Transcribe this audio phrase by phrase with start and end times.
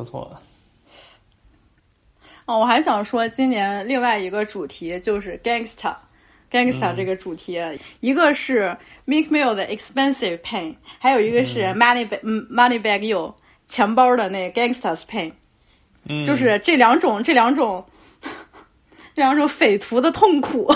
[0.00, 0.34] 不错。
[2.46, 7.60] 哦，我还想说，今年另外一个主题就是 gangsta，gangsta 这个主题，
[8.00, 8.74] 一个是
[9.06, 13.34] Meek Mill 的 Expensive Pain，还有一个是 Money Bag，嗯，Money Bag You
[13.68, 15.32] 钱包的那 Gangsta's Pain，
[16.04, 17.84] 嗯，就是这两种，这两种，
[19.14, 20.74] 这两种匪徒的痛苦，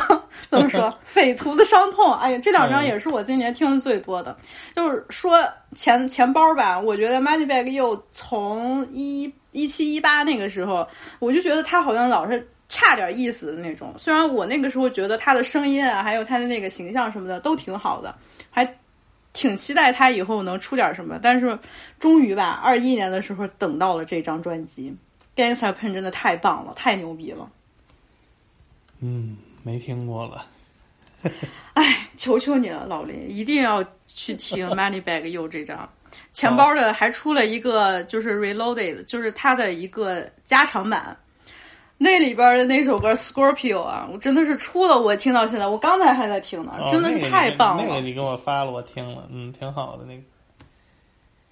[0.54, 0.98] 怎么说？
[1.04, 2.14] 匪徒的伤痛。
[2.14, 4.36] 哎呀，这两张也是我今年听的最多的。
[4.74, 5.42] 就是说
[5.74, 10.86] 钱钱包吧，我觉得 Money Bag You 从一一七一八那个时候，
[11.18, 13.92] 我就觉得他好像老是差点意思的那种。
[13.96, 18.14] 虽然我那个时候觉得他的声音啊，还有他的那个形象什么的都挺好的，
[18.50, 18.78] 还
[19.32, 21.18] 挺期待他以后能出点什么。
[21.22, 21.58] 但是
[21.98, 24.94] 终于吧，二一年的时候等到了这张专辑。
[25.36, 27.50] Gangsta Pain 真的太棒了，太牛逼了！
[29.00, 30.46] 嗯，没听过了。
[31.72, 35.90] 哎，求求你了，老林，一定要去听 Money Bag You 这张。
[36.34, 41.16] 钱包的还出了一个就是 Reloaded，就是它的一个加长版。
[41.96, 47.84] 那里边的那首歌 Scorpio 啊，我真的是出了，我听到现在，我刚才还在听呢，真的是太棒了。
[47.84, 50.22] 那个你给我发了，我听了，嗯，挺好的那个。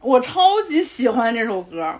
[0.01, 1.99] 我超级喜欢这首歌。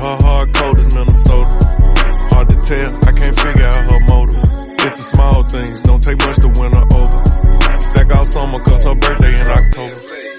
[0.00, 1.58] Her hard cold as Minnesota.
[2.32, 4.36] Hard to tell, I can't figure out her motive.
[4.36, 7.80] It's the small things, don't take much to win her over.
[7.80, 10.31] Stack out summer cause her birthday in October.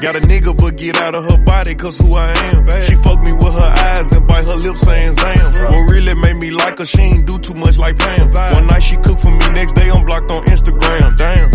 [0.00, 2.70] Got a nigga, but get out of her body, cause who I am.
[2.82, 5.46] She fuck me with her eyes and bite her lips saying Zam.
[5.46, 8.30] What really made me like her, she ain't do too much like Pam.
[8.30, 11.16] One night she cooked for me, next day I'm blocked on Instagram.
[11.16, 11.48] Damn.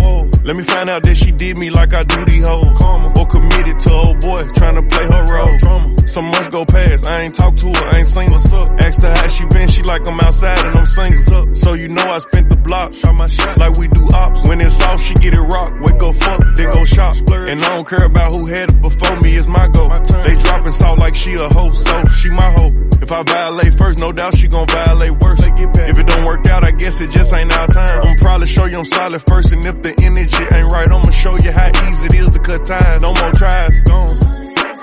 [0.43, 2.81] Let me find out that she did me like I do these hoes.
[3.17, 5.89] Or committed to old boy, trying to play her role.
[6.05, 8.69] Some months go past, I ain't talked to her, I ain't seen what's up.
[8.77, 11.55] Asked her how she been, she like I'm outside and I'm up.
[11.55, 14.45] So you know I spent the block, shot my shot like we do ops.
[14.45, 17.15] When it's off, she get it rock, wake up fuck, then go shop.
[17.31, 19.87] And I don't care about who had it before me, is my go.
[19.89, 22.73] They dropping salt like she a hoe, so she my hoe.
[23.01, 25.41] If I violate first, no doubt she gon' violate worse.
[25.43, 28.01] If it don't work out, I guess it just ain't our time.
[28.01, 31.35] I'ma probably show you I'm solid first, and if the energy ain't right, I'ma show
[31.37, 33.01] you how easy it is to cut ties.
[33.01, 33.81] No more tries.
[33.83, 34.19] Gone.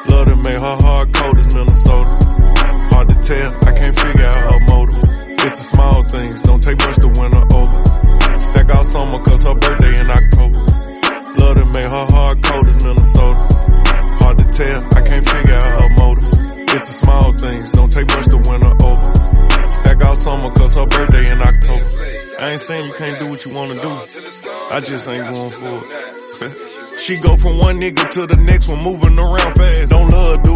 [0.08, 2.10] Love to make her hard cold as Minnesota.
[2.92, 4.98] Hard to tell, I can't figure out her motive.
[5.42, 8.40] It's the small things, don't take much to win her over.
[8.40, 10.79] Stack out summer cause her birthday in October.
[11.50, 13.48] To make her hard cold as Minnesota.
[14.20, 16.24] Hard to tell, I can't figure out her motive.
[16.70, 19.70] It's the small things, don't take much to win her over.
[19.70, 22.36] Stack out summer cause her birthday in October.
[22.38, 23.90] I ain't saying you can't do what you wanna do.
[24.70, 25.82] I just ain't going for
[26.44, 26.98] it.
[27.00, 29.90] she go from one nigga to the next one, moving around fast.
[29.90, 30.50] Don't love it.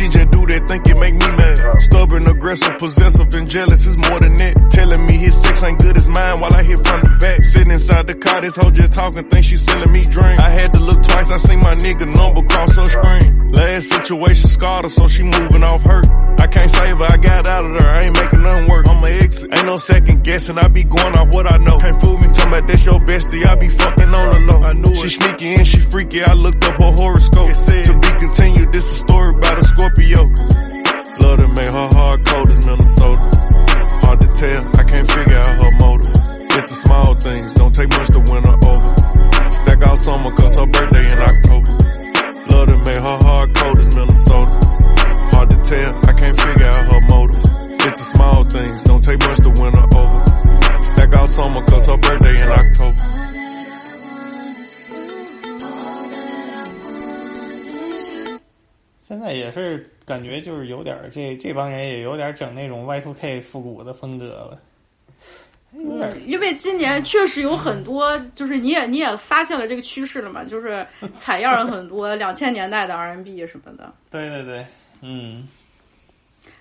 [0.00, 1.58] She just do that, think it make me mad.
[1.82, 4.70] Stubborn, aggressive, possessive, and jealous is more than that.
[4.70, 5.29] Telling me his
[5.62, 7.44] ain't good as mine while I hit from the back.
[7.44, 10.40] Sitting inside the car, this hoe just talking, think she selling me drink.
[10.40, 13.52] I had to look twice, I seen my nigga number cross her screen.
[13.52, 16.06] Last situation scarred her, so she moving off hurt.
[16.40, 18.88] I can't save her, I got out of there, I ain't making nothing work.
[18.88, 21.78] I'ma exit, ain't no second guessing, I be going off what I know.
[21.78, 24.62] Can't fool me, talking about that's your bestie, I be fucking on the low.
[24.62, 27.50] I knew she sneaky and she freaky, I looked up her horoscope.
[27.50, 30.22] It said, to be continued, this a story about a Scorpio.
[31.20, 33.59] Love to make her hard cold as Minnesota.
[34.10, 36.10] Hard to tell, I can't figure out her motive.
[36.58, 39.52] It's the small things, don't take much to win her over.
[39.52, 41.70] Stack out summer cause her birthday in October.
[42.50, 44.50] Love to make her hard cold as Minnesota.
[45.30, 47.38] Hard to tell, I can't figure out her motive.
[47.86, 50.82] It's the small things, don't take much to win her over.
[50.82, 53.19] Stack out summer cause her birthday in October.
[59.10, 64.60] 现在也是感觉就是有点儿这这帮人也有点儿整那种 Y2K 复古的风格了，
[65.72, 70.86] 嗯，因为今年确实有很多，就是你也你也发现了这个趋势了嘛，就是
[71.16, 73.92] 采样了很多两千年代的 R N B 什么的。
[74.12, 74.64] 对对对，
[75.00, 75.48] 嗯，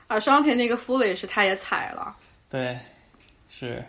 [0.08, 2.18] 啊，双田那个 Foolish 他也采了，
[2.50, 2.80] 对，
[3.48, 3.84] 是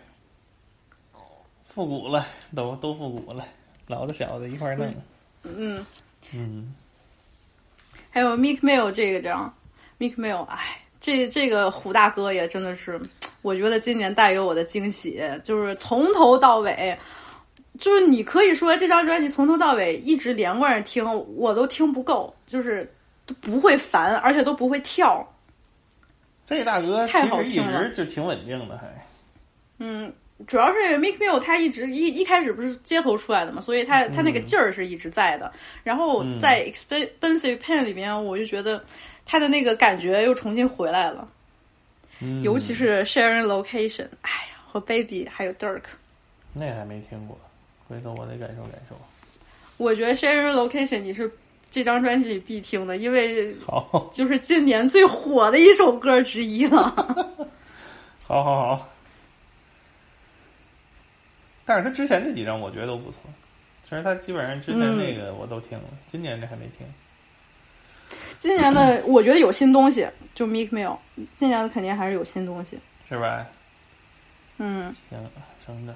[1.65, 3.43] 复古了，都都复古了，
[3.87, 4.93] 老的小的一块儿弄，
[5.41, 5.83] 嗯，
[6.31, 6.75] 嗯，
[8.11, 9.51] 还有 Mick Mill 这个张
[9.97, 12.99] ，Mick Mill，哎，这这个胡大哥也真的是，
[13.41, 16.95] 我觉得今年带给我的惊喜，就是从头到尾，
[17.79, 21.03] 就是你可以说这张专辑从头到尾一直连贯着听，
[21.35, 22.87] 我都听不够，就是
[23.25, 25.25] 都不会烦，而且都不会跳。
[26.45, 28.87] 这大哥其实一直就挺稳定的，还
[29.79, 30.13] 嗯，
[30.47, 35.51] 主要是 Mick Mill 他一直一一开始不是街头出来的嘛，所以他他那个劲儿是一直在的。
[35.83, 38.83] 然后在 Expensive Pen 里边，我就觉得
[39.25, 41.27] 他的那个感觉又重新回来了。
[42.23, 45.81] 嗯尤其是 Sharing Location，哎呀，和 Baby 还有 Dirk，
[46.53, 47.35] 那还没听过，
[47.87, 48.95] 回头我得感受感受。
[49.77, 51.31] 我觉得 Sharing Location 你是
[51.71, 56.93] 这张专辑里必听的，因为 好，就是今年最火的一首歌之一了。
[58.27, 58.90] 好，好，好。
[61.65, 63.19] 但是他之前那几张我觉得都不错，
[63.83, 66.87] 其实他基本上之前那个我都听了，今年这还没听。
[68.37, 70.97] 今年的我觉得有新东西，就 Mick Mill，
[71.37, 72.79] 今年的肯定还是有新东西。
[73.07, 73.45] 是吧？
[74.57, 75.19] 嗯，行，
[75.65, 75.95] 整整，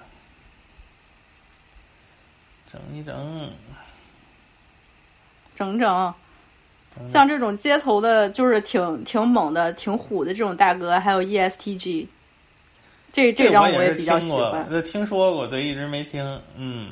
[2.72, 3.52] 整一整，
[5.56, 6.14] 整整。
[7.12, 12.08] 像这种街头的，就是挺挺猛的、挺虎的这种大哥，还有 E ESTG，
[13.16, 14.68] 这这张我也比较喜欢。
[14.70, 16.22] 听,听说过，对，一直没听。
[16.58, 16.92] 嗯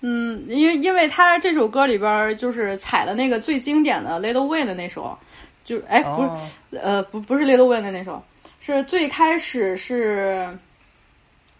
[0.00, 5.18] 嗯，因为因为他这首歌里边就是采了那个最经典的《Little Way》的那首，
[5.62, 6.22] 就哎不
[6.70, 8.24] 是、呃不不是《Little Way》的那首，
[8.60, 10.48] 是最开始是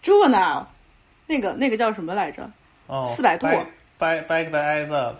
[0.03, 0.65] june
[1.27, 2.49] 那个那个叫什么来着？
[2.87, 3.45] 哦四百、度。
[3.99, 5.19] Back Back the Eyes Up，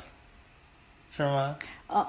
[1.16, 1.56] 是吗？
[1.86, 2.06] 呃，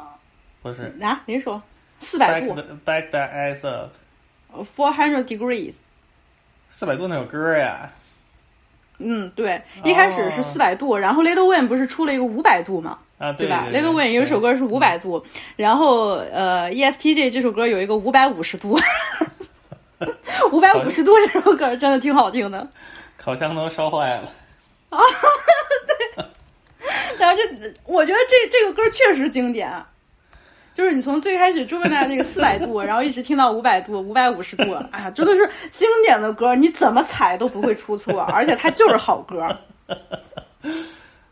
[0.62, 0.96] 不是。
[1.02, 1.62] 啊，您说。
[2.00, 2.55] 四百度。
[2.55, 3.93] Back the, back the Eyes Up。
[4.75, 5.75] Four hundred degrees。
[6.76, 7.88] 四百度那首歌呀。
[8.98, 15.24] 嗯，对，一开始是四百度，然后 Little Wayne 不是出了一个五百度嘛，啊，对吧对？Little Wayne 有一首歌是五百度，
[15.54, 18.76] 然后呃，ESTJ 这首歌有一个五百五十度，
[20.50, 22.66] 五百五十度这首歌真的挺好听的。
[23.16, 24.28] 烤箱都烧坏了。
[27.18, 29.70] 然后这， 我觉得这这个歌确实经典，
[30.74, 39.46] 就是你从最开始朱文奈那个四百度， 然后一直听到五百度、五百五十度，哎呀，真的是经典的歌，你怎么踩都不会出错， 而且它就是好歌。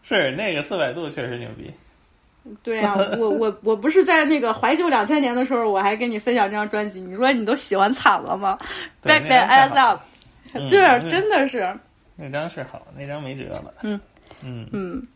[0.02, 1.70] 是那个四百度确实牛逼。
[2.62, 8.58] 对呀、我我我不是在那个怀旧两千年的时候，我还跟你分享这张专辑，你说你都喜欢惨了吗
[9.02, 10.00] ？Back 太 ass up，
[10.52, 11.72] 嗯这那真的是，
[12.16, 13.72] 那张是好，那张没辙了。
[13.82, 14.00] 嗯
[14.42, 15.06] 嗯，嗯，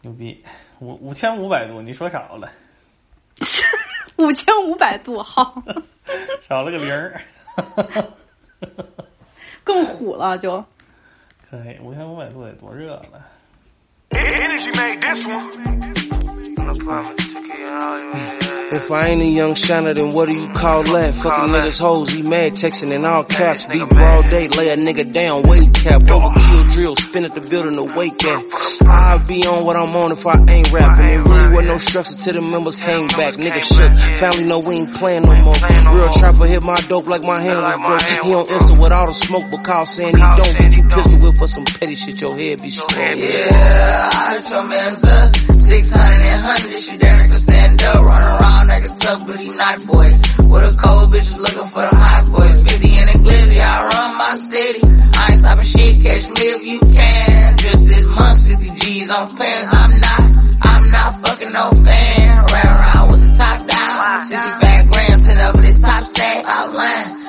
[0.00, 0.42] 牛逼，
[0.84, 2.52] 五五千五百度，你说少了，
[4.18, 5.62] 五千五百度，好，
[6.46, 7.18] 少了个零儿。
[9.64, 10.62] 更虎了就。
[11.50, 13.26] 可以，五千五百度得多热了。
[14.16, 15.64] Energy made this one.
[18.74, 21.14] If I ain't a young shiner, then what do you call that?
[21.14, 23.66] Fucking niggas hoes, he mad texting in all caps.
[23.66, 26.02] Beat broad day, lay a nigga down, weight cap.
[26.02, 28.42] Overkill drill, spin at the building to wake at.
[28.82, 31.06] I'll be on what I'm on if I ain't rapping.
[31.06, 33.34] It really wasn't no structure till the members came back.
[33.34, 34.18] Nigga shook.
[34.18, 35.54] Family know we ain't playing no more.
[35.94, 38.02] Real trapper hit my dope like my hand was broke.
[38.26, 40.58] He on Insta with all the smoke, but call saying he don't.
[40.58, 42.90] Get you pistol whip for some petty shit, your head be slow.
[42.98, 45.34] Yeah, Your man's up.
[45.34, 47.96] 600 and 100, you damn nigga stand up.
[48.04, 50.08] Run around like a tough, he not boy.
[50.52, 52.62] With a cold bitch looking for the hot boys.
[52.62, 54.80] 50 and the glizzy, I run my city.
[54.84, 57.56] I ain't stopping shit, catch me if you can.
[57.56, 59.68] Just this month, 60 G's on pants.
[59.72, 60.22] I'm not,
[60.60, 62.44] I'm not fucking no fan.
[62.44, 64.24] Ran around with the top down.
[64.28, 66.44] 65 grams, 10 with this top stack.
[66.46, 67.23] Outline.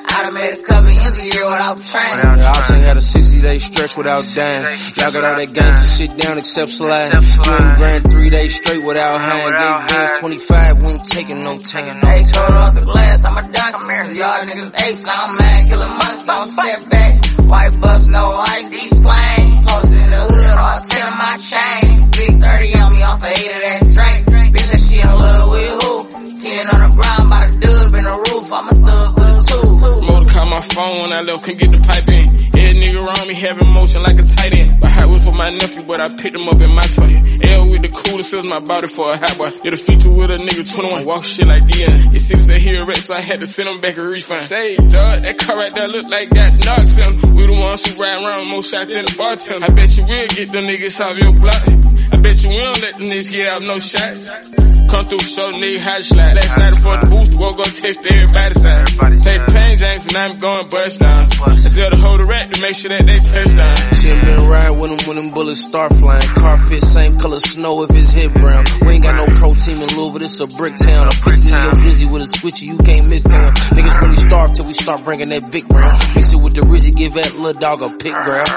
[0.45, 2.37] I done made a couple ends a year without training.
[2.37, 4.63] The ops ain't had a 60 day stretch without dying.
[4.97, 7.13] Y'all got all that gangsta shit down except slide.
[7.13, 9.55] You ain't grand three days straight without hand.
[9.57, 11.97] Gave bands 25, we ain't taking no time.
[12.01, 13.73] Hey, told off the glass, I'm a dunk.
[13.73, 14.21] I'm here.
[14.21, 15.69] Y'all niggas apes, I'm mad.
[15.69, 17.13] Killing months, don't step back.
[17.49, 19.45] White bucks, no ID splain.
[19.65, 21.85] Posted in the hood, all 10 of my chain.
[22.13, 24.53] Big 30 on me off of 8 of that drink.
[24.53, 25.93] Bitch, that she in love with who?
[26.37, 28.45] 10 on the ground, by the dub in the roof.
[28.53, 30.04] I'm a thug with a two.
[30.35, 32.27] Call my phone when I left, couldn't get the pipe in.
[32.59, 34.81] Every nigga around me having motion like a tight end.
[34.81, 37.15] My high was for my nephew, but I picked him up in my toy.
[37.39, 39.51] L with the coolest is my body for a high boy.
[39.63, 42.11] Did a feature with a nigga 21, walk shit like DN.
[42.11, 44.41] Your city said he a wreck, so I had to send him back a refund.
[44.41, 47.15] Say, dog, that car right there look like that knocks him.
[47.31, 49.63] We the ones who ride around with more shots than the bartender.
[49.63, 51.63] I bet you will get them niggas off your block.
[52.11, 54.55] I bet you will let them niggas get out no shots.
[54.85, 56.35] Come through, show nigga how to slide.
[56.35, 58.85] Last night before the boost, woke up, text everybody's side.
[59.25, 61.21] Take the pain, James, and I'm going bust down.
[61.21, 63.77] I tell the whole the rack to make sure that they touch down.
[63.93, 66.25] She ain't been riding with him when them bullets start flying.
[66.33, 68.65] Car fit same color snow if it's hit brown.
[68.81, 71.13] We ain't got no pro team in Louisville, this a brick town.
[71.13, 73.53] I'm picking your Rizzy with a switchy, you can't miss town.
[73.77, 75.93] Niggas really starve till we start bringing that big round.
[76.17, 78.49] Mix it with the Rizzy, give that little dog a pick ground.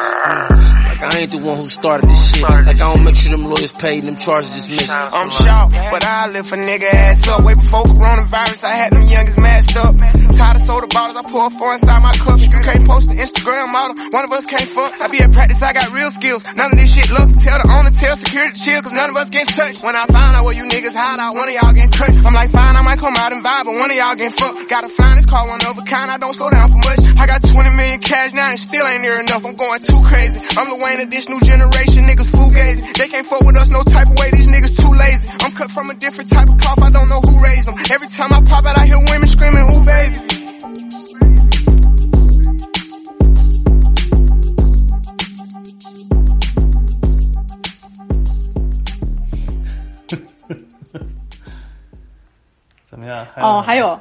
[0.89, 2.49] Like I ain't the one who started this shit.
[2.49, 4.89] Like I don't make sure them lawyers paid and them charges dismissed.
[4.89, 7.45] I'm shocked, but I lift a nigga ass up.
[7.45, 9.95] Way before coronavirus, I had them youngest masked up.
[10.39, 12.39] Tired of soda bottles, I pour four inside my cup.
[12.39, 13.99] You can't post the Instagram model.
[14.15, 14.95] One of us can't fuck.
[15.03, 16.47] I be at practice, I got real skills.
[16.55, 17.27] None of this shit look.
[17.43, 19.83] Tell the owner, tell security chill, cause none of us getting touched.
[19.83, 22.23] When I find out where you niggas hide out, one of y'all getting touched.
[22.23, 24.71] I'm like, fine, I might come out and vibe, but one of y'all getting fucked.
[24.71, 27.03] Got a flying this car, one of a kind, I don't slow down for much.
[27.19, 29.43] I got 20 million cash now and still ain't near enough.
[29.43, 30.39] I'm going too crazy.
[30.39, 32.95] I'm the Wayne of this new generation, niggas fugazi.
[32.95, 35.27] They can't fuck with us no type of way, these niggas too lazy.
[35.43, 37.75] I'm cut from a different type of cloth, I don't know who raised them.
[37.91, 40.28] Every time I pop out, I hear women screaming, ooh baby.
[52.89, 53.27] 怎么样？
[53.37, 54.01] 哦，还有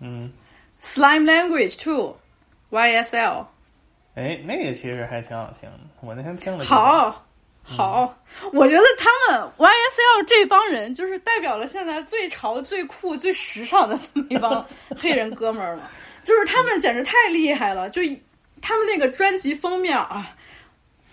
[0.00, 0.32] 嗯
[0.82, 3.46] ，Slime Language Two，YSL，
[4.14, 7.23] 哎，那个其实还挺好听的，我那天听了。，好，
[7.64, 8.14] 好，
[8.52, 14.64] 我觉得他们 YSL 这帮人就是代表了现在最潮、最酷、最时尚的这么一帮
[15.00, 15.90] 黑人哥们儿了，
[16.22, 18.20] 就是他们简直太厉害了，就一
[18.60, 20.36] 他们那个专辑封面啊，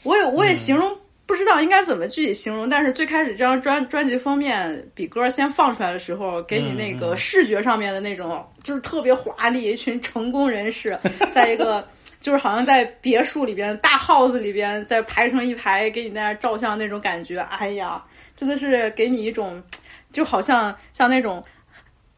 [0.04, 0.96] 我也我也形容。
[1.28, 11.00] 不知道应该怎么具体形容，但是最开始这张专专辑封面比歌先放出来的时候，给你那个视觉上面的那种，就是特别华丽，一群成功人士
[11.34, 11.88] 在一个
[12.22, 18.02] 就是好像在别墅里边、大 house 里边，在排成一排给你在那儿照相那种感觉，哎呀，
[18.38, 19.62] 真的是给你一种，
[20.12, 21.44] 就好像像那种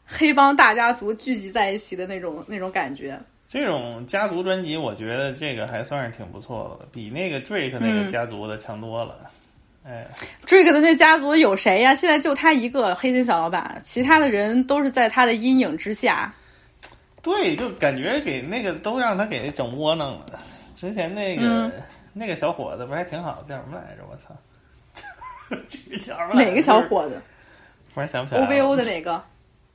[0.06, 3.18] 黑帮大家族聚集在一起的那种那种感觉。
[3.48, 9.30] 这种家族专辑，我觉得这个还算是挺不错的，比那个 Drake 那个家族的强多了。
[9.86, 10.08] 哎
[10.48, 11.94] ，Drake 的那家族有谁呀？
[11.94, 16.34] 现在就他一个黑心小老板，其他的人都是在他的阴影之下。
[17.24, 20.39] 对，就感觉给那个都让他给整窝囊了。
[20.75, 21.72] 之前那个、嗯
[22.15, 24.03] 那个小伙子不是还挺好，叫什么来着？
[24.08, 24.36] 我操，
[25.68, 26.36] 这个叫什么？
[26.44, 27.20] 哪个小伙子
[27.92, 28.48] 突然想不起来了。
[28.53, 29.24] ？OVO 的哪个？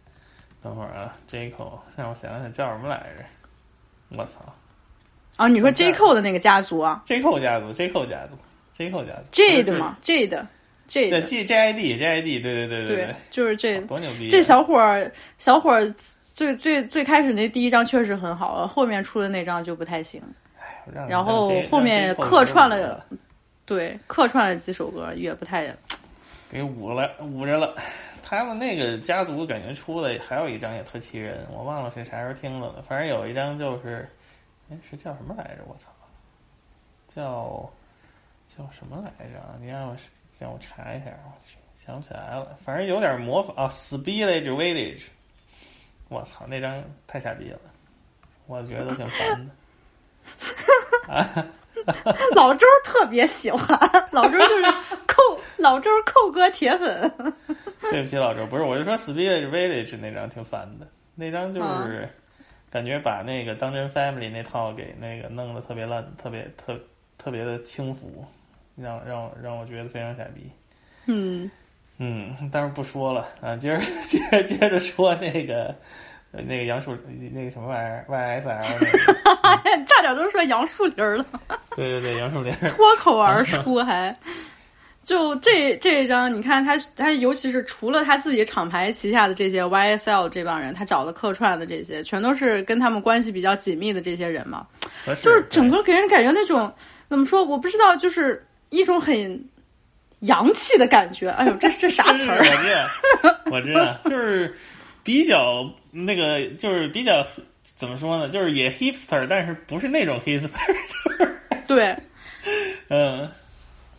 [0.62, 3.24] 等会儿啊，Jaco，让我想想叫什么来着？
[4.16, 4.40] 我操
[5.36, 8.36] 啊，你说 J Cole 的那个家族啊，Jaco 家族，Jaco 家族
[8.76, 10.28] ，Jaco 家族，Jade 嘛，Jade。
[10.90, 13.86] 对 Jade，G J I D J I D，对对对对对，就是 Jade。
[13.86, 14.30] 多牛逼啊！
[14.30, 15.92] 这小伙儿，小伙儿
[16.38, 20.22] 最最最开始那第一张确实很好，后面出的那张就不太行。
[20.94, 23.04] 让然后后面客串了，
[23.66, 25.74] 对，客串了几首歌也不太。
[26.48, 27.74] 给捂了捂着了。
[28.22, 32.84] 他们那个家族感觉出的还有一张也特气人，我忘了是啥时候听的了。
[32.86, 34.08] 反正有一张就是，
[34.70, 35.64] 哎，是叫什么来着？
[35.66, 35.90] 我操，
[37.08, 37.68] 叫
[38.56, 39.58] 叫什么来着啊？
[39.60, 39.96] 你让我
[40.38, 42.56] 让我查一下，我去想不起来了。
[42.64, 45.08] 反正有点模仿啊，Spillage Village。
[46.08, 47.58] 我操，那张太傻逼了，
[48.46, 49.52] 我觉得挺烦的。
[51.12, 51.46] 啊，
[52.34, 53.78] 老周特别喜欢，
[54.10, 54.64] 老周就是
[55.06, 55.22] 扣
[55.56, 57.12] 老周扣哥铁粉。
[57.90, 62.10] 对不起，老周，不是，我就说 Spillage Village 那张挺烦的，那张就是啊
[62.70, 66.78] 感觉把那个当真 Family 那套给那个弄得特别烂，特别特
[67.16, 68.22] 特别的轻浮，
[68.76, 70.50] 让让我让我觉得非常傻逼。
[71.06, 71.50] 嗯，
[71.98, 73.26] 嗯，但是不说了。
[73.40, 75.74] 啊，接着 接着接着说那个
[76.32, 76.96] 呃那个杨树
[77.32, 78.42] 那个什么玩意儿 YSL
[78.80, 81.24] 那个， 差点都说杨树林儿了，
[81.76, 84.14] 对对对，杨树林，脱口而出还。
[85.04, 94.66] 就这这一张，你看他他，尤其是除了他自己厂牌旗下的这些 YSL 这帮人，他找的客串的这些，全都是跟他们关系比较紧密的这些人嘛。
[95.22, 96.70] 就是整个给人感觉那种
[97.08, 99.42] 怎么说，我不知道，就是一种很
[100.20, 101.28] 洋气的感觉。
[101.30, 102.42] 哎呦，这这啥词儿？
[102.44, 104.54] 是我知道，我知道， 就是
[105.02, 107.26] 比较那个，就是比较
[107.76, 108.28] 怎么说呢？
[108.28, 110.48] 就是也 hipster，但是不是那种 hipster，
[111.08, 111.96] 就是对
[112.88, 113.28] 嗯，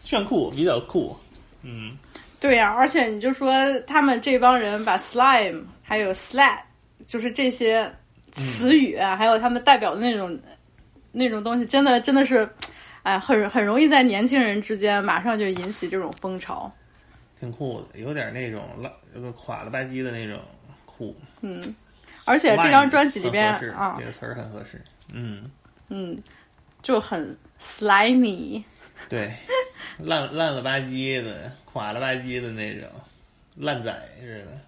[0.02, 1.16] 炫酷，比较酷，
[1.64, 1.98] 嗯，
[2.40, 6.58] 对呀、而且你就说他们这帮人把 slime 还有 slat，
[7.06, 7.92] 就是这些
[8.32, 10.40] 词语啊，还有他们代表的那种
[11.12, 12.50] 那种东西，真的真的是，
[13.04, 16.72] 哎，很 很容易在年轻人之间马上就引起这种风潮。
[17.40, 20.40] 挺酷的，有点那种烂，有个垮了吧唧的那种
[20.86, 21.16] 酷。
[21.42, 21.62] 嗯，
[22.26, 24.82] 而且这张专辑里边啊这，个词儿很合适，
[25.14, 25.50] 嗯，
[25.88, 26.22] 嗯，
[26.82, 28.62] 就很 slimy。
[29.08, 29.32] 对，
[29.98, 32.90] 烂烂了吧唧的，垮了吧唧的那种，
[33.56, 34.60] 烂仔似的。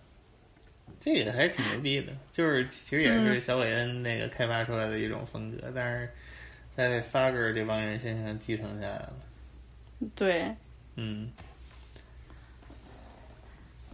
[1.01, 6.09] 这个还是挺牛逼的，就是其实也是小韦恩那个开发出来的一种风格，但是
[6.89, 9.13] 在 Fugger 这帮人身上继承下来了。
[10.15, 10.53] 对
[10.95, 11.31] 嗯，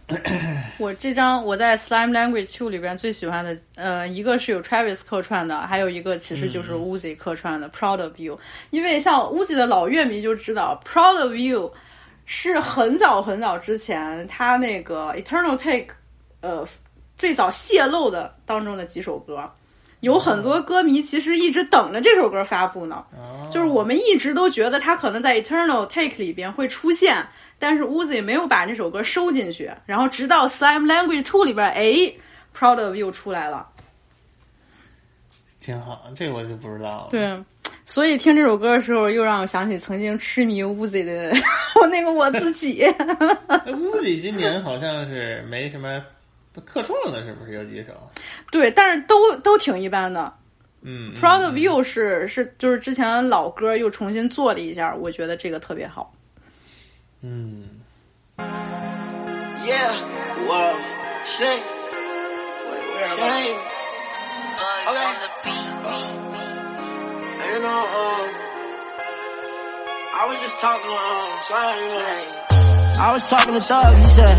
[0.78, 8.38] 我这张我在 Slime Language Two 里边最喜欢的，呃，一个是有 Travis 客串的，还有一个其实就是 Uzi 客串的、Proud of You。
[8.70, 11.72] 因为像 Uzi 的老乐迷就知道，Proud of You
[12.24, 15.94] 是很早很早之前他那个 Eternal Take，
[16.40, 16.66] 呃，
[17.18, 19.50] 最早泄露的当中的几首歌。
[20.00, 23.04] 有很多歌迷其实一直等着这首歌发布呢。
[23.16, 27.16] 哦就是我们一直都觉得他可能在 Eternal Take 里边会出现，
[27.58, 32.12] 但是 Uzi 没有把这首歌收进去，然后直到 Slime Language Two 里边，哎
[32.54, 33.66] ，Proud of You 出来了。
[35.60, 37.08] 挺好，这我就不知道了。
[37.10, 37.42] 对，
[37.86, 41.32] 所以听这首歌的时候，又让我想起曾经痴迷 Uzi 的
[41.80, 42.84] 我那个我自己。
[42.84, 46.02] 哎乌鸡今年好像是没什么
[46.64, 47.92] 客串了，是不是有几首？
[48.50, 50.32] 对，但是都都挺一般的。
[50.82, 56.12] 嗯 Proud of You 是是就是之前老歌又重新做了一下，我觉得这个特别好。
[57.22, 57.80] 嗯
[58.38, 60.02] ，Yeah,
[60.46, 60.76] whoa,
[61.24, 61.62] shit.
[63.16, 63.56] Shame.
[64.88, 65.16] Okay.
[67.48, 68.28] You know, um,
[70.14, 72.26] I was just talking to um, Slime, man.
[73.00, 74.36] I was talking to Thug, he said,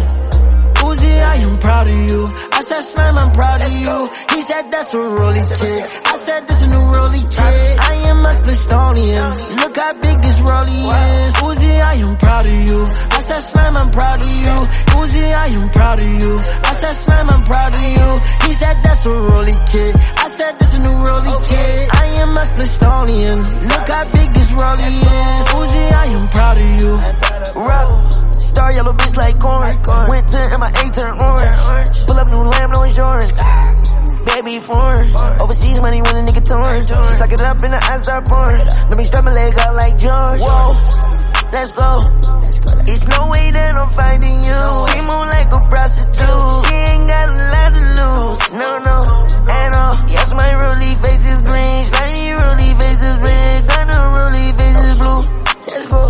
[0.88, 2.30] Uzi, I am proud of you.
[2.52, 4.10] I said, Slime, I'm proud of you.
[4.36, 5.86] He said, that's a rolly kid.
[6.06, 7.80] I said, this is a rolly kid.
[7.80, 9.32] I am a Splistonian.
[9.60, 11.34] Look how big this rolly is.
[11.48, 12.80] Uzi, I am proud of you.
[12.86, 14.56] I said, Slime, I'm proud of you.
[15.00, 16.34] Uzi, I am proud of you.
[16.40, 18.10] I said, Slime, I'm proud of you.
[18.48, 19.96] He said, that's a rolly kid.
[19.98, 21.90] I said, this is a new rolly kid.
[21.92, 23.40] I am a Splistonian.
[23.70, 25.46] Look how big this rolly is.
[25.60, 27.62] Uzi, I am proud of you.
[27.68, 28.29] Rock.
[28.50, 29.62] Star yellow bitch like corn.
[30.10, 31.60] Went my MIA turn orange.
[32.08, 33.38] Pull up new lamb, no insurance.
[34.26, 35.14] Baby foreign.
[35.40, 36.82] Overseas money when a nigga torn.
[36.88, 38.66] She suck it up and the eyes start pouring.
[38.66, 40.42] Let me strap my leg out like George.
[40.42, 41.00] Whoa.
[41.54, 41.92] Let's go.
[42.90, 44.62] It's no way that I'm finding you.
[44.90, 46.66] She move like a prostitute.
[46.66, 48.52] She ain't got a lot to lose.
[48.58, 48.98] No, no,
[49.46, 50.10] at all.
[50.10, 51.84] Yes, my rolly face is green.
[51.86, 53.68] Shiny rolly face is red.
[53.68, 55.22] Got no rolly face is blue.
[55.70, 56.02] Let's go.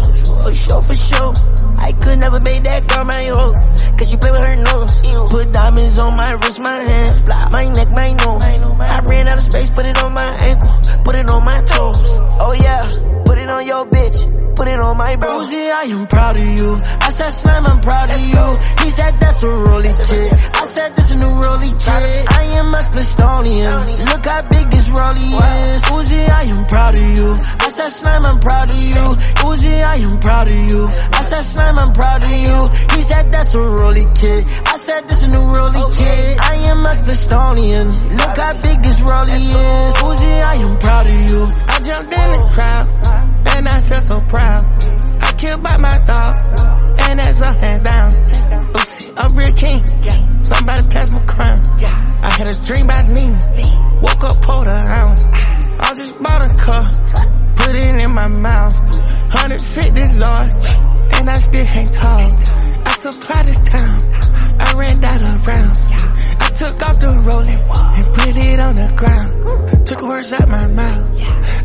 [0.44, 1.49] For sure, for sure.
[1.80, 3.54] I could never make that girl my hoe.
[3.98, 5.02] Cause she play with her nose.
[5.30, 7.22] Put diamonds on my wrist, my hands,
[7.52, 8.70] my neck, my nose.
[8.80, 12.24] I ran out of space, put it on my ankle, put it on my toes.
[12.40, 14.40] Oh yeah, put it on your bitch.
[14.60, 15.40] Put it on my bro.
[15.40, 16.78] Uzi, I am proud of you.
[17.00, 18.84] I said, Slime, I'm proud of you.
[18.84, 20.34] He said, that's a rolly kid.
[20.54, 22.28] I said, this a new rolly kid.
[22.28, 24.06] I am a Splistonian.
[24.12, 25.82] Look how big this rolly is.
[25.84, 27.32] Uzi, I am proud of you.
[27.40, 29.06] I said, Slime, I'm proud of you.
[29.48, 30.88] Uzi, I am proud of you.
[30.92, 32.70] I said, Slime, I'm proud of you.
[32.96, 34.46] He said, that's a rolly kid.
[34.66, 36.38] I said, this a new rolly kid.
[36.40, 37.88] I am a Splistonian.
[38.18, 39.96] Look how big this rolly is.
[40.02, 41.48] Uzi, I am proud of you.
[41.68, 42.86] I jumped in the crowd,
[43.56, 44.62] and I feel so proud.
[45.22, 46.36] I killed by my dog,
[47.10, 48.12] and that's a hand down.
[48.74, 50.44] Uzi, a real king.
[50.44, 51.62] Somebody pass my crown.
[52.22, 53.32] I had a dream about me.
[54.02, 55.26] Woke up, pulled a ounce.
[55.26, 56.92] I just bought a car,
[57.70, 58.76] put it in my mouth.
[59.30, 60.50] 150 Lord,
[61.16, 62.26] and I still ain't tall.
[62.90, 63.98] I supply this town.
[64.60, 65.88] I ran out of rounds.
[66.46, 67.62] I took off the rolling
[67.98, 69.86] and put it on the ground.
[69.86, 71.20] Took words out my mouth.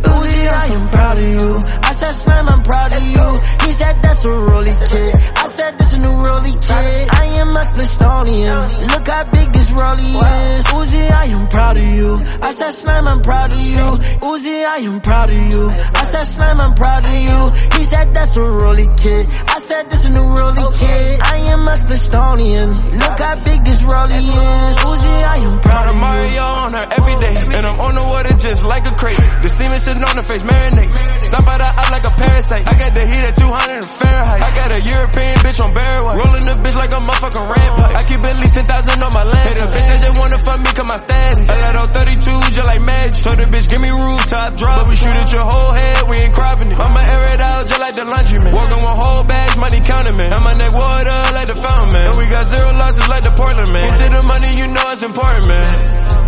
[0.05, 1.57] Uzi, I am proud of you.
[1.89, 3.29] I said, Slime, I'm proud of you.
[3.67, 5.15] He said, that's a rolly kid.
[5.37, 7.09] I said, this a new rolly kid.
[7.11, 8.91] I am a Splistonian.
[8.93, 10.65] Look how big this rolly is.
[10.67, 12.15] Uzi, I am proud of you.
[12.43, 13.87] I said, Slime, I'm proud of you.
[14.21, 15.71] Uzi, I am proud of you.
[15.95, 17.79] I said, Slime, I'm proud of you.
[17.79, 19.29] He said, that's a rolly kid.
[19.31, 21.21] I said, this a new rolly kid.
[21.21, 22.69] I am a Splistonian.
[23.01, 24.77] Look how big this rolly is.
[24.85, 26.01] Uzi, I am proud of you.
[26.01, 27.37] Mario on her every day.
[27.57, 29.19] And I'm on the water just like a crate.
[29.43, 31.24] The semen sitting on her face, marinate.
[31.35, 32.63] Stop by the like a parasite.
[32.63, 34.39] I got the heat at 200 Fahrenheit.
[34.39, 36.19] I got a European bitch on Barry White.
[36.23, 37.91] Rolling the bitch like a motherfucking rampart.
[37.91, 38.71] I keep at least 10,000
[39.03, 39.43] on my land.
[39.43, 41.51] Hey, the bitch that just wanna fuck me cause my status.
[41.51, 43.19] I let on 32 just like magic.
[43.27, 44.87] Told the bitch give me rooftop drop.
[44.87, 46.79] But we shoot at your whole head, we ain't cropping it.
[46.79, 48.55] I'ma air it out just like the laundry man.
[48.55, 50.31] Walking with whole bags, money counting man.
[50.31, 52.15] And my neck water like the fountain man.
[52.15, 53.91] And we got zero losses like the Portland man.
[53.91, 56.24] Into the money, you know it's important man.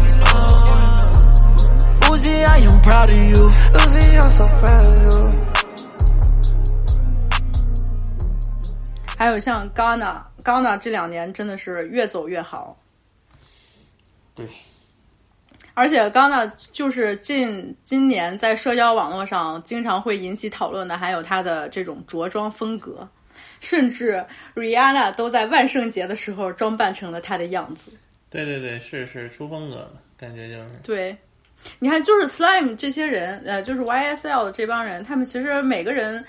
[2.47, 3.51] Uzi, am proud of you.
[3.73, 5.31] Uzi, I'm so proud of you.
[9.19, 12.79] 还有像 Ghana，Ghana 这两年真的是越走越好。
[14.35, 14.47] 对，
[15.75, 23.09] 而且 Ghana 就是近今年在社交网络上经常会引起讨论的，还有她的这种着装风格，
[23.59, 27.93] 甚至 Rihanna 都在万圣节的时候装扮成了她的样子。
[28.31, 30.79] 对对对，是是出风格了，感觉就是。
[30.85, 31.17] 对，
[31.79, 36.24] 你看，就是 Slime 这些人，呃，就是 YSL 的这帮人，他们其实每个人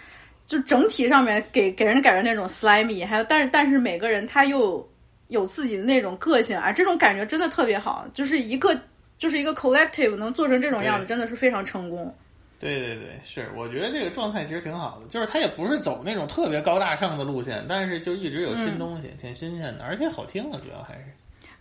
[0.45, 4.87] 就整体上面给给人感觉那种 slimy，还有但是但是每个人他又
[5.27, 8.79] 有自己的那种个性啊，这种感觉真的特别好，就是一个
[9.17, 12.13] 就是一个 collective 能做成这种样子，真的是非常成功。
[12.59, 21.03] 对对对，是，我觉得这个状态其实挺好的，就是他也不是走那种特别高大上的路线，但是就一直有新东西，挺新鲜的，而且好听啊，主要还是，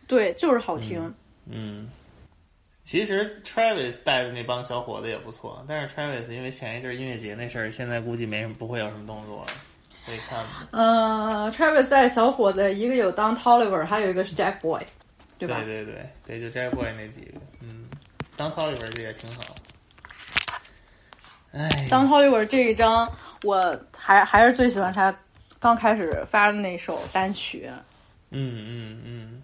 [0.07, 1.13] 对，就是好听。
[1.51, 1.87] 嗯，
[2.87, 9.49] 其实 Travis 带的那帮小伙子也不错，但是 Travis 因为前一阵音乐节那事儿，现在估计没什么不会有什么动作了，
[10.05, 10.69] 所以看吧。
[10.71, 14.87] 呃，Travis 带小伙子，一个有 Don Toliver，还有一个是 Jack Boy，
[15.37, 15.57] 对吧？
[15.65, 15.95] 对对
[16.25, 17.87] 对对，就 Jack Boy 那几个，嗯，
[18.37, 19.43] 当 Toliver 这也挺好。
[21.51, 25.13] 哎，当 Toliver 这一张，我还还是最喜欢他
[25.59, 27.69] 刚开始发的那首单曲。
[28.31, 29.43] 嗯嗯嗯。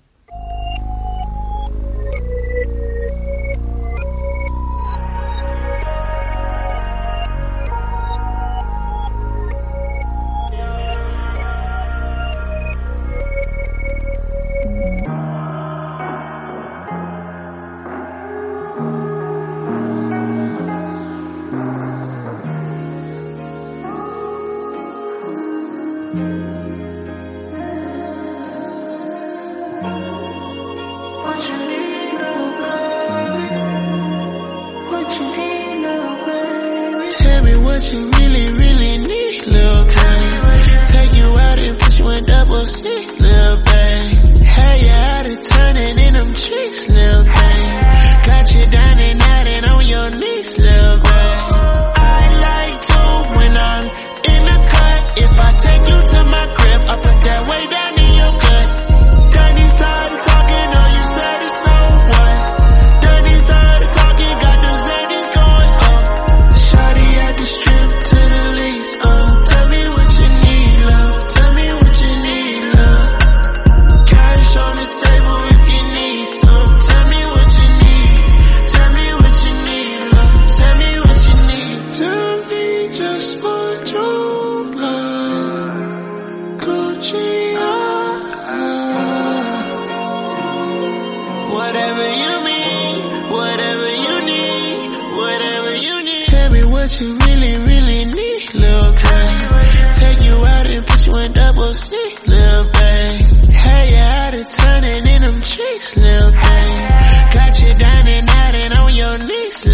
[105.42, 106.90] Trees, lil' babe.
[107.34, 109.64] Got you down and out and on your knees,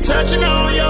[0.00, 0.89] touching on your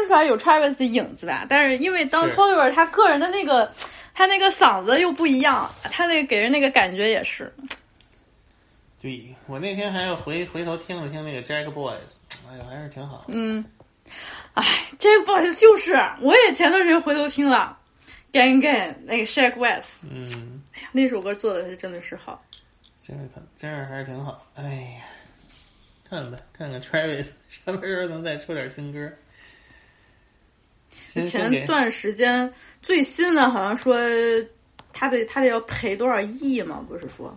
[0.00, 1.46] 听出来有 Travis 的影子吧？
[1.48, 3.70] 但是因为当是 Toliver 他个人的那个，
[4.14, 7.52] 他那个嗓子又不一样，他那个给人那个感觉也是，
[9.00, 12.16] 对，我那天还要回回头听了听那个 Jack Boys，
[12.50, 13.24] 哎呀，还是挺好。
[13.28, 13.64] 嗯，
[14.54, 17.78] 哎，Jack Boys，就是我也前段时间回头听了
[18.32, 22.42] Gang Gang 那个 Shaq West，嗯，哎呀，那首歌做的是真的是好。
[23.02, 24.46] 真是他，真是还是挺好。
[24.54, 25.02] 哎呀，
[26.08, 29.10] 看吧，看看 Travis 什么时候能再出点新歌。
[31.24, 32.50] 前段时间
[32.82, 33.96] 最新的好像说
[34.92, 37.36] 他得他得要赔多少亿嘛，不是说？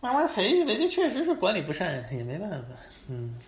[0.00, 2.66] 慢慢赔去呗，这确实是管理不善，也没办法。
[3.08, 3.38] 嗯，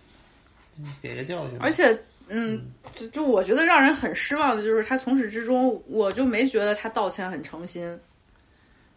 [1.01, 1.57] 给个教训。
[1.59, 1.97] 而且，
[2.29, 7.99] 嗯，就就我觉得让人很失望的就是他从始至终，我就没觉得他道歉很诚心。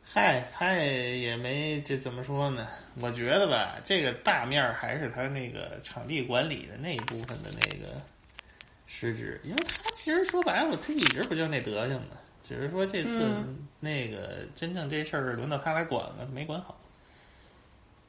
[0.04, 2.68] 嗨，他也也没这怎么说呢？
[3.00, 8.00] 我觉得吧，这个大面儿还是他那个场地管理的那一部分的那个
[8.98, 12.16] 失职，因为他其实说白了，他一直不就那德行吗？
[12.42, 16.80] 只是说这次嗯那个真正这事儿轮到他来管了，没管好，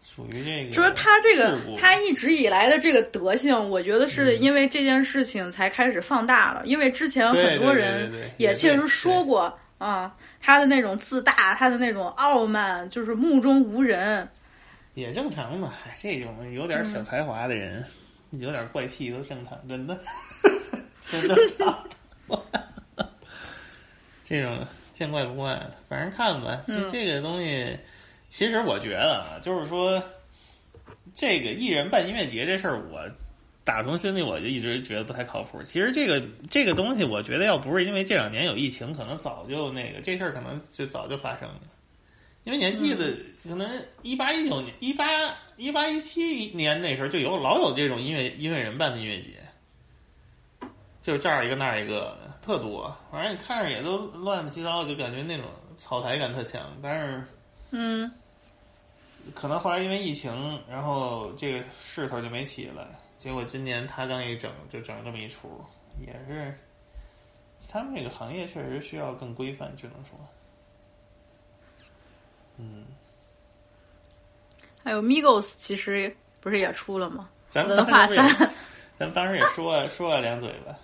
[0.04, 0.74] 属于这个。
[0.74, 6.64] 就是他这个他一直以来的这个德性，我觉得是因为这件事情才开始放大了。
[6.66, 14.28] 因为之前很多人也确实说过啊，他的那种自大，他的那种傲慢，就是目中无人。
[14.96, 15.72] 也正常嘛，
[16.02, 17.86] 这种有点嗯小才华的人，
[18.32, 19.98] 有点怪癖都正常，真的，
[21.12, 21.88] 真正常。
[24.24, 26.64] 这种见怪不怪的，反正看吧。
[26.92, 27.78] 这个东西，
[28.30, 30.04] 其实我觉得啊，就是说，
[31.16, 33.02] 这个艺人办音乐节这事儿，我
[33.64, 35.64] 打从心里我就一直觉得不太靠谱。
[35.64, 41.62] 其实这个这个东西，我觉得要不是因为这两年有疫情，可能早就那个这事儿可能就早就发生了。
[42.44, 43.68] 因为你还记得，可能
[44.02, 45.06] 一八一九年、一八
[45.58, 49.39] 一八一七年那时候就有老有这种音乐音乐人办的音乐节，
[51.10, 52.96] 就这儿一个那儿一个的，特多。
[53.12, 56.72] 反正你看着也都乱七八糟，就感觉那种草台感特强。
[56.84, 57.24] 但是
[57.72, 58.12] 嗯，
[59.34, 62.88] 可能后来因为疫情，然后这个势头就没起来。
[63.18, 65.60] 结果今年他刚一整，就整这么一出，
[66.00, 66.56] 也是
[67.68, 70.12] 他们这个行业确实需要更规范，只能说，
[72.58, 72.86] 嗯。
[74.84, 77.28] 还有 Migos 其实不是也出了吗？
[77.50, 78.54] 咱们文化当时也三，
[79.00, 80.78] 咱们当时也说说了两嘴吧。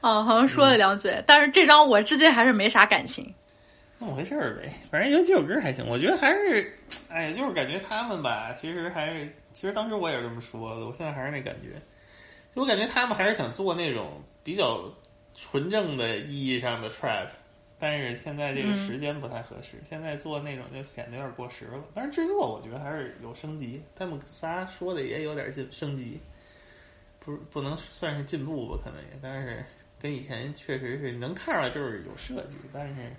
[0.00, 3.34] 哦，好像说了两嘴，但是这张我至今还是没啥感情。
[3.98, 6.72] 那么回事儿呗，反正有几首歌还行，我觉得还是，
[7.08, 11.70] 哎，就是感觉他们吧，其实还是，其实当时我也是这么说的，我现在还是那感觉，
[12.54, 14.84] 就我感觉他们还是想做那种比较
[15.34, 17.26] 纯正的意义上的 trap，
[17.80, 21.82] 但是现在这个嗯时间不太合适，现在做那种就显得有点过时了。
[21.92, 26.20] 但是制作我觉得还是有升级，他们仨说的也有点进升级，
[27.18, 29.64] 不是不能算是进步吧，可能也，但是
[30.00, 33.12] 跟以前确实是能看出来就是有设计，但是。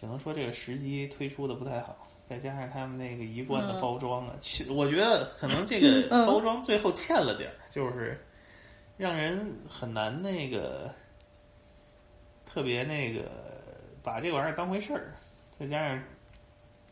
[0.00, 6.24] 只能说这个时机推出的不太好，再加上他们那个一贯的包装啊，其、我觉得可能这个嗯。
[6.24, 8.16] 包装最后欠了点儿，就是
[8.96, 10.88] 让人很难那个
[12.46, 13.28] 特别那个
[14.04, 15.12] 把这玩意儿当回事儿，
[15.58, 16.00] 再加上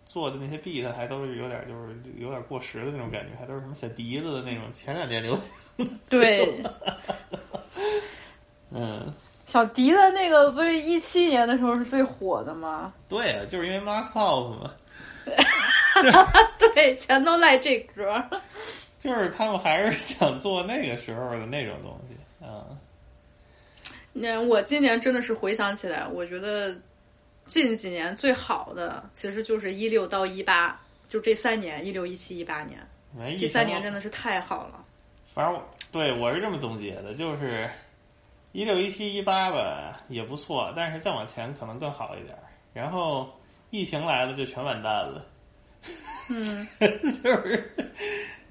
[0.04, 5.38] 做的那些 beat 还都是有点就是有点过时的那种感觉，还都是什么小笛子的那种前两年流
[5.76, 6.60] 行，对，
[8.76, 9.14] 嗯。
[9.46, 12.92] 小迪的那个不是一七年的时候是最火的吗？
[13.08, 14.74] 对啊，就是因为 Mask Off 嘛，
[16.74, 18.22] 对，全都赖这歌。
[18.98, 22.66] 就是他们还是想做那个时候的那种东西啊。
[24.12, 26.74] 那我今年真的是回想起来，我觉得
[27.46, 30.76] 近几年最好的其实就是一六到一八，
[31.08, 32.80] 就这三年，一六、一七、一八年，
[33.16, 34.84] 没这三年真的是太好了。
[35.32, 35.62] 反正我
[35.92, 37.70] 对我是这么总结的，就是
[38.56, 42.40] 一六、一七、一八吧也不错，但是再往前可能更好一点儿。
[42.72, 43.28] 然后
[43.68, 45.26] 疫情来了就全完蛋了，
[46.30, 46.66] 嗯，
[47.22, 47.70] 就是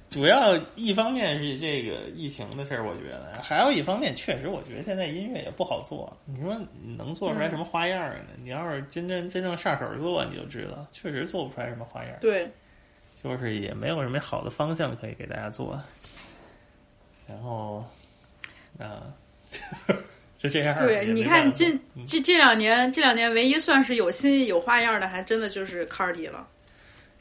[0.07, 6.15] 主要一方面是这个疫情的事儿，我觉得还有一方面确实我觉得现在音乐也不好做。
[6.25, 8.33] 你说你能做出来什么花样呢？
[8.37, 12.15] 你要是真真真正上手做，你就知道，确实做不出来什么花样。
[12.21, 12.47] 对，
[13.23, 15.81] 就是也没有什么好的方向可以给大家做。
[17.27, 17.83] 然后，
[18.77, 19.11] 啊，
[20.37, 20.77] 就这样。
[20.85, 26.47] 对，你看这这这两年，这两年唯一算是有新意、有花样的，还真的就是 Cardi 了。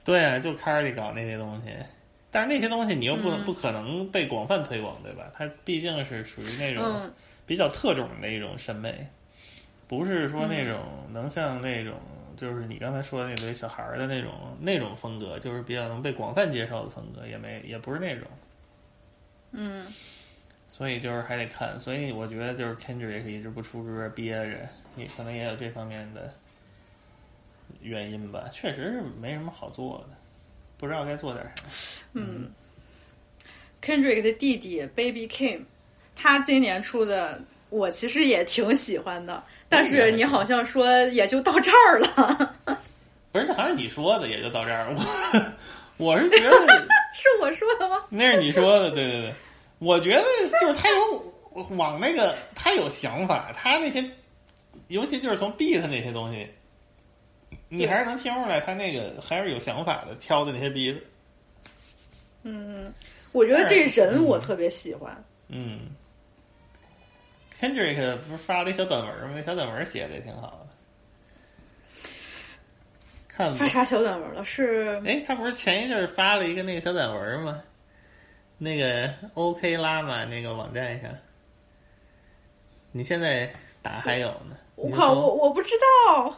[0.05, 1.71] 对啊，就 Cardi 搞那些东西，
[2.31, 5.31] 但是那些东西你又不能、嗯不可能被广泛推广，对吧？
[5.37, 7.13] 它毕竟是属于那种嗯
[7.47, 9.07] 比较特种的一种审美，
[9.89, 11.95] 不是说那种嗯能像那种。
[12.37, 18.27] 就是你刚才说的那堆小孩儿的那种那种风格，就是比较能被广泛接受的风格，也没也不是那种。
[19.53, 19.87] 嗯，
[20.77, 26.35] 所以就是还得看，所以我觉得就是 Kendrick 一直不出歌憋着，也可能也有这方面的
[27.81, 28.49] 原因吧。
[28.53, 30.17] 确实是没什么好做的，
[30.77, 32.03] 不知道该做点啥。
[32.15, 32.51] 嗯
[33.81, 35.61] ，Kendrick 的弟弟 Baby Kim，
[36.17, 42.57] 他今年出的我其实也挺喜欢的，但是你好像说也就到这儿了，
[43.31, 44.93] 不是，这好像你说的，也就到这儿。
[44.97, 45.55] 我
[46.15, 46.51] 我是觉得
[47.15, 48.01] 是我说的吗？
[48.11, 49.33] 那是你说的，对对对。
[49.85, 50.25] 我觉得
[50.61, 51.23] 就是他有
[51.77, 54.03] 往那个，他有想法，他那些，
[54.89, 56.49] 尤其就是从 beat 那些东西，
[57.69, 60.97] 你还是能听出来他那个还是有想法的，挑的那些 beat。
[62.43, 62.93] 嗯，
[63.33, 65.25] 我觉得这人我特别喜欢。
[65.49, 65.91] 嗯
[67.61, 69.33] ，Kendrick 不是发了一小短文吗？
[69.37, 72.09] 那小短文写的也挺好的。
[73.29, 73.69] 看吧发。
[73.69, 74.45] 啥小短文了？
[74.45, 77.63] 是哎，他不是前一阵儿发了一个那个小短文吗？
[78.65, 81.11] 那个 OK 拉玛那个网站上，
[82.93, 84.57] 你现在打还有呢。
[84.75, 85.75] 我靠，我我不知
[86.17, 86.35] 道。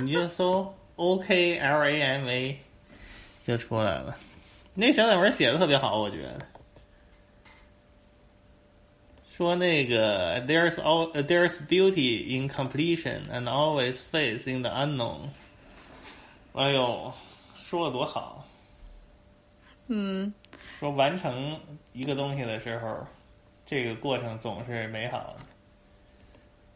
[0.00, 2.58] 你就搜 OK L A M A
[3.46, 4.16] 就出来了。
[4.72, 6.46] 那小短文写的特别好，我觉得。
[9.36, 15.28] 说那个 There's all There's beauty in completion and always faith in the unknown。
[16.54, 17.12] 哎呦，
[17.54, 18.48] 说的多好！
[19.88, 20.32] 嗯，
[20.78, 21.60] 说完成
[21.92, 23.06] 一个东西的时候，
[23.66, 25.44] 这个过程总是美好的，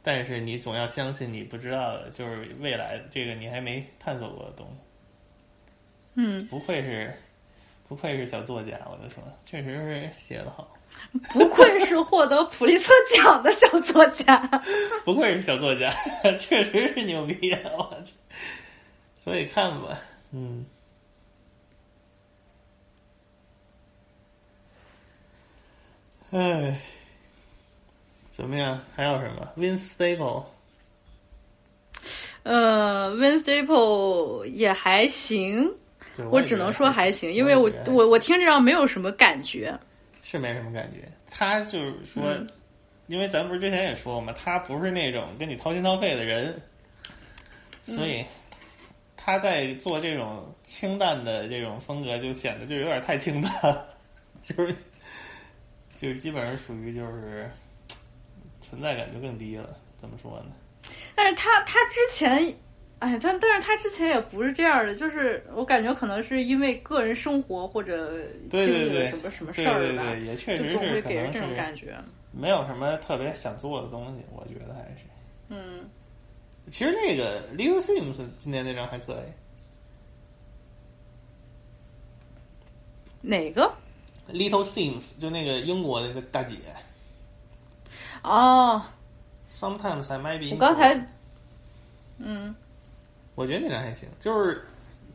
[0.02, 4.72] 但是你总要相信你不知道的，就是未来这个你还没探索过的东西。
[6.14, 7.14] 嗯，不愧是，
[7.88, 10.68] 不愧是小作家，我就说，确实是写的好，
[11.32, 14.36] 不愧是获得普利策奖的小作家。
[15.04, 15.90] 不愧是小作家，
[16.38, 17.60] 确实是牛逼啊！
[17.78, 18.12] 我去，
[19.16, 19.98] 所以看吧，
[20.32, 20.66] 嗯。
[26.32, 26.80] 唉，
[28.30, 28.80] 怎么样？
[28.96, 30.44] 还有什么？Vince Staple
[32.42, 35.70] 呃，Vin Staple 也还行，
[36.30, 39.78] 我只能说还行，因为我我我我听这张没有什么感觉。
[40.22, 41.06] 是没什么感觉。
[41.30, 42.46] 他就是说，嗯
[43.08, 46.58] 因为咱不是之前也说过嘛，他不是那种跟你掏心掏肺的人，
[47.82, 48.24] 所以
[49.16, 53.52] 他在做这种清淡的这种风格，就显得就有点太清淡，
[54.42, 54.74] 就是
[56.02, 57.48] 就是基本上属于就是
[58.60, 59.76] 存在感就更低了。
[59.96, 60.50] 怎么说呢？
[61.14, 62.52] 但是他他之前，
[62.98, 71.96] 哎，但但是他之前也不是这样的，就是我感觉可能是因为个人生活或者经历了什么什么事儿吧，对对对也确实总是会给人这种感觉。
[72.32, 75.04] 没有什么特别想做的东西，我觉得还是。
[75.50, 75.88] 嗯，
[76.66, 79.32] 其实那个 Leo Sims 今年那张还可以。
[83.20, 83.72] 哪个？
[84.30, 86.56] Little Sims 就那个英国那个大姐
[88.22, 88.82] 哦
[89.52, 90.54] ，，Sometimes I might be。
[90.54, 90.94] 我刚才，
[92.18, 92.54] 嗯，
[93.34, 94.66] 我觉得那张还行，就是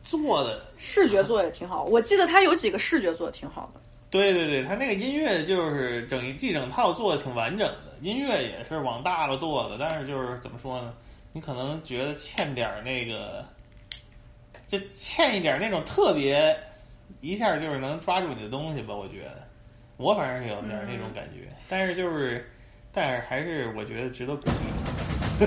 [0.02, 1.84] 做的，视觉做也挺好。
[1.84, 3.80] 我记得他有几个视觉做的挺好的。
[4.10, 10.94] 对对对，他那个音乐就是整一一整套做的挺完整的，音乐也是往大了做的，但是就是怎么说呢？
[11.32, 13.44] 你可能觉得欠点儿那个，
[14.66, 16.58] 就欠一点儿那种特别
[17.20, 18.94] 一下就是能抓住你的东西吧。
[18.94, 19.48] 我觉得，
[19.96, 22.48] 我反正是有点那种感觉，但是就是，
[22.92, 25.46] 但是还是我觉得值得鼓励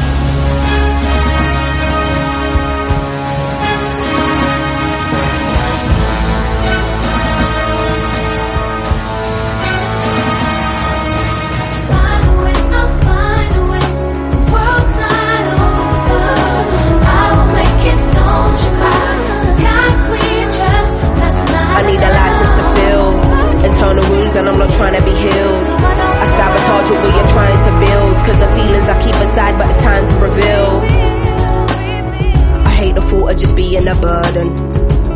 [33.71, 34.51] Being a burden.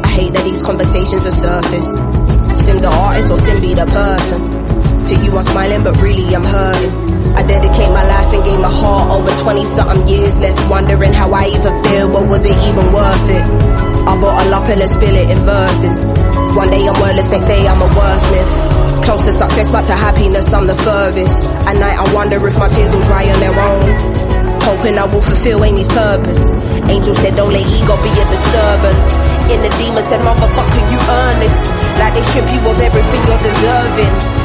[0.06, 1.90] I hate that these conversations are surface.
[2.64, 4.40] Sim's an artist or Sim be the person.
[5.06, 7.36] To you I'm smiling but really I'm hurting.
[7.36, 11.34] I dedicate my life and gave my heart over 20 something years left wondering how
[11.34, 13.46] I even feel, but was it even worth it?
[14.08, 16.00] I bottle up and then spill it in verses.
[16.56, 19.04] One day I'm wordless, next day I'm a wordsmith.
[19.04, 21.44] Close to success, but to happiness I'm the furthest.
[21.68, 24.15] At night I wonder if my tears will dry on their own.
[24.66, 26.42] Hoping I will fulfill Amy's purpose.
[26.90, 29.10] Angel said don't let ego be a disturbance.
[29.54, 31.56] In the demon said motherfucker you earn this.
[32.00, 34.45] Like they strip you of everything you're deserving.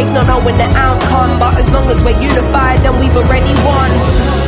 [0.00, 1.38] faith not knowing the outcome.
[1.38, 4.39] But as long as we're unified, then we've already won.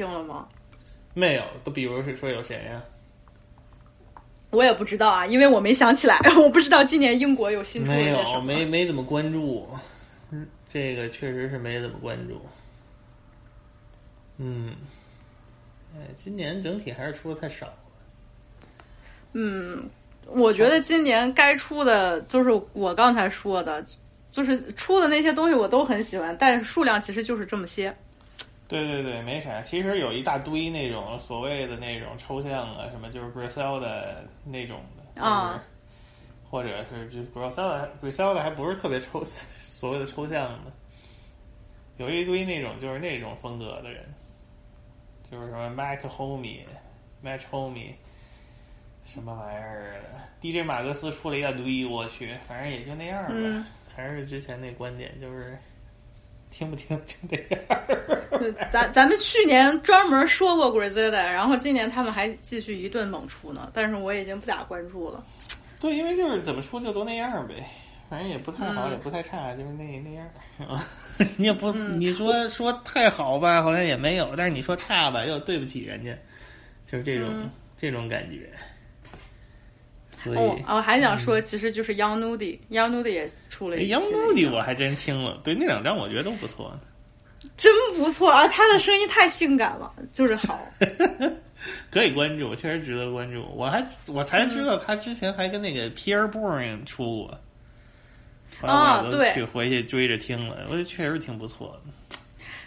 [0.00, 0.48] 听了吗？
[1.12, 2.82] 没有，都比如是说有谁呀、
[4.48, 8.40] 我也不知道啊，因为我没想起来， 我不知道今年英国有新出的没有。
[8.40, 9.68] 没没怎么关注。
[10.30, 12.40] 嗯，这个确实是没怎么关注。
[14.38, 14.74] 嗯，
[15.94, 17.74] 哎，今年整体还是出的太少了。
[19.34, 19.86] 嗯，
[20.28, 23.84] 我觉得今年该出的就是我刚才说的，
[24.30, 27.94] 就是出的那些东西我都很喜欢，但是数量其实就是这么些。
[28.70, 29.60] 对对对，没啥。
[29.60, 34.14] 其实有一大堆那种所谓的那种抽象啊，什么就是 Griselda
[34.44, 35.64] 那种的啊，就是
[36.48, 39.24] 或者是就是 Griselda Griselda 还不是特别抽
[39.62, 40.72] 所谓的抽象的，
[41.96, 44.04] 有一堆那种就是那种风格的人，
[45.28, 46.60] 就是什么 Mac Homie、
[47.24, 47.94] Match Homie
[49.04, 53.32] 什么玩意儿的，DJ 马克思出了一大堆，我去，反正也就那样吧。
[53.34, 55.58] 嗯还是之前那观点，就是
[56.60, 57.80] 听不听就那样。
[58.38, 65.24] 就咱咱们去年专门说过 Griselda，然后今年他们还继续一顿猛出呢，但是我已经不咋关注了。
[65.80, 67.66] 对，因为就是怎么出就都那样呗，
[68.10, 70.28] 反正也不太好，嗯也不太差，就是那那样。
[71.38, 76.14] 你也不，你说说太好吧，好像也没有；但是你说差吧，又对不起人家，
[76.84, 78.50] 就是这种、嗯这种感觉。
[80.22, 86.78] 所以，哦，啊我还想说，其实就是 Young Nudy，Young Nudy 也出了一 Young Nudy，我还真听了，对那两张我觉得都不错。
[87.56, 88.46] 真不错啊！
[88.48, 90.60] 他的声音太性感了，就是好。
[91.90, 93.42] 可以关注，确实值得关注。
[93.54, 97.26] 我还我才知道他之前还跟那个 Pierre Bourne 出
[98.60, 102.18] 过，啊对去回去追着听了，我觉得确实挺不错的。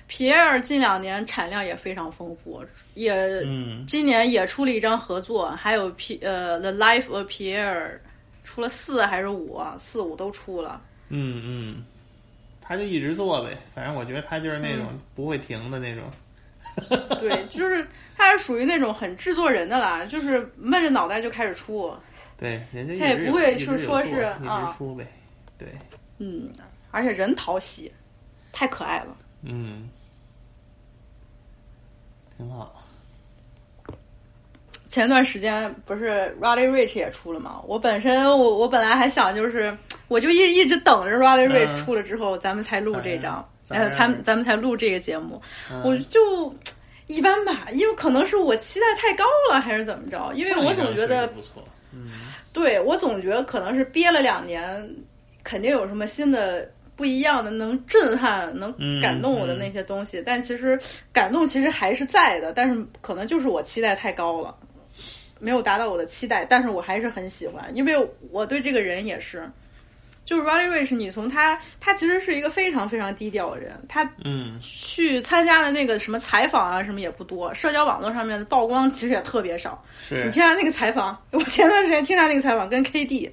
[0.08, 3.14] 皮埃尔近两年产量也非常丰富，也、
[3.46, 7.98] 嗯今年也出了一张合作，还有皮呃 The Life of Pierre
[8.44, 9.76] 出了四还是五啊？
[9.80, 10.82] 四五都出了。
[11.10, 11.86] 嗯嗯，
[12.62, 16.04] 他就一直做呗，反正我觉得他就是那种嗯不会停的那种。
[17.20, 17.86] 对，就是
[18.16, 21.94] 他是属于那种很制作人的啦，就是闷着脑袋就开始出。
[22.38, 25.08] 对，人家他也不会是说是一啊直出呗。
[25.58, 25.68] 对，
[26.20, 26.52] 嗯，
[26.92, 27.92] 而且人讨喜，
[28.52, 29.16] 太可爱了。
[29.44, 29.90] 嗯，
[32.38, 32.74] 挺好。
[34.88, 37.62] 前段时间不是 Roddy Rich 也出了吗？
[37.66, 39.76] 我本身我我本来还想就是，
[40.08, 43.92] 我就一一直等着 Roddy 嗯 Rich 出了之后，咱们才录这张，咱
[44.24, 45.42] 咱们才录这个节目。
[45.72, 46.54] 嗯我就
[47.08, 50.32] 一般吧，因为可能是我期待太高了，还是怎么着？
[50.36, 51.64] 因为我总觉得不错。
[51.92, 52.12] 嗯，
[52.54, 54.90] 对我总觉得可能是憋了两年，
[55.44, 56.72] 肯定有什么新的。
[56.96, 60.80] 不一样的，能震撼、能嗯感动我的那些东西，但其实
[61.12, 64.56] 感动其实还是在的，但是可能就是我期待太高了，
[65.40, 67.94] 没有达到我的期待，但是我还是很喜欢，因为
[68.32, 69.50] 我对这个人也是，
[70.24, 74.60] 就是 Roddy Rich，你从他，他其实是一个非常非常低调的人，他嗯。
[74.62, 79.84] 去参加的那个什么采访啊什么也不多，社交网络上面的曝光其实也特别少。
[80.08, 80.24] 是。
[80.24, 83.30] 你听他那个采访，我前段时间听他那个采访，跟 KD，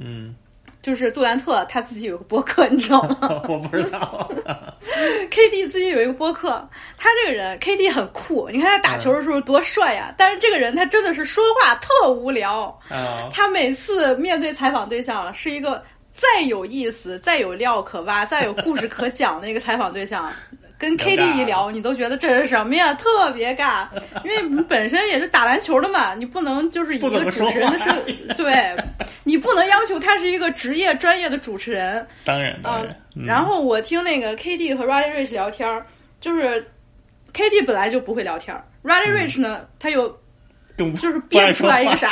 [0.00, 0.34] 嗯，
[0.82, 3.18] 就是杜兰特他自己有个播客，你知道吗
[3.48, 4.28] 我不知道。
[5.30, 6.68] KD 自己有一个播客，
[6.98, 20.30] 他这个人 KD 很酷，你看他打球的时候多帅呀、但是这个人他真的是说话特无聊，啊，他每次面对采访对象是一个再有意思、再有料可挖、再有故事可讲的一个采访对象。
[20.82, 22.92] 跟 KD 一聊，你都觉得这是什么呀？
[22.94, 23.86] 特别尬，
[24.24, 28.04] 因为你本身也是打篮球的嘛，你不能就是一个主持人的话身，
[28.36, 28.76] 对
[29.22, 32.04] 你不能要求他是一个职业专业的主持人。
[32.24, 32.96] 当然当嗯然。
[33.14, 35.86] 嗯然后我听那个 KD 和 Roddy Rich 聊天儿，
[36.20, 36.66] 就是
[37.32, 40.08] KD 本来就不会聊天儿，Roddy Rich 呢，他又
[40.76, 42.10] 就是编出来一个啥，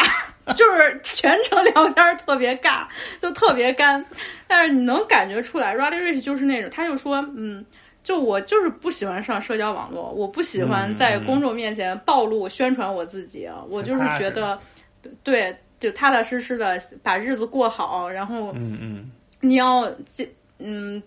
[0.54, 2.82] 就是全程聊天儿特别尬，
[3.20, 4.04] 就特别干。
[4.46, 7.64] 但是你能感觉出来，Roddy Rich 就是那种，他就说，嗯，
[8.02, 14.58] 就我就是不喜欢上社交网络，我不喜欢在公众面前暴露宣传我自己，我就是觉得，
[15.22, 20.28] 对，就踏踏实实的把日子过好，然后嗯嗯，你要这
[20.58, 21.02] 嗯。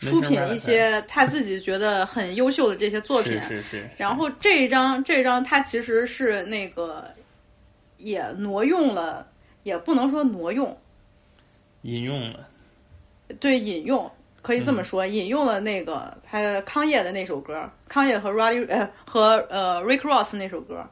[0.00, 7.04] 出品一些他自己觉得很优秀的这些作品，是是是，然后这一张这一张它其实是那个
[7.98, 9.26] 也挪用了，
[9.62, 10.74] 也不能说挪用，
[11.82, 12.48] 引用了，
[13.40, 14.10] 对引用
[14.42, 20.84] 可以这么说，引用了那个他康业的那首歌，康业和 Roddy 呃和呃 Rick Ross 那首歌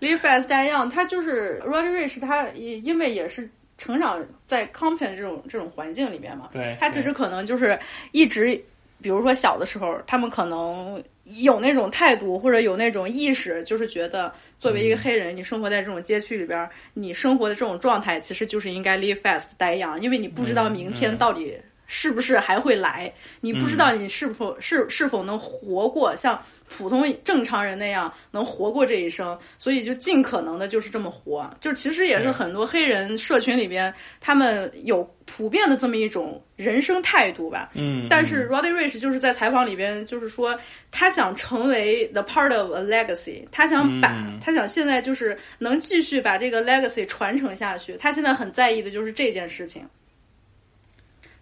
[0.00, 3.48] ，Live Fast Die Young，他就是 Roddy Rich，他也因为也是
[3.78, 7.78] 成长在 Compton 这种这种环境里面嘛，对他其实可能就是
[8.12, 8.54] 一直，
[9.00, 21.56] 比如说小的时候，他们可能有那种态度或者有那种意识，就是觉得作为一个黑人，你生活在这种街区里边，你生活的这种状态其实就是应该 live fast die young，因为你不知道明天到底
[21.86, 31.48] 是不是还会来，你不知道你是否是是否能活过像普通正常人那样能活过这一生，所以就尽可能的就是这么活。
[31.60, 37.70] 就其实也是是很多黑人社群里边，他们有普遍的这么一种人生态度吧。
[37.74, 40.58] 嗯，但是 Roddy Rich 就是在采访里边，就是说
[40.90, 47.94] 他想成为 the part of a legacy，他想把、嗯他想现在就是能继续把这个 legacy 传承下去。
[47.98, 49.86] 他现在很在意的就是这件事情。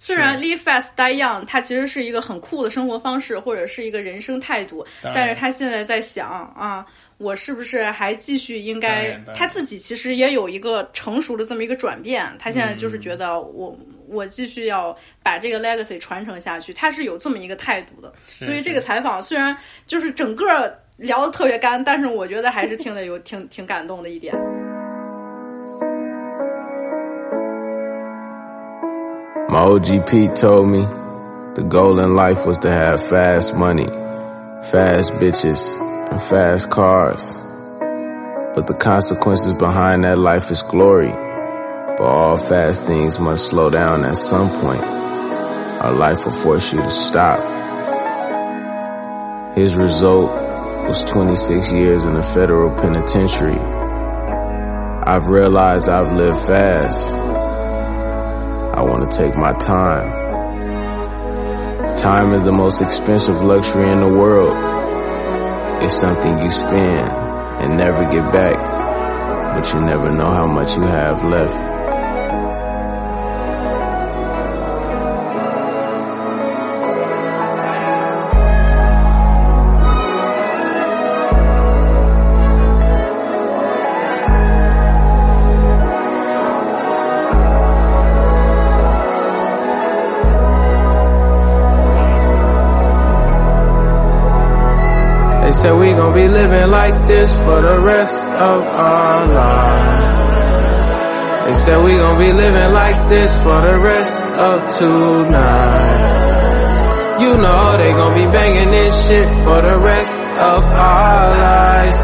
[0.05, 6.84] 虽然 live fast die young，它其实是一个很酷的生活方式，或者是一个人生态度，但是他现在在想啊，
[7.18, 13.78] 我是不是还继续应该他自己其实也有一个成熟的这么一个转变，他现在嗯就是觉得我、
[14.09, 18.12] 我继续要把这个 legacy 传承下去，他是有这么一个态度的。
[18.40, 24.34] 所以这个采访虽然就是整个聊的特别干，但是我觉得还是听得有挺挺感动的一点。
[29.53, 35.78] My OG Pete told me the goal in life was to have fast money, fast bitches,
[36.11, 37.22] and fast cars.
[38.55, 41.11] But the consequences behind that life is glory.
[41.11, 44.84] But all fast things must slow down at some point.
[44.84, 47.44] Our life will force you to stop.
[49.55, 50.30] His result
[50.88, 53.61] was 26 years in a federal penitentiary.
[55.05, 57.32] I've realized I've lived fast.
[58.75, 60.23] I want to take my time.
[61.95, 64.57] Time is the most expensive luxury in the world.
[65.83, 67.11] It's something you spend
[67.62, 71.72] and never get back, but you never know how much you have left.
[95.62, 100.36] Said we gon' be living like this for the rest of our lives.
[101.46, 106.18] They said we gon' be living like this for the rest of tonight.
[107.20, 110.12] You know they gon' be banging this shit for the rest
[110.50, 111.98] of our lives.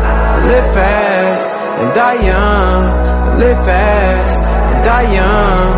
[0.47, 3.39] Live fast and die young.
[3.41, 5.69] Live fast and die young.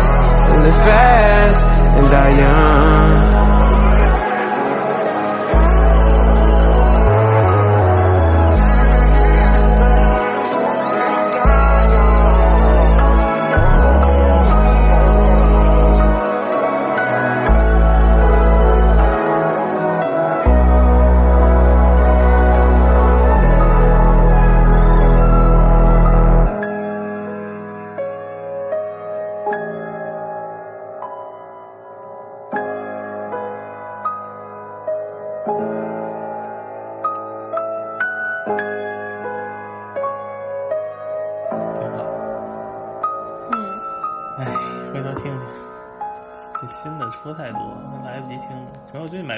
[0.65, 1.65] Live fast
[1.97, 3.60] and die young.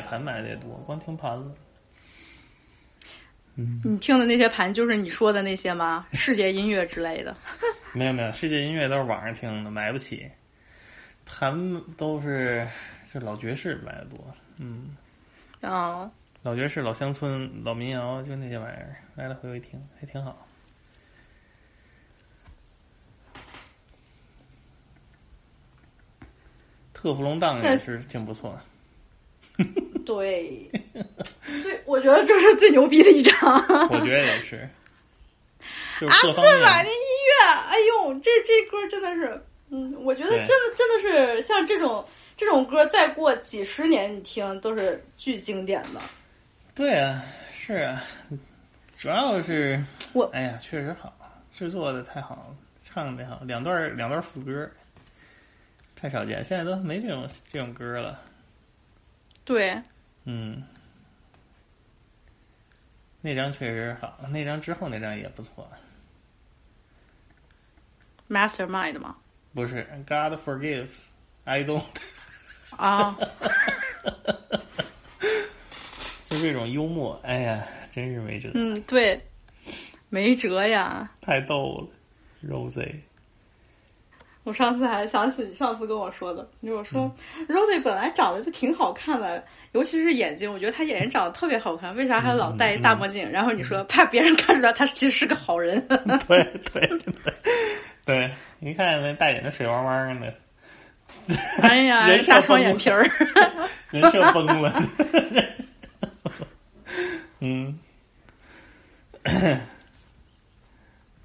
[0.03, 1.51] 盘买的也多，光听盘子。
[3.55, 6.05] 嗯，你听的那些盘就是你说的那些吗？
[6.13, 7.35] 世界音乐之类的？
[7.93, 10.29] 没有没有，世界音乐都是网上听的，买不起。
[11.25, 12.67] 盘都是
[13.11, 14.95] 这老爵士买的多，嗯，
[15.61, 20.47] 哦，老爵士、老乡村、老民谣，就那些玩意儿，来来回回听还挺好。
[26.93, 28.59] 特氟龙当也是挺不错。
[30.05, 30.69] 对，
[31.45, 33.33] 对，我觉得这是最牛逼的一张。
[33.89, 34.67] 我觉得也是。
[36.07, 36.95] 阿斯玛那音
[37.29, 42.03] 乐，哎呦，这这歌真的是，嗯，我觉得真的真的是像这种
[42.35, 46.01] 这种歌，再过几十年你听都是巨经典的。
[46.75, 47.23] 对啊，
[47.55, 48.03] 是啊，
[48.97, 49.81] 主要是
[50.11, 51.13] 我，哎呀，确实好，
[51.55, 54.69] 制作的太好了，唱的好，两段两段副歌，
[55.95, 58.19] 太少见，现在都没这种这种歌了。
[59.45, 59.81] 对，
[60.25, 60.63] 嗯，
[63.21, 65.69] 那张确实好，那张之后那张也不错。
[68.29, 69.17] Mastermind 吗，
[69.53, 71.07] 不是，God forgives,
[71.43, 71.83] I don't。
[72.77, 73.15] 啊，
[76.29, 79.21] 就这种幽默，哎呀，真是没辙，嗯，对，
[80.09, 81.11] 没辙呀。
[81.21, 81.87] 太逗了
[82.49, 82.95] ，Rose。
[84.43, 87.09] 我上次还想起你上次跟我说的，你跟我说、
[87.47, 89.41] Rosie 本来长得就挺好看的，
[89.71, 93.31] 尤其是眼睛，我觉得她眼睛长得特别好看，为啥还老戴一大墨镜？
[93.31, 95.79] 然后你说怕别人看出来她其实是个好人。
[96.27, 97.33] 对对对
[98.05, 98.29] 对，
[98.59, 100.33] 一看那大眼睛水汪汪的，
[101.61, 103.09] 哎呀人，设大双眼皮儿。
[103.91, 104.73] 人设崩了。
[107.39, 107.79] 嗯，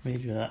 [0.02, 0.48] 没辙。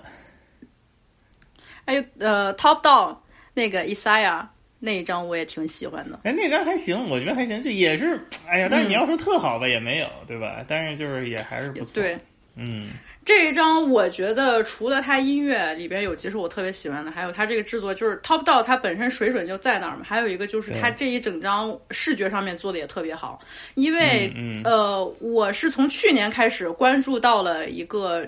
[1.87, 3.15] 还有呃，Top Dog
[3.53, 4.45] 那个 Isaiah
[4.77, 6.19] 那一张我也挺喜欢的。
[6.23, 10.63] 哎，那张还行，我觉得还行，就也是，哎呀，但是嗯你要说特好吧，也没有，对吧？
[10.67, 11.93] 但是就是也还是不错。
[11.93, 12.15] 对，
[12.55, 12.89] 嗯，
[13.25, 23.39] 这一张我觉得除了它音乐里边有几首我特别喜欢的，还有它这个制作就是 Top Dog 它本身水准就在那儿嘛，还有一个就是它这一整张视觉上面做的也特别好，
[23.75, 28.27] 因为、嗯嗯呃我是从去年开始关注到了一个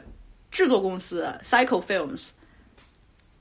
[0.49, 2.32] 制作公司 Cycle Films。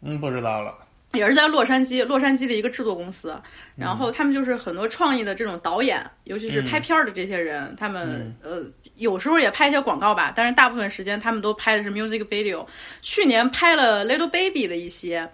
[0.02, 0.74] 嗯，不知道了。
[1.14, 3.34] 也是在洛杉矶，洛杉矶的一个制作公司，
[3.76, 8.62] 然后他们就是很多创意的这种导演，尤其是拍片儿的这些人，他们呃
[8.96, 12.66] 有时候也拍一些广告吧，但是大部分时间他们都拍的是 music video。
[13.00, 15.26] 去年拍了 Little Baby 的一些，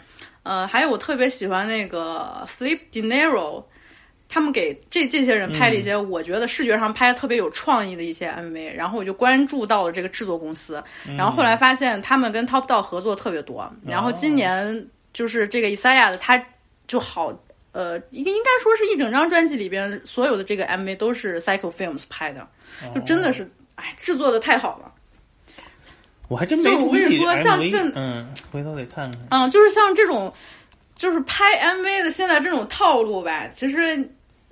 [0.45, 3.65] 呃，还有我特别喜欢那个 Flip De Niro，
[4.29, 10.83] 他们给这这些人拍了一些我觉得视觉上拍的特别有创意的一些 MV，然后我就关注到了这个制作公司，
[11.17, 16.43] 然后后来发现他们跟 Top Dog 合作特别多，然后今年就是这个 Isaiah 的他
[16.87, 17.33] 就好。
[17.73, 22.47] 呃，应应该说是一整张专辑里边所有的这个 MV 都是 Cycle Films 拍的，
[22.95, 24.93] 就真的是，哎，制作的太好了。
[26.29, 27.01] 我还真没就我注意。
[27.01, 29.21] 跟你说像现嗯，回头得看看。
[29.31, 30.33] 嗯，就是像这种，
[30.97, 34.09] 就是拍 MV 的现在这种套路吧，其实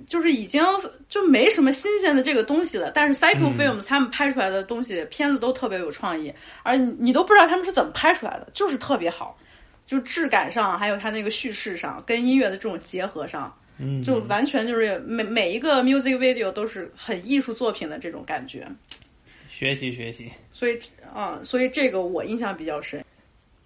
[0.07, 0.63] 就是已经
[1.09, 2.91] 就没什么新鲜的这个东西了。
[2.91, 6.33] 但是 Cycle 嗯 Films 他们拍出来的东西，片子都特别有创意，
[6.63, 9.39] 而你你都不知道他们是怎么拍出来的，就是特别好，
[9.87, 13.55] 就质感上，还有它那个叙事上，跟音乐的这种结合上。
[13.79, 18.67] 嗯，就完全就是每每一个 music video 都是很艺术作品的这种感觉，
[19.49, 20.31] 学习学习。
[20.53, 20.79] 所以
[21.15, 23.03] 啊、所以这个我印象比较深。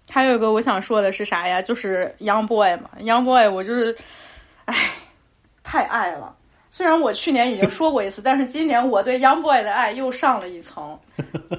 [0.09, 1.61] 还有一个我想说的是啥呀？
[1.61, 3.95] 就是 Young Boy 嘛，Young Boy 我就是，
[4.65, 4.91] 唉，
[5.63, 6.35] 太爱了。
[6.71, 10.97] 虽然我去年已经说过一次， 但是今年我对 Young Boy 的爱又上了一层。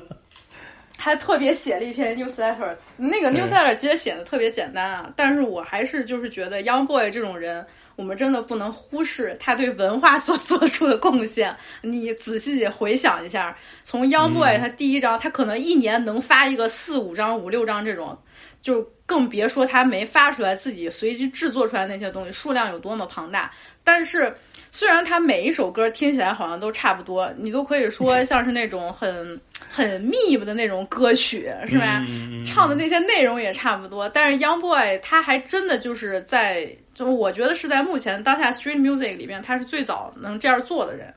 [1.00, 11.54] 还特别写了一篇 newsletter，那个 newsletter 其实写的特别简单啊，但是我还是就是觉得 Young Boy 这种人，我们真的不能忽视他对文化所做出的贡献。
[11.82, 18.18] 你仔细回想一下，从 Young Boy 嗯他第一章，他可能一年能发一个四五张、五六张这种，
[18.62, 23.50] 就更别说他没发出来自己随机制作出来那些东西，数量有多么庞大。
[23.82, 24.34] 但是
[24.70, 32.04] 虽然他每一首歌听起来好像都差不多，你都可以说像是那种很很密的那种歌曲，是吧？
[32.06, 41.14] 嗯唱的那些内容也差不多，但是 Young Boy 他还真的就是在，就是我觉得是在目前当下 Street Music 里面，他是最早能这样做的人。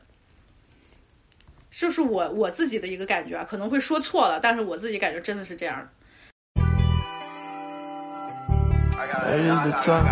[1.69, 5.87] 就是我我自己的一个感觉啊，可能会说错了，但是我自己感觉真的是这样的。
[9.23, 10.05] That is the top.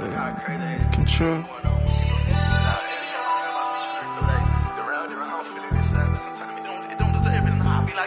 [0.00, 1.44] Yeah, control.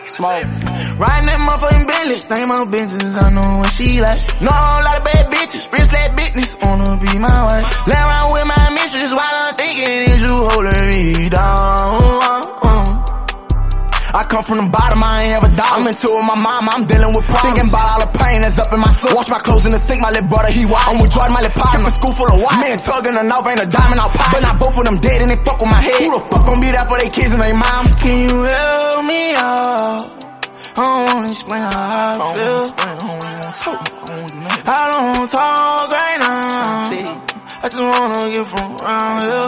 [0.08, 0.44] Smoke.
[0.44, 2.20] Riding that motherfucking Bentley.
[2.36, 4.20] Name on bitches, I know what she like.
[4.42, 5.72] Know a whole lot of bad bitches.
[5.72, 7.88] Wrist that business, wanna be my wife.
[7.88, 12.21] Lay around with my mistress while I'm thinking is you holding me down.
[14.12, 15.72] I come from the bottom, I ain't ever die.
[15.72, 17.64] I'm into it with my mom, I'm dealing with problems.
[17.64, 19.16] Thinking about all the pain that's up in my soul.
[19.16, 20.84] Wash my clothes in the sink, my little brother, he watch.
[20.84, 22.60] I'm with Jordan, my little a school full of white.
[22.60, 24.36] Me and Tug in the north ain't a diamond out pop.
[24.36, 25.96] But now both of them dead and they fuck with my head.
[25.96, 27.88] Who the fuck gon' be there for their kids and they mom?
[28.04, 30.22] Can you help me out?
[30.76, 32.68] I don't wanna explain how I feel.
[34.68, 36.92] I don't wanna talk right now.
[37.64, 39.48] I just wanna get from around here.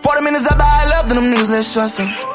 [0.00, 2.29] 40 minutes after I left, then them niggas let shots up.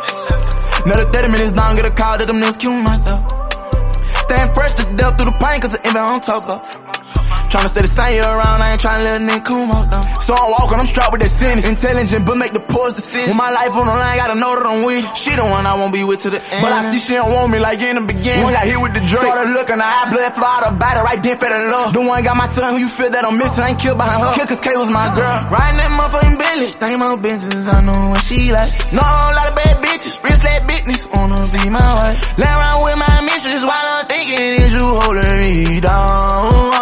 [0.86, 3.26] Another 30 minutes down, get a call that them niggas kill myself.
[4.30, 6.85] Staying fresh to death through the pain, cause the envy on top of.
[7.50, 10.06] Tryna stay the same year around, I ain't tryna let a nigga come out though.
[10.26, 11.62] So I'm walking, I'm strapped with that sin.
[11.64, 13.30] Intelligent, but make the poor decisions.
[13.32, 15.06] With my life on the line, gotta know that I'm with.
[15.16, 16.62] She the one I won't be with to the end.
[16.66, 18.44] But I see she don't want me like in the beginning.
[18.44, 19.24] One got hit with the drug.
[19.30, 21.94] Started looking, I had blood flow out her body, right then fell the love.
[21.94, 24.20] The one got my son who you feel that I'm missing, I ain't killed behind
[24.26, 24.34] her.
[24.36, 25.38] Kill cause K was my girl.
[25.54, 26.70] Riding that motherfucking Bentley.
[26.82, 28.74] Name on bitches, I know what she like.
[28.92, 30.18] Know a lot of bad bitches.
[30.26, 32.18] Wrist that business, wanna be my wife.
[32.42, 36.75] Lay around with my mistress while I'm thinking is you holding me down.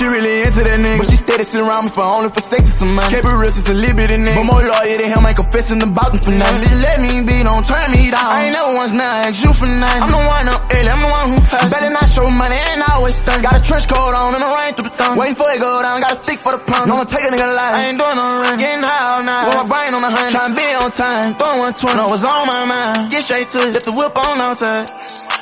[0.00, 0.96] She really into that nigga.
[0.96, 3.12] But she steady sitting around me for only for sex and some money.
[3.12, 4.32] Kept it real since a little bit of nigga.
[4.40, 6.64] But more loyal than him, ain't confessing about them for nothing.
[6.64, 8.32] Just let me be, don't turn me down.
[8.32, 10.00] I ain't never once now ask you for nothing.
[10.00, 11.68] I'm the one up early, I'm the one who hustles.
[11.68, 13.44] Better not show money, and always stunt.
[13.44, 15.20] Got a trench coat on and a rain through the thumb.
[15.20, 16.88] Waiting for it go down, got a stick for the pump.
[16.88, 17.74] No one take a nigga life.
[17.76, 18.56] I ain't doing no run.
[18.56, 19.52] Getting high all night.
[19.52, 20.32] With my brain on the hunt.
[20.32, 21.36] Trying to be on time.
[21.36, 23.12] Throwing 120, was on my mind.
[23.12, 24.88] Get straight to it, lift the whip on outside.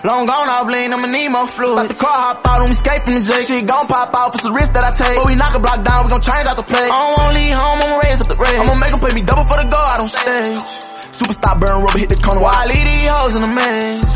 [0.04, 1.72] Long gone off lean, I'ma need more fluid.
[1.72, 3.42] About the car hop out, escape from the J.
[3.42, 5.16] Shit gon' pop out, it's the risk that I take.
[5.18, 6.86] But we knock a block down, we gon' change out the play.
[6.86, 8.58] I don't wanna leave home, I'ma raise up the rate.
[8.62, 10.62] I'ma make 'em pay me double for the go out on stage.
[11.18, 14.14] Superstar burn rubber, hit the corner while I leave these hoes in the maze.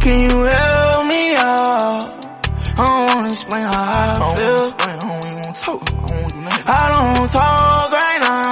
[0.00, 2.24] Can you help me out?
[2.72, 4.72] I don't wanna explain how I feel.
[6.64, 8.42] I don't want to talk right now.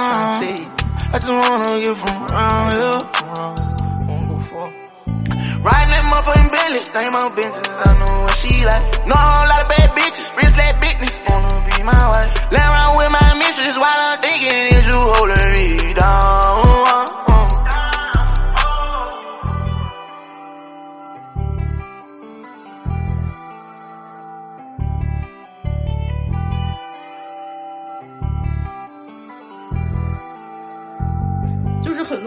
[1.11, 3.80] I just wanna get from around here.
[5.61, 8.81] Riding that motherfucking Bentley, name on bitches, I know what she like.
[9.05, 12.33] Know a whole lot of bad bitches, wrist that business, wanna be my wife.
[12.49, 15.80] Lay around with my mistress while I'm thinking is you holding me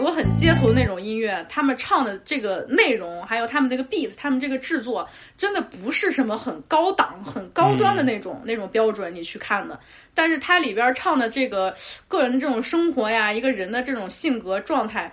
[0.05, 9.79] 就是很街头的那种音乐，他们唱的这个内容，还有他们那个 beat，他们这个制作，真的不是什么很高档、很高端的那种、 那种标准，你去看的。
[10.13, 11.73] 但是它里边唱的这个
[12.07, 15.11] 个人的这种生活呀，一个人的这种性格状态，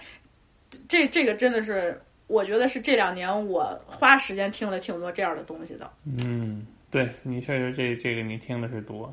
[0.87, 5.91] 这这个真的是，我觉得是这两年我花时间听了挺多这样的东西的。
[6.05, 9.11] 嗯，对你确实这这个你听的是多，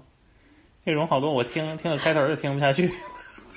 [0.86, 2.92] 这种好多我听听了开头就听不下去。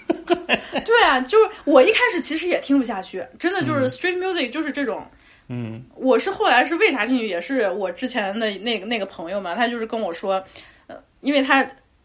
[0.85, 5.07] 对啊，就是我一开始其实也听不下去，真的就是 street music 就是这种。
[5.49, 10.43] 嗯，我是后来是为啥进去，也是我之前的那个那个朋友嘛，他就是跟我说，
[10.87, 11.63] 呃，因为他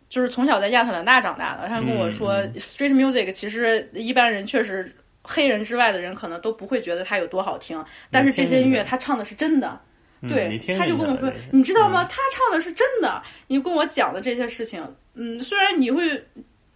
[0.09, 7.81] 就是从小在亚特兰大长大的，他跟我说、嗯 street music 其实一般人确实黑人之外的人可能都不会觉得它有多好听，
[8.11, 9.67] 但是这些音乐他唱的是真的。
[9.69, 12.03] 嗯对他就跟我说你知道吗？
[12.05, 13.21] 他唱的是真的。
[13.45, 14.83] 你跟我讲的这些事情，
[15.13, 16.25] 嗯，虽然你会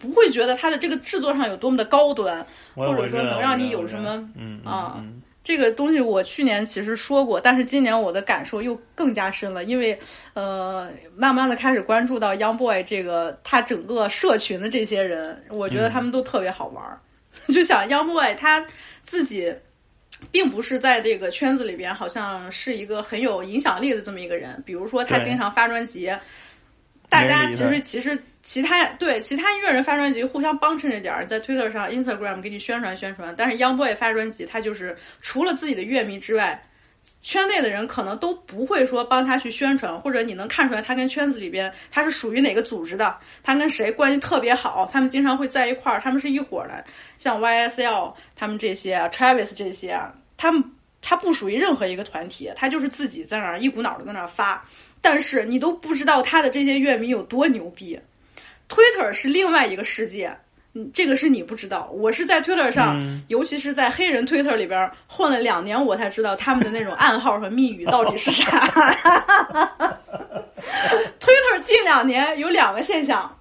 [0.02, 2.46] 不会觉得他的这个制作上有多么的高端，
[2.76, 9.98] 或者说能让你有什么嗯啊嗯这个东西我去年其实说过，但是今年我的感受又更加深了，因为
[10.34, 17.00] 呃，慢慢的开始关注到 Young Boy 这个他整个社群的这些人，我觉得他们都特别好玩儿。
[17.52, 18.64] 就想 Young Boy 他
[19.02, 19.52] 自己
[20.32, 24.62] 并不是在这个圈子里边，好像是一个很有影响力的这么一个人。
[24.64, 26.14] 比如说他经常发专辑，
[27.10, 33.34] 大家其实其实其他对其他音乐人发专辑互相帮衬着点儿，在 Twitter 上、Instagram 给你宣传宣传。
[33.38, 36.62] 但是 Young Boy 发专辑，他就是除了自己的乐迷之外，
[37.22, 46.84] 圈内的人可能都不会说帮他去宣传，或者你能看出来他跟圈子里边他是属于哪个组织的，他跟谁关系特别好，他们经常会在一块儿，他们是一伙儿的。
[47.20, 50.00] 像 YSL 他们这些，Travis 这些，
[50.38, 50.64] 他们
[51.02, 54.64] 他不属于任何一个团体，他就是自己在那儿一股脑的在那儿发，
[55.00, 58.00] 但是你都不知道他的这些乐迷有多牛逼。
[58.72, 60.34] Twitter 是另外一个世界，
[60.76, 61.90] 嗯，这个是你不知道。
[61.92, 68.66] 我是在 Twitter 上，嗯尤其是在黑人 Twitter 里边混了两年，我才知道他们的那种暗号和密语到底是啥。
[71.20, 73.38] Twitter 近两年有两个现象，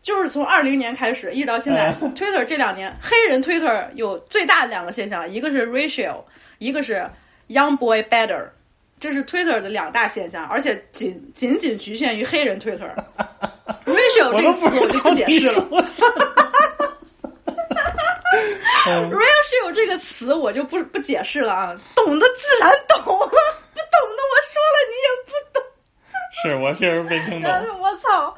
[0.00, 6.22] 就是从二零年开始一直到现在、 嗯 t w i t t e r 这两年黑人 Twitter 有最大的两个现象，一个是 racial，
[6.56, 7.06] 一个是
[7.48, 8.46] young boy better，
[9.00, 12.90] 这是 Twitter 的两大现象，而且仅仅仅局限于黑人 Twitter。
[13.84, 15.62] racial 这个词我就不解释了。
[18.84, 25.62] racial 这个词我就不不解释了啊，懂的自然懂，不懂的我说了你也不懂。
[26.42, 27.50] 是我确实没听懂。
[27.80, 28.34] 我操！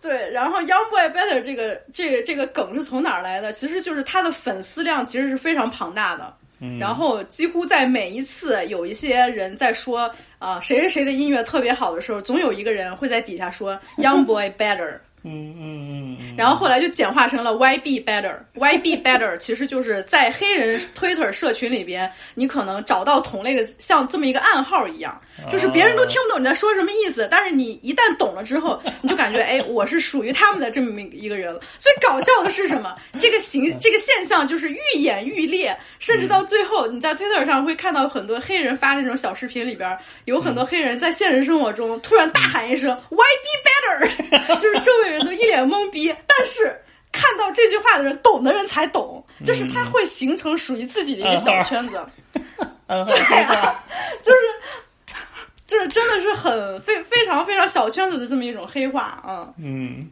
[0.00, 3.52] 对，然后 Young Boy Better 这个这个这个梗是从哪儿来的？
[3.52, 6.34] 其实就是他的粉丝量其实是非常庞大的。
[6.78, 14.98] 然后几乎在每一次有一些人在说啊、谁谁谁的音乐特别好的时候，总有一个人会在底下说 Young Boy Better。
[15.24, 18.36] 嗯嗯嗯嗯，然后后来就简化成了 YB Better。
[18.56, 25.18] YB Better 其实就是在黑人 Twitter 社群里边，你可能找到同类的，像这么一个暗号一样，
[25.50, 31.60] 就是别人都听不懂你在说什么意思，但是你一旦懂了之后， 你就感觉哎，我是属于他们的这么一个人了。
[31.78, 32.94] 最搞笑的是什么？
[33.18, 39.96] 这个形 这个现象就是愈演愈烈，甚至到最后，你在 Twitter 上会看到很多黑人发那种小视频里边，
[40.26, 46.78] 有很多黑人在现实生活中突然大喊一声 YB Better， 就是周围人都一脸懵逼，但是。
[47.16, 52.04] 看到这句话的人，懂的人才懂，就是他会形成属于自己的一个小圈子。
[52.88, 53.84] 对啊，
[54.20, 54.38] 就是
[55.64, 59.54] 就是真的是很非非常非常小圈子的这么一种黑话啊。
[59.58, 60.10] 嗯，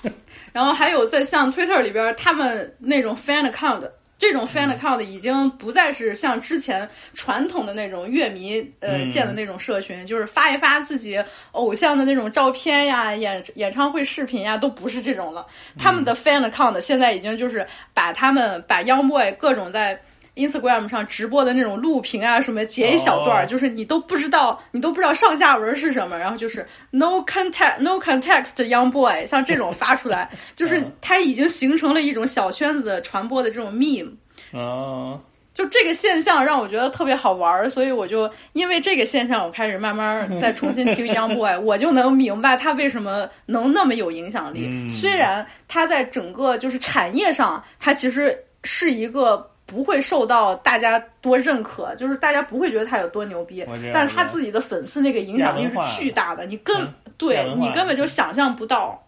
[0.54, 3.86] 然后还有在像 Twitter 里边，他们那种 fan account。
[4.24, 9.10] 这种 fan 嗯 account 已经不再是像之前传统的那种乐迷呃嗯。
[9.10, 11.22] 建的那种社群，就是发一发自己
[11.52, 15.46] 偶像的那种照片呀、演演唱会视频呀，都不是这种了。
[15.78, 20.00] 他们的 fan account 现在已经就是把他们把 Young Boy 各种在
[20.36, 34.10] Instagram 上直播的那种录屏啊什么截一小段儿，哦就是你都不知道，你都不知道上下文是什么，然后就是 no context no context young boy，像这种发出来， 就是它已经形成了一种小圈子的传播的这种 meme。
[34.50, 35.20] 哦，
[35.52, 44.66] 就这个现象让我觉得特别好玩儿，所以我就因为这个现象，我开始慢慢再重新听 Young Boy， 我就能明白他为什么能那么有影响力。
[44.68, 49.48] 嗯虽然他在整个就是产业上，他其实是一个。
[49.66, 56.94] 不会受到大家多认可，就是大家不会觉得他有多牛逼但是他自己的粉丝那个影响力是巨大的，你根、嗯？
[57.16, 59.03] 对你根本就想象不到。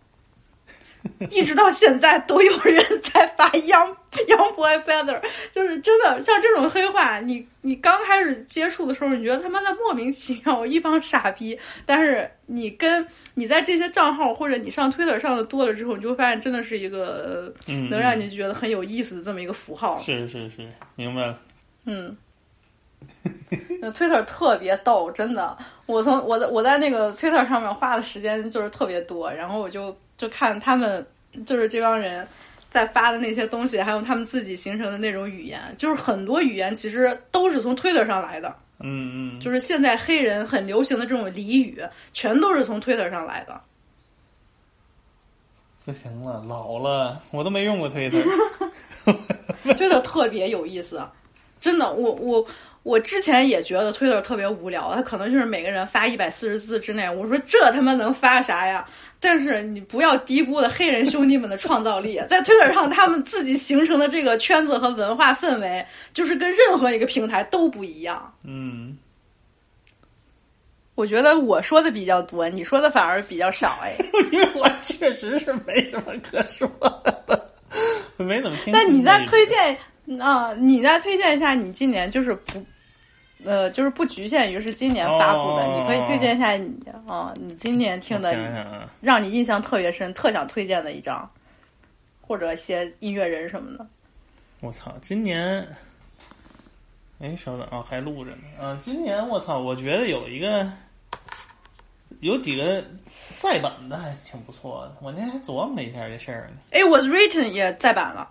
[1.30, 3.94] 一直到现在都有人在发 Young
[4.28, 5.20] Young Boy Better，
[5.52, 11.58] 就是真的像这种黑话，你你刚开始接触的时候，你觉得他妈的莫名其妙，一帮傻逼。
[11.84, 17.52] 但是你跟你在这些账号或者你上 Twitter 上的多了之后，你就会发现真的是一个
[17.90, 20.00] 能让你觉得很有意思的这么一个符号。
[20.00, 21.38] 是是是，明白了。
[21.84, 22.16] 嗯。
[23.80, 25.56] 那 Twitter 特别逗，真的。
[25.84, 31.06] 我从我在我在那个 Twitter 上面花的时间就是特别多，然后我就就看他们
[31.44, 32.26] 就是这帮人
[32.70, 38.54] 在发的那些东西，还有他们自己形成的那种语言，就是很多语言其实都是从 Twitter 上来的。
[38.78, 43.58] 嗯嗯，就是现在黑人很流行的这种俚语，全都是从 Twitter 上来的。
[45.84, 48.22] 不行了，老了，我都没用过 Twitter。
[49.64, 51.00] Twitter 特别有意思，
[51.60, 52.46] 真的，我我
[52.86, 57.10] 我之前也觉得 Twitter 特别无聊，他可能就是每个人发一百四十字之内。
[57.10, 58.86] 我说这他妈能发啥呀？
[59.18, 65.84] 但是你不要低估了黑人兄弟们的创造力，在 Twitter 上他们自己形成的这个圈子和文化氛围，
[66.14, 68.32] 就是跟任何一个平台都不一样。
[68.44, 68.96] 嗯，
[70.94, 73.96] 我觉得我说的比较多，你说的反而比较少哎。
[74.30, 76.70] 因为我确实是没什么可说
[77.26, 77.52] 的，
[78.16, 78.72] 没怎么听。
[78.72, 79.76] 那你再推荐
[80.20, 82.64] 啊、你再推荐一下，你今年就是不，
[83.46, 86.74] 呃，就是不局限于是今年发布的，哦你可以推荐一下你
[87.06, 91.30] 啊、你今年听的让你印象特别深、特想推荐的一张，
[92.20, 93.86] 或者一些音乐人什么的。
[94.58, 95.64] 我操，今年，
[97.20, 98.42] 哎，稍等啊，还录着呢。
[98.60, 100.68] 啊，今年我操，我觉得有一个，
[102.18, 102.82] 有几个
[103.36, 104.96] 再版的还挺不错的。
[105.00, 106.56] 我那天还琢磨了一下这事儿呢。
[106.72, 108.28] It was written 也再版了，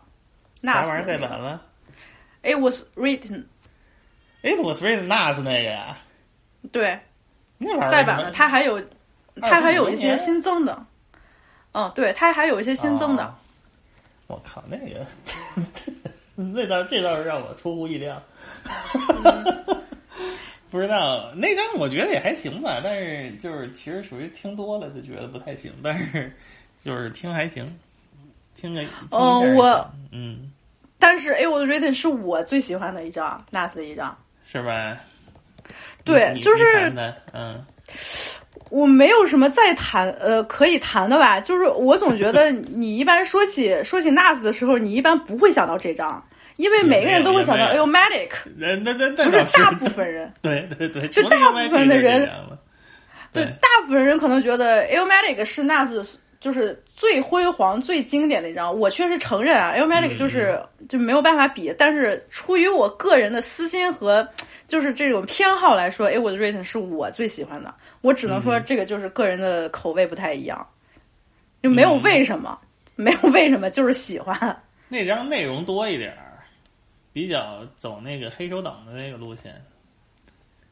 [0.59, 1.61] 那啥玩意儿再版了
[2.43, 3.45] It was written
[4.45, 5.97] ？It was written Nas 那个呀，
[6.71, 6.99] 对
[7.57, 8.79] 那玩意儿再版了，它还有
[9.41, 10.85] 它还有一些新增的，
[11.73, 13.23] 嗯，对，它还有一些新增的。
[13.25, 13.35] 哦
[14.27, 15.05] 我靠，那个，
[16.35, 18.19] 那倒这倒是让我出乎意料。
[20.71, 26.35] 不知道那张我觉得也还行吧，但是就是其实属于听多了就觉得不太行，但是
[26.83, 27.63] 就是听还行，
[28.55, 30.51] 听着嗯我嗯
[30.97, 34.17] 但是 It was written 是我最喜欢的一张 Nas 的一张。
[34.49, 34.97] 是吧？
[36.03, 36.93] 对，就是
[37.33, 37.63] 嗯
[38.71, 46.23] 我没有什么再谈呃可以谈的吧，就是我总觉得 你一般说起说起 Nas 的时候，你一般不会想到这张，
[46.57, 50.31] 因为每个人都会想到也没有 Illmatic， 那那那那不是大部分人。
[50.41, 52.29] 对对对，就大部分的人
[53.31, 55.89] 对对，大部分人可能觉得 a o m a t i c 是 Nas
[56.45, 58.71] 就是最辉煌、最经典的一张。
[58.79, 61.73] 我确实承认啊，Illmatic 就是、就没有办法比。
[61.75, 64.27] 但是出于我个人的私心和
[64.69, 67.73] 就是这种偏好来说，A w o o d Written 是我最喜欢的。
[68.01, 70.63] 我只能说这个就是个人的口味不太一样，
[71.63, 72.55] 就没有为什么，
[72.93, 74.55] 没有为什么，就是喜欢。
[74.87, 76.45] 那张内容多一点儿，
[77.11, 79.59] 比较走那个黑手党的那个路线。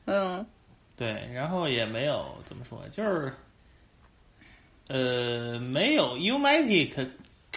[0.05, 0.45] 嗯
[0.95, 3.34] 对，然后也没有怎么说，就是
[4.94, 7.08] 呃，没有 Umatic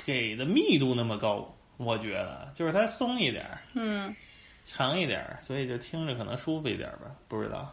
[0.06, 4.16] 给的密度那么高，我觉得就是它松一点儿，嗯
[4.64, 7.70] 长一点儿，所以就听着可能舒服一点儿吧，不知道。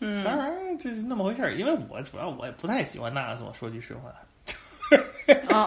[0.00, 4.12] 嗯，当然这是那么回事儿，因为我主要我也不太喜欢纳斯，我说句实话。
[5.48, 5.66] 啊，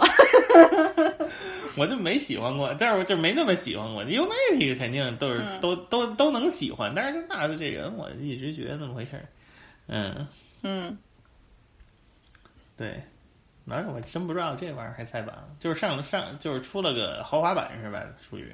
[1.75, 4.05] 我就没喜欢过，但是我就没那么喜欢过。
[4.05, 9.25] Umatic 肯定都是、嗯都都都能喜欢，但是纳斯这人，我一直觉得那么回事儿。
[9.87, 10.27] 嗯，
[10.61, 10.97] 嗯
[12.77, 13.01] 对，
[13.65, 18.05] 哪有我真不知道这玩意儿还再版了，就是上上就是出了个豪华版是吧？
[18.21, 18.53] 属于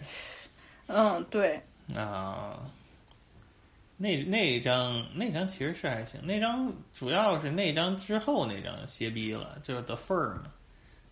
[0.87, 1.61] 嗯，对，
[1.95, 2.59] 啊，
[3.97, 10.39] 那那张那张其实是还行，那张主要是那张之后那张歇逼了，就是 The Firm，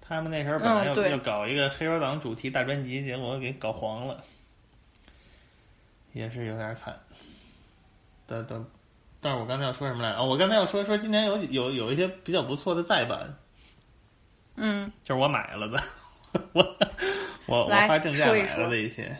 [0.02, 4.24] 他们那时候本来要、嗯要搞一个黑手党主题大专辑，结果给搞黄了，
[6.14, 6.98] 也是有点惨。
[8.28, 8.64] 的的，
[9.24, 10.18] 但是我刚才要说什么来着？
[10.18, 13.38] 哦，我刚才要说说今年有有有一些比较不错的再版，
[14.56, 14.92] 嗯。
[15.04, 15.80] 就是我买了的，
[16.54, 16.78] 我
[17.46, 19.16] 我我花正价买了的一些，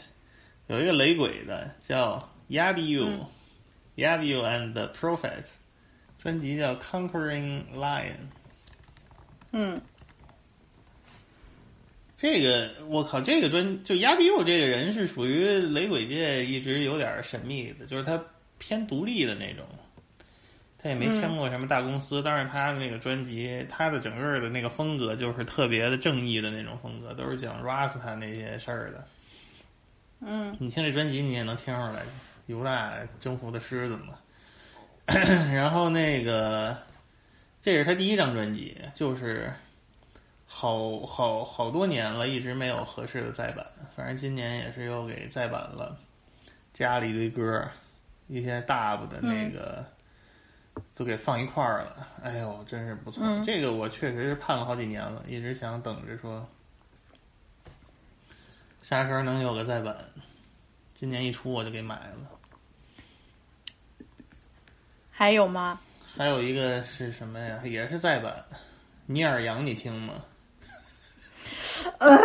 [0.66, 3.26] 有一个雷鬼的叫 Yabu、嗯。
[3.96, 5.52] Yabu and the Prophets，
[6.18, 8.30] 专辑叫 Conquering Lion。
[9.52, 9.80] 嗯。
[12.16, 18.20] 这个我靠，这个专就 Yabu 这个人是属于雷鬼界一直有点神秘的，就是他
[18.58, 19.64] 偏独立的那种。
[20.82, 29.06] 他也没嗯签过什么大公司，但是他的那个专辑，他的整个的那个风格就是特别的正义的那种风格，都是讲 Rasta 那些事儿的。
[30.22, 32.04] 嗯你听这专辑，你也能听出来
[32.48, 34.16] 犹大征服的狮子嘛。
[35.54, 36.78] 然后那个，
[37.62, 39.52] 这是他第一张专辑，就是
[40.46, 43.66] 好好好多年了，一直没有合适的再版。
[43.96, 45.98] 反正今年也是又给再版了，
[46.72, 47.68] 加了一堆歌，
[48.28, 49.84] 一些大部的那个、
[51.02, 52.08] 都给放一块儿了。
[52.22, 53.24] 哎呦，真是不错！
[53.26, 56.48] 嗯这个我确实是盼了好几年了，一直想等着说
[58.84, 59.98] 啥时候能有个再版。
[60.94, 64.06] 今年一出我就给买了。
[65.10, 65.80] 还有吗？
[66.16, 67.60] 还有一个是什么呀？
[67.64, 68.46] 也是再版，
[69.08, 70.14] 尼尔杨你听吗？
[71.98, 72.16] 哎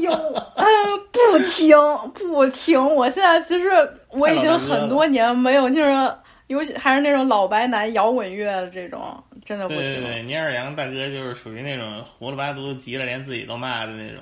[0.00, 0.12] 呦，
[0.56, 0.64] 哎，
[1.12, 1.76] 不听
[2.14, 2.84] 不听！
[2.96, 3.70] 我现在其实
[4.08, 6.18] 我已经很多年没有听说，
[6.48, 9.82] 尤其还是那种老白男摇滚乐的这种，真的不行。
[9.82, 14.20] 对对对，尼尔杨大哥就是属于那种胡了八犊急了连自己都骂的那种。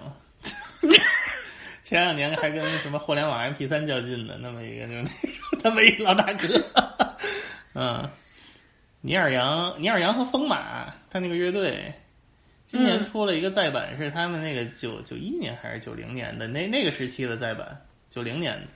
[1.83, 5.13] 前两年还跟什么互联网 MP 三较劲的那么一个，就是那种
[5.63, 6.49] 那么一老大哥。
[7.75, 8.11] 嗯，
[9.01, 11.95] 尼尔杨，尼尔杨和风马他那个乐队，
[12.67, 18.67] 今年嗯出了一个再版，是他们那个九九一年还是九零年的那那个时期的再版，九零年的。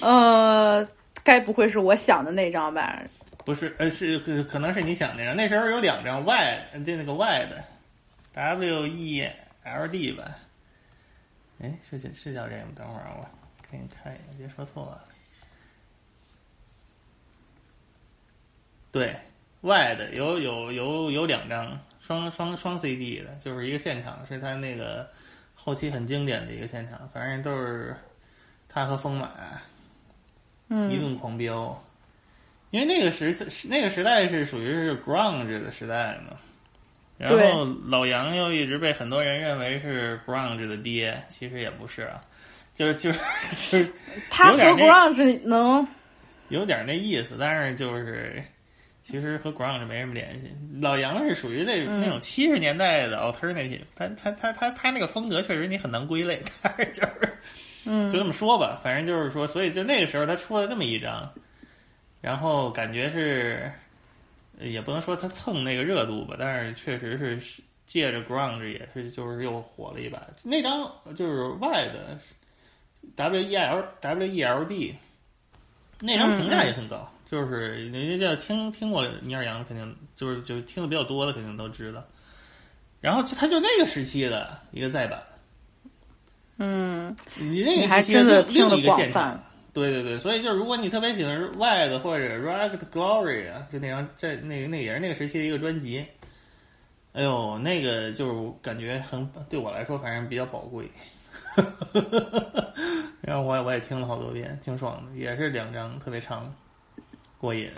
[0.00, 0.88] 呃，
[1.26, 3.02] 该不会是我想的那张吧？
[3.44, 7.64] 不是，呃，是可可能是你想那张，那时候有两张 Y，就那个 Y 的
[8.32, 9.28] W E
[9.64, 10.36] L D 吧？
[11.60, 12.68] 哎，是叫是叫这个吗？
[12.76, 13.28] 等会儿我
[13.68, 15.04] 给你看一眼，别说错了。
[18.92, 19.16] 对
[19.62, 25.10] ，Y 的有有有有两张双双双 CD 的，就是一个现场，是他那个
[25.56, 27.96] 后期很经典的一个现场，反正都是
[28.68, 29.32] 他和风马
[30.68, 30.90] 嗯。
[30.90, 31.82] 一顿狂飙。
[32.70, 33.34] 因为那个时
[33.70, 36.36] 那个时代是属于是 grunge 的时代嘛，
[37.16, 42.20] 然后老杨又一直被很多人认为是 grunge 的爹，其实也不是啊，
[42.74, 43.20] 就是就是
[43.70, 43.92] 就是
[44.30, 45.86] 他和 grunge 能
[46.48, 48.42] 有点那意思，但是就是
[49.00, 50.50] 其实和 grunge 没什么联系。
[50.82, 52.00] 老杨是属于那、嗯。
[52.00, 57.32] 那种七十年代的 alternative，他他他他他那个风格确实你很难归类，但是就是
[57.86, 61.32] 嗯就这么说吧，反正就是说，所以就那个时候他出了这么一张，
[62.20, 63.72] 然后感觉是，
[64.58, 70.20] 呃也不能说他蹭那个热度吧，但是确实是借着 grunge 也是就是又火了一把。
[70.42, 72.18] 那张就是 Y 的
[73.14, 74.96] W E L W E L D，
[76.00, 82.04] 那张评价也很高，就是人家叫听听过尼尔杨，肯定就是就听的比较多的，肯定都知道。
[83.00, 85.22] 然后就他就那个时期的一个再版，
[86.58, 89.42] 嗯，你那个还真的听得另一个现广泛场。
[89.72, 96.06] 对对对，所以就是如果你特别喜欢 Red 或者 Ragged Glory 啊，就那张这那那也是那个时期的一个专辑。
[97.12, 100.88] 哎呦，那个就是感觉很对我来说，反正比较宝贵。
[103.20, 106.54] 然后我也我也听了好多遍，挺爽的，也是两张特别长，
[107.38, 107.70] 过瘾。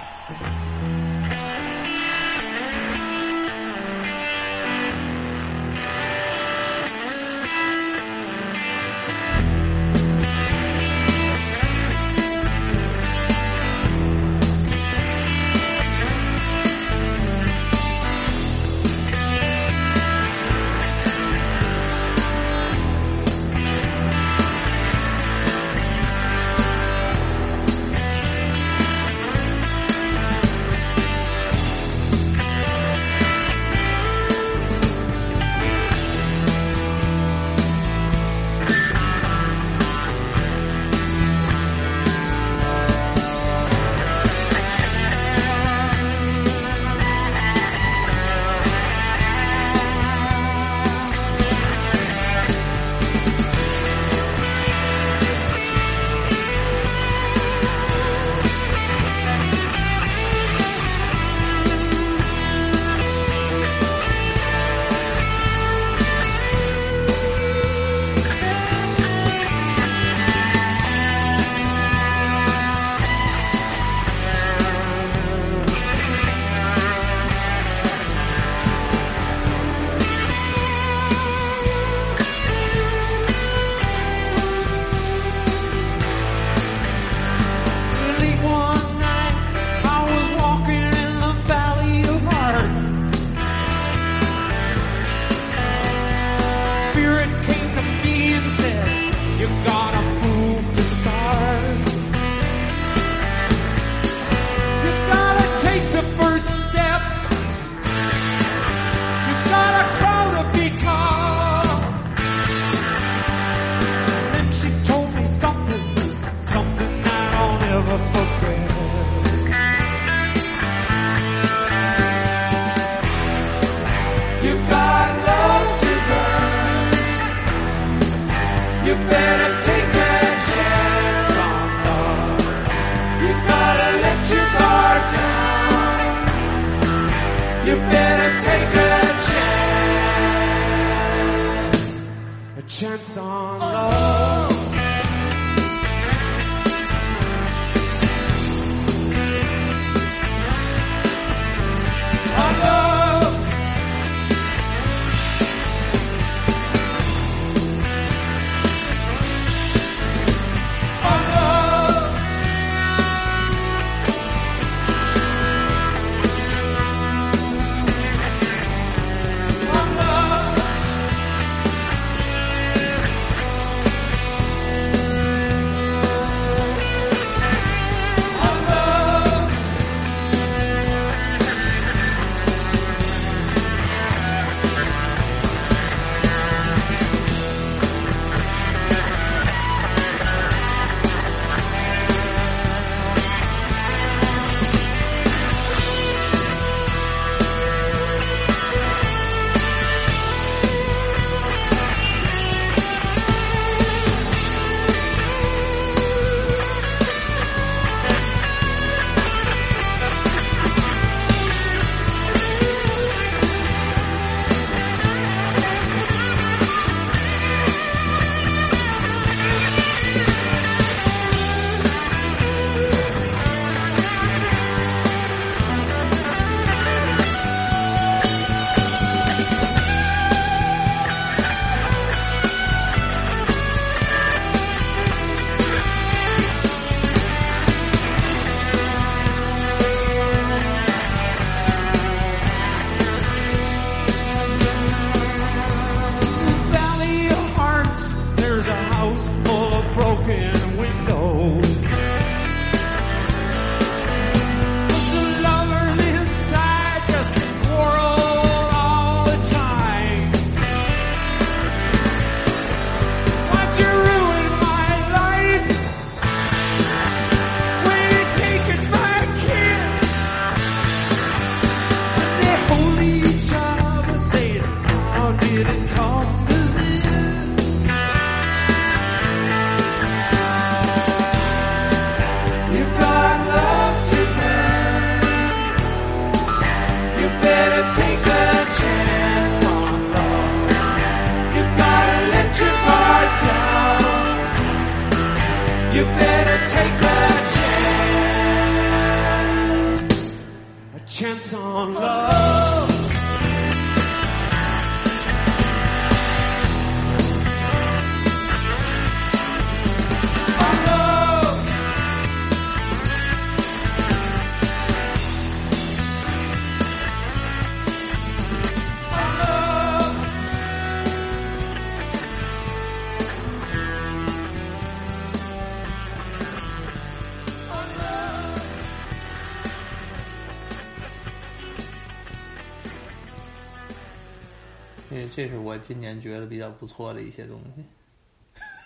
[335.88, 337.58] 今年觉得比较不错的一些东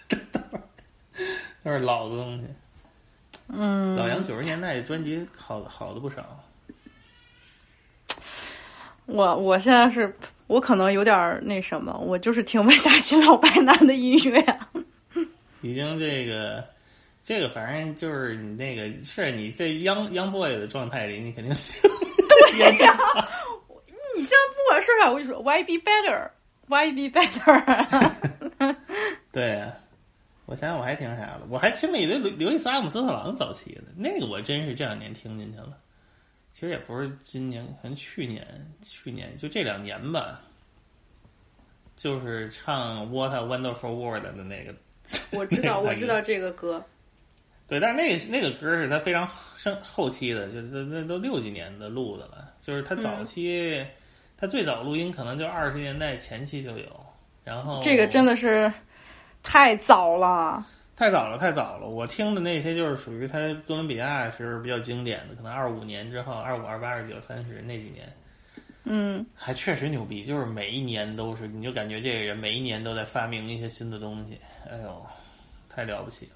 [0.09, 0.17] 西，
[1.65, 2.45] 都是老的东西。
[3.49, 6.45] 嗯，老杨九十年代专辑好好的不少。
[9.07, 10.17] 我我现在是
[10.47, 14.41] 我可能有点儿那什么，我就是听不下去老白男的音乐。
[15.61, 16.65] 已经这个
[17.25, 21.53] 这个反正就是你那个是你在 young young boy 的状态里，你肯定
[22.29, 22.71] 对呀，
[24.17, 25.77] 你现在不管说啥，我跟你说 why be
[26.73, 28.77] better，why be better。
[29.31, 29.75] 对啊，
[30.47, 31.47] 我想想我还听啥了？
[31.51, 35.79] 我还听了一堆刘刘易斯阿姆斯特朗早期的，那个我真是这两年听进去了。
[36.53, 38.47] 其实也不是今年，可能去年，
[38.83, 40.41] 去年就这两年吧，
[41.97, 44.75] 就是唱《What a Wonderful World》的那个。
[45.33, 46.83] 我 知道，我知道这个歌。
[47.69, 52.53] 对，但是那个那个歌是他非常生后期的，就那那都六几年的录的了。
[52.61, 53.83] 就是他早期，
[54.43, 56.85] 他最早录音可能就二十年代前期就有。
[57.45, 58.73] 然后这个真的是
[59.41, 60.67] 太早了。
[60.97, 61.87] 太早了，太早了！
[61.87, 63.39] 我听的那些就是属于他
[63.69, 68.13] 哥伦比亚是比较经典的，可能二五年之后，二五、二八、二九、三十那几年，
[68.83, 70.25] 嗯，还确实牛逼。
[70.25, 74.37] 就是每一年都是，你就感觉这个人每一年都在发明一些新的东西，
[74.69, 75.07] 哎呦，
[75.69, 76.33] 太了不起了！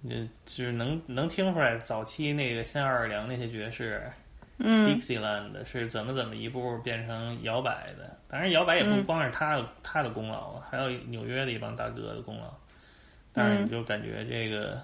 [0.00, 4.10] 你就是能能听出来，早期那个新奥尔良那些爵士，
[4.58, 8.16] 嗯，Dixieland 是怎么怎么一步变成摇摆的。
[8.28, 12.52] 当然，摇摆也不嗯光是他的、他的功劳，还有纽约的一帮大哥的功劳。
[13.32, 14.80] 但是你就感觉这个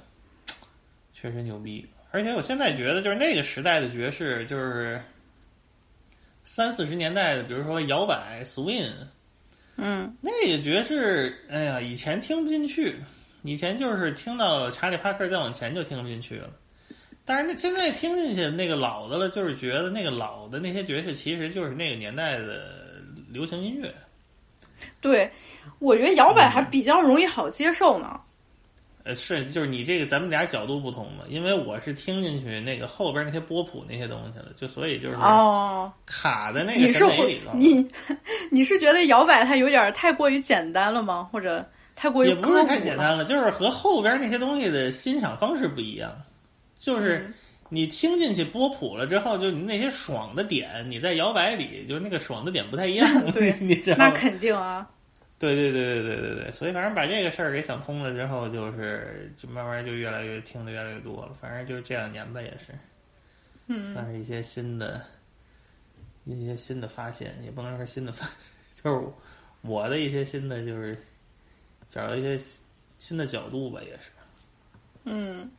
[1.15, 5.01] 确实牛逼，而且我现在觉得，就是那个时代的爵士，就是
[6.43, 8.91] 三四十年代的，比如说摇摆、swing，
[9.77, 12.97] 嗯，那个爵士，哎呀，以前听不进去，
[13.45, 16.51] 以前就是听到查理帕克再往前就听不进去了。
[17.31, 22.65] 但是那现在听进去那个老的了，就是觉得那个老的那些爵士其实就是那个年代的
[23.29, 23.89] 流行音乐。
[25.01, 25.31] 对，
[25.79, 28.21] 我觉得摇摆还比较容易好接受呢。
[29.05, 37.57] 呃，是，就是你这个咱们俩角度不同嘛，因为我是听进去那个后边那些波普那些东西了，就所以就是哦，卡在那你是个审美里头。
[37.57, 37.89] 你
[38.51, 41.29] 你是觉得摇摆它有点太过于简单了吗？
[41.31, 42.65] 或者太过于也不是歌？
[42.65, 46.13] 太简单了，就是和后边那些东西的欣赏方式不一样。
[46.81, 47.35] 就是嗯
[47.69, 54.09] 你听进去波普了之后，就你那些爽的点，你在摇摆里就是那个爽的点不太一样， 对你知道吗？
[54.09, 54.91] 那肯定啊。
[55.39, 61.33] 对对对对对对对，所以反正把这个事儿给想通了之后，就是就慢慢就越来越听的越来越多了。
[61.41, 62.67] 反正就是这两年吧，也是。
[63.69, 65.01] 嗯算是一些新的、
[66.25, 68.29] 一些新的发现，也不能说新的发，
[68.83, 69.07] 就是
[69.63, 71.01] 我的一些新的，就是
[71.89, 72.37] 找到一些
[72.99, 74.11] 新的角度吧，也是。
[75.05, 75.51] 嗯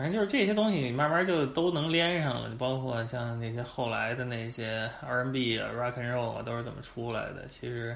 [0.00, 2.48] 反正就是这些东西，你慢慢就都能连上了。
[2.56, 7.46] 包括像那些后来的那些 R&B 啊、Rock and Roll 啊，都是怎么出来的？
[7.48, 7.94] 其实，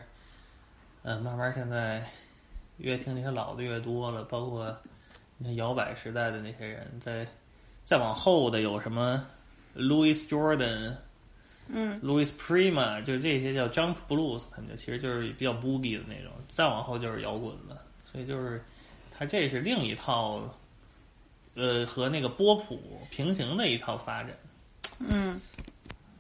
[1.03, 2.05] 嗯，慢慢现在
[2.77, 4.23] 越听那些老的越多了。
[4.25, 4.77] 包括
[5.39, 7.27] 你看摇摆时代的那些人，在
[7.87, 9.27] 再往后的有什么
[9.75, 10.97] Louis Jordan、
[11.69, 16.31] 嗯 Louis Prima，就这些叫 Jump Blues，他们就其实就是比较 boogie 的那种。
[16.49, 18.63] 再往后就是摇滚了，所以就是
[19.11, 20.55] 它这是另一套。
[21.55, 24.37] 呃，和那个波普平行的一套发展。
[25.01, 25.41] 嗯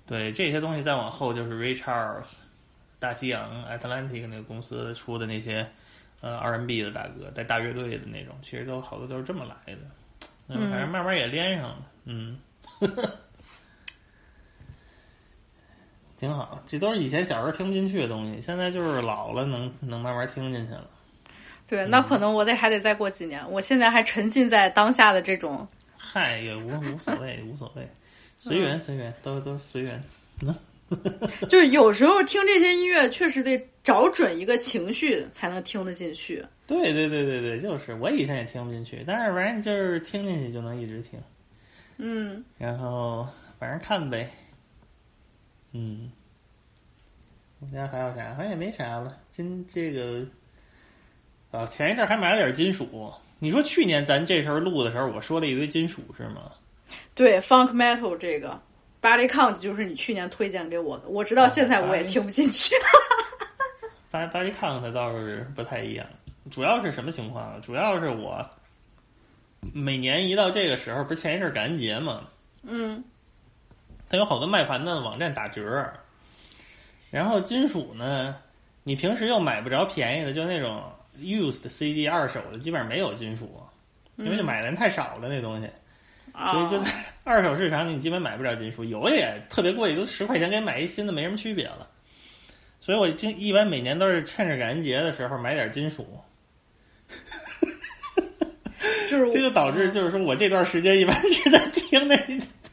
[0.07, 2.35] 对这些东西再往后就是 Ray Charles、
[2.99, 5.67] 大西洋 Atlantic 那个公司出的那些
[6.21, 9.81] 呃 R&B 的大哥，带大乐队的那种，其实都好多都是这么来的。
[10.49, 12.39] 嗯反正慢慢也连上了，嗯，
[16.21, 16.63] 挺好。
[16.67, 20.91] 这都是以前小时候听不进去的东西，现在就是老了能能慢慢听进去了。
[21.67, 23.43] 对，那可能我得还得再过几年。
[23.51, 25.67] 我现在还沉浸在当下的这种，
[25.97, 27.89] 嗨，也无无所谓， 无所谓，
[28.39, 30.03] 随缘随缘，都都随缘。
[31.49, 36.45] 就是有时候听这些音乐，确实得找准一个情绪才能听得进去。
[36.67, 41.19] 对对对对对，就是我以前也听不进去，但是反正就是听进去就能一直听，
[41.97, 43.27] 嗯，然后
[43.59, 44.29] 反正看呗。
[45.73, 46.13] 嗯，
[47.61, 48.35] 我家还有啥？
[48.35, 49.19] 好像也没啥了。
[49.31, 50.25] 今这个
[51.55, 53.13] 啊，前一阵还买了点金属。
[53.39, 56.51] 你说去年咱这时候录的时候，我说了一堆金属是吗？
[57.15, 58.61] 对，funk metal 这个
[59.01, 62.75] body count 就是你去年推荐给我的，我直到现在我也听不进去。
[64.11, 66.05] 巴巴黎康它倒是不太一样，
[66.51, 67.61] 主要是什么情况啊？
[67.63, 68.45] 主要是我
[69.73, 72.25] 每年一到这个时候，不是前一阵感恩节嘛，
[72.63, 73.05] 嗯
[74.09, 75.93] 它有好多卖盘的网站打折，
[77.11, 78.37] 然后金属呢，
[78.83, 80.83] 你平时又买不着便宜的，就那种
[81.19, 83.61] used CD 二手的，基本上没有金属，
[84.17, 85.69] 因为就买的人太少了那东西，
[86.53, 86.91] 所以就在
[87.25, 91.89] 二手市场你基本买不了金属，有的也特别贵，都十块钱给买一新的没什么区别了。
[92.81, 96.07] 所以我经一般每年都是趁着感恩节的时候买点金属，
[99.09, 102.15] 就是这就导致就是说我这段时间一般是在听那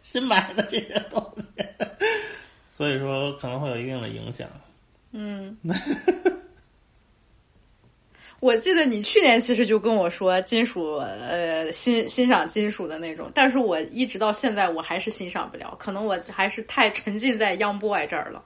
[0.04, 1.44] 新买的这些东西，
[2.70, 4.50] 所以说可能会有一定的影响。
[5.14, 5.58] 嗯，
[8.42, 18.44] 我记得你去年其实就跟我说金属，呃，欣欣赏金属的那种，但是我一直到现在我还是欣赏不了，可能我还是太沉浸在 Young Boy 这儿了。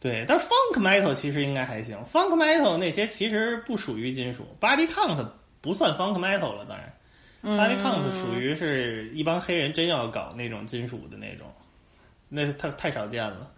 [0.00, 5.26] 对，但是 Funk Metal 其实应该还行，Funk Metal 那些其实不属于金属，Body Count
[5.60, 6.92] 不算 Funk Metal 了，当然。
[7.42, 11.46] 嗯 Body Count 属于是一帮黑人真要搞那种金属的那种，
[12.28, 13.50] 那是太太少见了。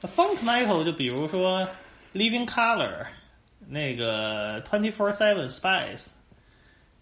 [0.00, 1.68] 那 Funk Metal 就比如说
[2.14, 3.04] Living Color，
[3.68, 6.08] 那个 Twenty Four Seven Spice，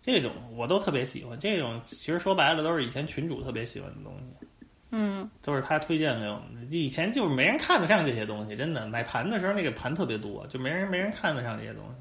[0.03, 1.39] 这种我都特别喜欢。
[1.39, 4.47] 这种其实说白了都是以前群主特别喜欢的东西，
[4.91, 6.77] 嗯都是他推荐给我们的。
[6.77, 11.95] 以前就是没人看得上这些东西，真的买盘的时候那个盘特别多，就没人没人看得上这些东西。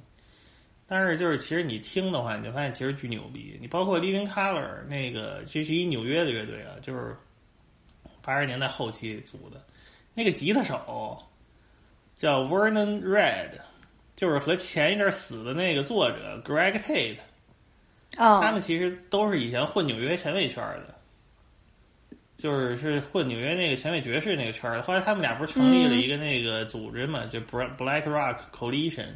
[0.88, 3.58] 但是就是其实你听的话，你就发现其实巨牛逼。
[3.60, 7.16] 你包括 Living Color 那个，这是一纽约的乐队啊，就是
[8.22, 9.64] 八十年代后期组的。
[10.14, 11.22] 那个吉他手
[12.16, 13.50] 叫 Vernon Red，
[14.16, 17.18] 就是和前一阵死的那个作者 Greg Tate，、
[18.18, 20.96] 啊，他们其实都是以前混纽约前卫圈的，
[22.38, 24.82] 就是是混纽约那个前卫爵士那个圈的。
[24.82, 29.08] 后来他们俩不是成立了一个那个组织嘛，就 Black Rock Coalition。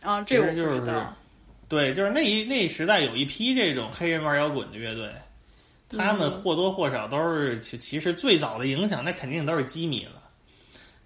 [0.00, 1.06] 啊，这个我就是。
[1.66, 5.10] 对，就是那一那时代有一批这种黑人玩摇滚的乐队，
[5.88, 10.22] 他们嗯或多或少都是其其实最早的影响，那肯定都是基米了。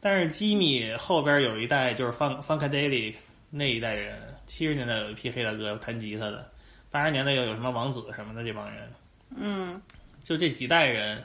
[0.01, 3.15] 但是吉米后边有一代就是 Funk Funkadelic
[3.51, 4.17] 那一代人，
[4.47, 6.51] 七十年代有一批黑大哥弹吉他的，
[6.91, 8.93] 八十年代又有什么王子什么的这帮人，
[9.37, 9.81] 嗯。
[10.25, 11.25] 就这几代人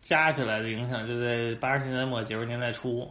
[0.00, 3.10] 加起来的影响，就在八十年代末九十年代初，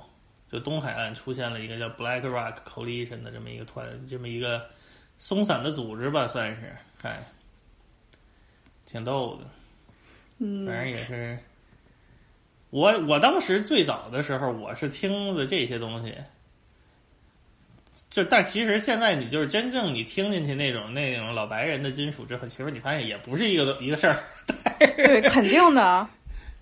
[0.51, 4.67] 就东海岸出现了一个叫 Black Rock Coalition 的这么一个团，这么一个
[5.19, 7.23] 松散的组织吧，算是，哎，
[8.87, 9.43] 挺逗的。
[10.39, 11.37] 嗯，反正也是，
[12.75, 16.13] 我我当时最早的时候，我是听的这些东西，
[18.09, 24.19] 就但其实现在你就是真正你听进去那种那种老白人的金属之后，其实你发现也不是一个一个事儿。
[24.97, 26.05] 对，肯定的。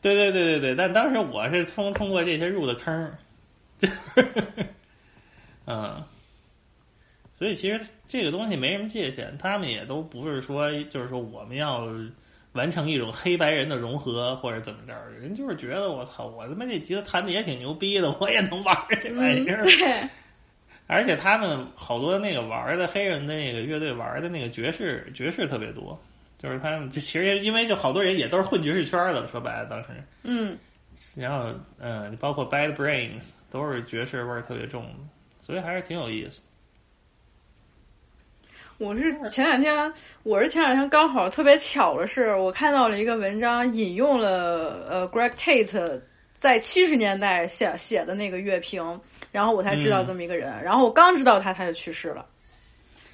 [0.03, 3.17] 对对对对对，但当时我是通通过这些入的坑儿，
[5.65, 6.03] 嗯，
[7.39, 11.87] 所以其实这个东西没什么界限，他们也都不是说就是说我们要
[12.53, 19.63] 完成一种黑白人的融合或者怎么着，人就是觉得我操，我他妈这吉他弹的也挺牛逼的， 我也能玩儿这玩意儿。
[19.63, 20.09] 对，
[20.87, 25.99] 而且他们好多那个玩的黑人的那个乐队玩的那个爵士爵士特别多，
[26.37, 29.87] 就是他们这其实因为就好多人也都是混爵士圈的，说白了当时，
[30.23, 30.57] 嗯
[31.15, 34.99] 然后嗯，你包括 Bad Brains 都是爵士味儿特别重的，
[35.41, 36.39] 所以还是挺有意思。
[38.83, 39.93] 我是前两天，
[40.23, 46.01] 我是前两天刚好特别巧的是，我看到了一个文章，引用了呃 Greg Tate
[46.37, 48.99] 在七十年代写写的那个乐评，
[49.31, 50.07] 然后我才知道嗯。
[50.07, 52.25] 这么一个人，然后我刚知道他，他就去世了。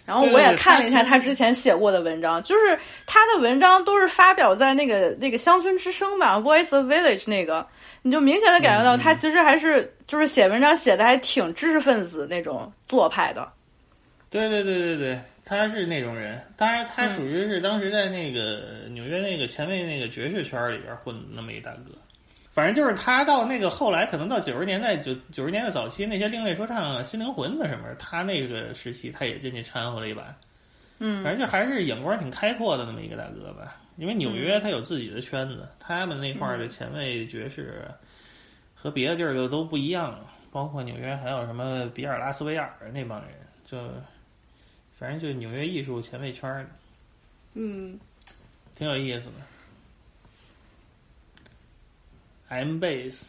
[0.08, 2.76] 然后我也看了一下他他之前写过的文章，就是
[3.06, 7.64] 他的文章都是发表在那个那个乡村之声吧，《Voice of Village》那个，
[8.02, 13.48] 你就明显的感觉到他其实还是就是写文章写的还挺知识分子那种做派的。
[14.32, 21.91] 对对对对对，他是那种人，当然他嗯属于是当时在那个纽约那个前卫那个爵士圈里边混的那么一大哥。
[22.51, 30.35] 反正就是他到那个后来，可能到九十年代九九十年代早期那些另类说唱、新灵魂的什么，他那个时期他也进去掺和了一把。
[30.99, 33.76] 嗯反正就还是眼光挺开阔的那么一个大哥吧。
[33.97, 37.85] 因为纽约他有自己的圈子，他们那块儿的前卫爵士
[38.76, 40.19] 和别的地儿的都不一样，
[40.51, 43.30] 包括纽约还有什么比尔拉斯维尔那帮人，
[43.65, 43.77] 就
[44.99, 46.69] 反正就是纽约艺术前卫圈儿
[47.53, 47.97] 嗯
[48.76, 49.34] 挺有意思的。
[52.49, 53.27] M Base，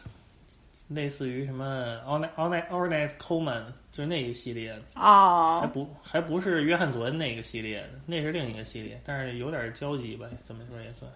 [0.87, 4.81] 类似于什么 All Night All Night All Night Coleman，就是那一系列的。
[4.95, 11.09] 还啊，不还不是约翰佐恩那个系列的，那是另一个系列，但是有点交集吧，怎么说也算。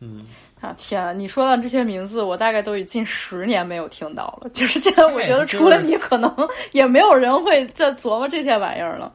[0.00, 0.26] 嗯，
[0.60, 1.12] 啊天啊！
[1.12, 4.50] 你说到这些名字，我大概都已近十年没有听到了。
[4.50, 6.34] 就是现在，我觉得除了你，可能
[6.72, 9.14] 也没有人会再琢磨这些玩意儿了。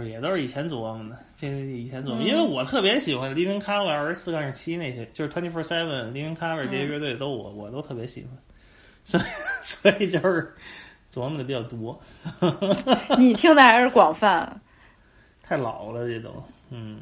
[0.00, 8.32] 不是也都是以前琢磨的，这是以前琢磨，嗯因为我特别喜欢 Living Color 二十四杠十七那些，就是 Twenty Four Seven、Living Color 这些乐队都我、我都特别喜欢，
[9.04, 9.22] 所以
[9.62, 10.52] 所以就是
[11.12, 11.98] 琢磨的比较多。
[13.18, 14.60] 你听的还是广泛，
[15.42, 17.00] 太老了，这都嗯。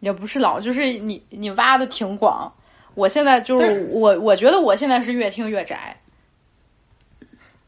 [0.00, 2.52] 也不是老，就是你你挖的挺广。
[2.94, 5.96] 我现在就是我，我觉得我现在是越听越窄。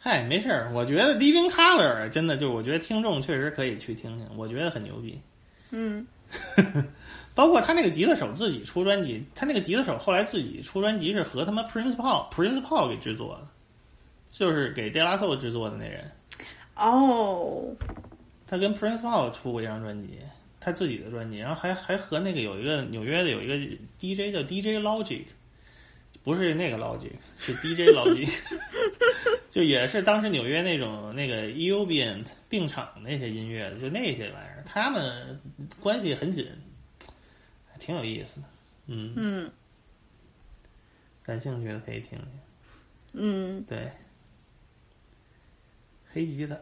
[0.06, 5.20] 嗨，没事儿，我觉得 Living Color 真的就是，我觉得听众确实可以去听听，我觉得很牛逼。
[5.72, 6.06] 嗯，
[7.34, 13.48] 包括他那个吉他手自己出专辑，他那个吉他手后来自己出专辑是和他妈 Prince Paul Prince Paul 给制作的，
[14.30, 16.08] 就是给 De La Soul 制作的那人。
[16.76, 17.64] 哦，
[18.46, 20.20] 他跟 Prince Paul 出过一张专辑，
[20.60, 23.56] 他自己的专辑，然后还还和那个有一个纽约的有一个
[23.98, 25.24] DJ 叫 DJ Logic，
[26.26, 28.28] 不是那个 Logic，是 DJ Logic，
[29.48, 35.40] 就也是当时纽约那种那个 Eubient 病场那些音乐，就那些玩意儿，他们
[35.78, 36.50] 关系很紧，
[37.70, 38.46] 还挺有意思的。
[38.86, 39.52] 嗯嗯
[41.22, 42.28] 感兴趣的可以听听。
[43.12, 43.92] 嗯，对，
[46.12, 46.56] 黑吉他，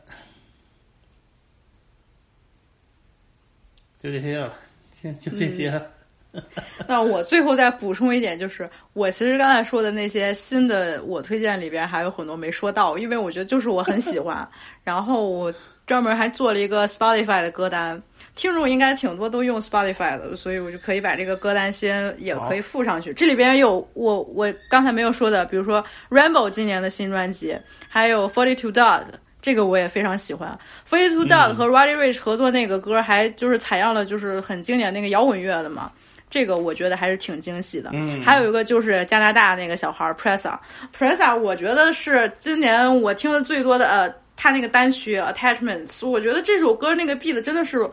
[3.99, 4.55] 就这些了，
[4.93, 5.94] 先就这些了。
[6.89, 14.47] 那我最后再补充一点，就是我其实刚才说的那些新的我推荐里边还有很多没说到，因为我觉得就是我很喜欢，
[14.83, 15.53] 然后我
[15.87, 18.03] 专门还做了一个 Spotify 的歌单，
[18.35, 23.13] 听众应该挺多都用 Spotify 的，所以我就可以把这个歌单先也可以附上去。
[23.15, 27.57] 这里边有我我刚才没有说的，比如说 Rainbow 今年的新专辑，
[27.89, 29.05] 还有 Forty Two Dog。
[29.43, 30.59] 这个我也非常喜欢
[30.89, 35.93] ，Forty Two Dog 和 Roddy Rich 合作那个歌，还就是采样了就是很经典那个摇滚乐的嘛，
[36.35, 37.91] 这个我觉得还是挺惊喜的。
[37.93, 47.89] 嗯还有一个就是加拿大那个小孩 Pressa，Pressa 我觉得是今年我听的最多的呃，他那个单曲 Attachments，我觉得这首歌那个 beat 真的是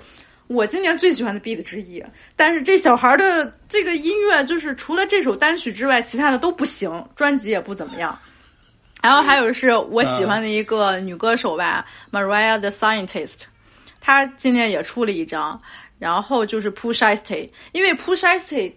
[0.48, 2.04] 我今年最喜欢的 beat 之一。
[2.36, 8.18] 但是这小孩的这个音乐就是除了这首单曲之外，其他的都不行，专辑也不怎么样。
[9.04, 13.42] 然后还有是我喜欢的一个女歌手吧、m a r i a the Scientist，
[14.00, 15.62] 她今年也出了一张，
[16.02, 18.76] 然后就是 Push i s t 因为 Push i s t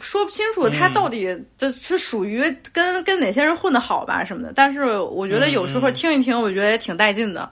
[0.00, 2.42] 说不清楚他到底这是属于
[2.72, 7.48] 跟跟哪些人混的好吧什么的，但是我觉得有时候听一听，我觉得也挺带劲的。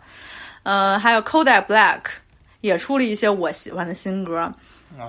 [0.65, 2.01] 呃，还有 Kodak Black
[2.63, 4.55] 也出了一些我喜欢的新歌，啊，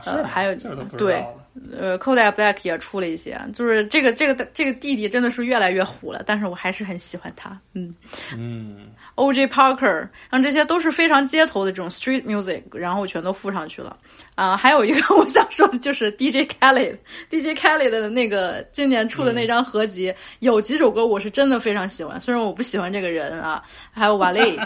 [0.05, 0.53] 呃，还有
[0.95, 1.25] 对。
[1.71, 7.55] 呃，Kodak Black 也出了一些，就是这个这个这个弟弟真的是越来越虎了，但是我还是很喜欢他。
[7.73, 7.93] 嗯
[8.35, 9.47] 嗯，O.J.
[9.47, 13.95] Parker，然后这些都是非常街头的这种 street music，然后我全都附上去了。
[14.35, 24.57] 啊、还有一个 我想说的就是 DJ Khaled，DJ Khaled 的那个今年出的那张合集，有几首歌我是真的非常喜欢，虽然我不喜欢这个人啊，还有瓦雷。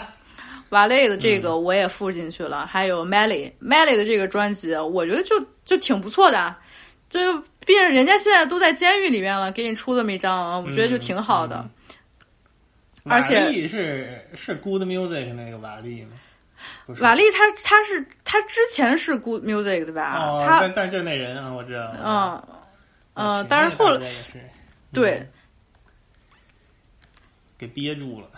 [0.70, 5.34] 瓦雷的这个我也附进去了，还有 Melly，Melly 的这个专辑，我觉得就
[5.64, 6.58] 就挺不错的啊，
[7.08, 11.68] 就毕竟人家现在都在监狱里面了，给你出这么一张啊，我觉得就挺好的。
[13.04, 16.10] 而且瓦力是是 Good Music 那个瓦力吗？
[17.00, 20.18] 瓦力他他是他之前是 Good Music 的吧？
[20.18, 21.94] 哦，他但但就那人啊，我知道。
[22.02, 22.42] 嗯
[23.14, 24.06] 嗯，但是后来
[24.92, 25.26] 对
[27.56, 28.28] 给憋住了，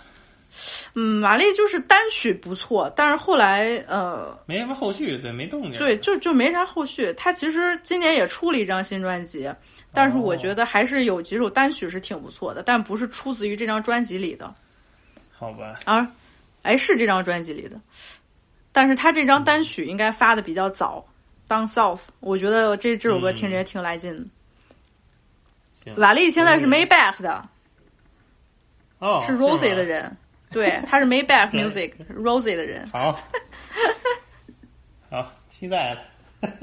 [0.95, 5.77] 嗯，玛丽就是单曲不错，但是后来呃没什么后续，对，没动静。
[5.79, 7.13] 对，就就没啥后续。
[7.15, 9.53] 他其实今年也出了一张新专辑，
[9.93, 14.55] 但是我觉得还是有几首单曲是挺不错的，但不是出自于这张专辑里的。
[15.33, 16.11] 好吧，啊，
[16.63, 17.81] 哎，是这张专辑里的，
[18.73, 21.03] 但是他这张单曲应该发的比较早，
[21.51, 24.27] 《Down South》，我觉得这这首歌听着也挺来劲的。
[25.83, 27.49] 行瓦力现在是 Maybach 的，
[28.99, 30.15] 哦，是 Rosie 的人，
[30.53, 32.87] 对，他是 Maybach Music Rosie 的人。
[32.89, 33.21] 好，
[35.09, 36.01] 好，期待了。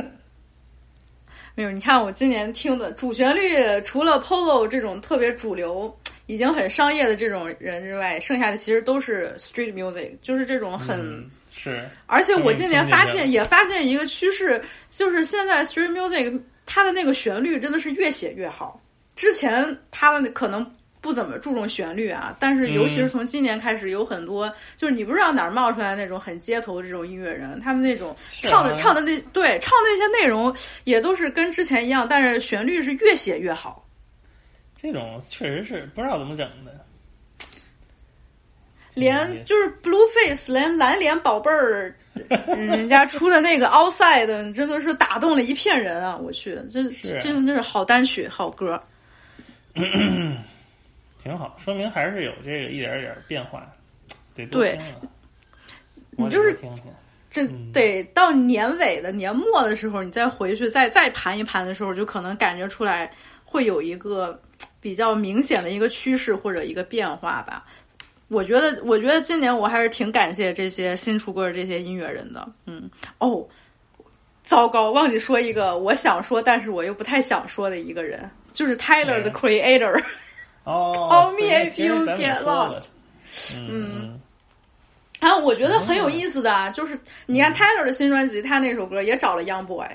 [1.56, 5.98] 没有，你看我今年听的主旋律，除了 Polo 这种特别主流、
[6.28, 11.00] 已经很商业的这种人之外，剩下的其实都是 Street Music，就是这种很。
[11.00, 18.80] 嗯是，而且我今年发现，也发现一个趋势，就是现在 Street Music 它的那个旋律真的是越写越好。
[19.16, 30.54] 之前它的可能不怎么注重旋律啊，但是尤其是从今年开始，有很多、就是你不知道哪儿冒出来那种很街头的这种音乐人，他们那种唱的、唱的那对唱的那些内容
[30.84, 33.88] 也都是跟之前一样，但是旋律是越写越好。
[34.76, 36.76] 这种确实是不知道怎么整的。
[38.94, 41.96] 连就是 Blueface，连蓝脸宝贝儿，
[42.48, 46.18] 嗯 人家出的那个 Outside，真的是打动了一片人啊！
[46.18, 46.92] 我去，真啊
[47.22, 48.82] 真的真是好单曲、好歌。
[51.28, 53.70] 挺好，说明还是有这个一点儿一点儿变化，
[54.34, 54.86] 得多对听
[56.16, 56.86] 你就是听听，
[57.30, 63.12] 这得到年尾的年末的时候，你再回去再再盘一盘的时候，就可能感觉出来
[63.44, 64.42] 会有一个
[64.80, 67.66] 比较明显的一个趋势或者一个变化吧。
[68.30, 72.48] 我觉得，我觉得今年我还是挺感谢这些新出歌的这些音乐人的。
[72.66, 73.46] 嗯，哦，
[74.44, 80.02] 糟糕，忘记说一个我想说，但是我又不太想说的一个人，就是 Tyler 的 Creator。
[80.68, 82.88] 哦，Call me if you get lost。
[83.58, 84.20] 嗯，
[85.22, 89.88] 还有我觉得很有意思的啊，就是你看 Taylor 的新专辑，他那首歌也找了 Young Boy，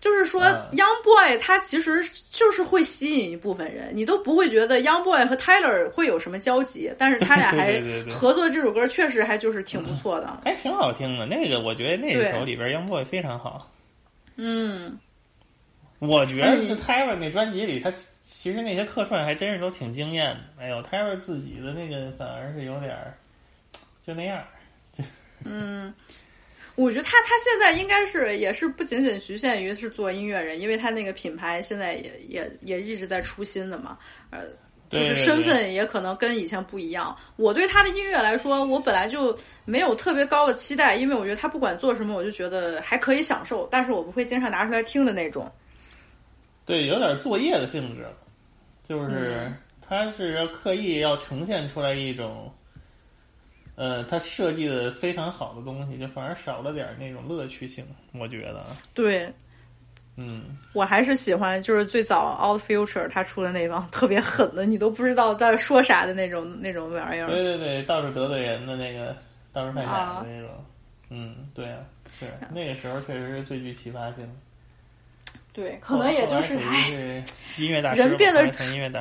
[0.00, 7.80] 就是说嗯 Young Boy 他其实就是会吸引一部分人，你都不会觉得 Young Boy 和 Taylor 会有什么交集，但是他俩 还
[8.10, 10.40] 合作这首歌，确实还就是挺不错的。
[10.44, 11.26] 还挺好听的。
[11.26, 13.70] 那个我觉得那对首里边 Young Boy 非常好。
[14.36, 14.98] 嗯，
[16.00, 17.92] 我觉得 Tyra 那专辑里，他
[18.26, 20.62] 其实那些客串还真是都挺惊艳的。
[20.62, 23.16] 哎呦，Tyra 自己的那个反而是有点儿
[24.04, 24.44] 就那样。
[25.44, 25.94] 嗯，
[26.74, 33.96] 我觉得他他现在应该是也是不仅仅局限于是做音乐人，因为他那个品牌现在也也也一直在出新的嘛，
[34.30, 34.40] 呃，
[34.90, 37.16] 就是身份也可能跟以前不一样。
[37.36, 45.48] 我对他的音乐来说，我本来就没有特别高的期待，因为我觉得他不管做什么，我就觉得还可以享受，但是我不会经常拿出来听的那种。
[46.66, 48.04] 对，有点作业的性质，
[48.84, 49.56] 就是嗯
[49.88, 52.52] 他是要刻意要呈现出来一种，
[53.76, 57.86] 呃，他设计的非常好的东西，就反而少了点那种乐趣性。
[58.12, 59.32] 我觉得，啊，对
[60.16, 67.28] 嗯，我还是喜欢就是最早 Out Future 他出的那帮特别狠的，你都不知道在说啥的那种那种玩意儿。
[67.28, 69.16] 对对对，到处得罪人的那个，
[69.52, 70.50] 到处犯傻啊的那种，
[71.10, 71.78] 嗯，对啊，
[72.18, 74.28] 是那个时候确实是最具启发性。
[75.56, 76.84] 对，可能也就是哎。
[76.90, 77.24] 是
[77.56, 78.44] 音乐大师，人变得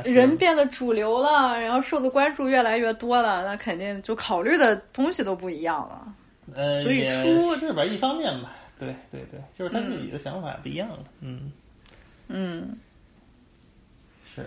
[0.05, 6.15] 人变得主流了，然后受的关注越来越多了，那肯定就考虑的东西都不一样了。
[6.53, 11.51] 呃，所以也出是吧，一方面吧，对对对，就是他自己的想法不一样了，嗯，
[12.29, 12.77] 嗯，
[14.33, 14.45] 是，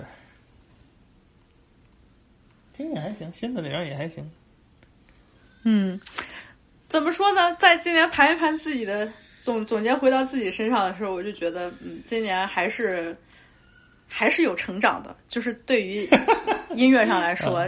[2.74, 4.26] 听也还行，新的那张也还行，
[5.64, 6.00] 嗯，
[6.88, 7.54] 怎么说呢？
[7.56, 9.12] 在今年盘一盘自己的
[9.48, 13.16] 总总结回到自己身上的时候，我就觉得，嗯，今年还是
[14.06, 15.16] 还是有成长的。
[15.26, 16.06] 就是对于
[16.74, 17.66] 音乐上来说，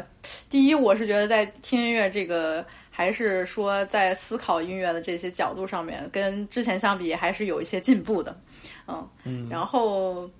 [0.51, 8.39] 第一，我是觉得在听音乐这个，还是说在思考音乐的这些角度上面，跟之前相比，还是有一些进步的。
[8.86, 10.31] 嗯，嗯，然后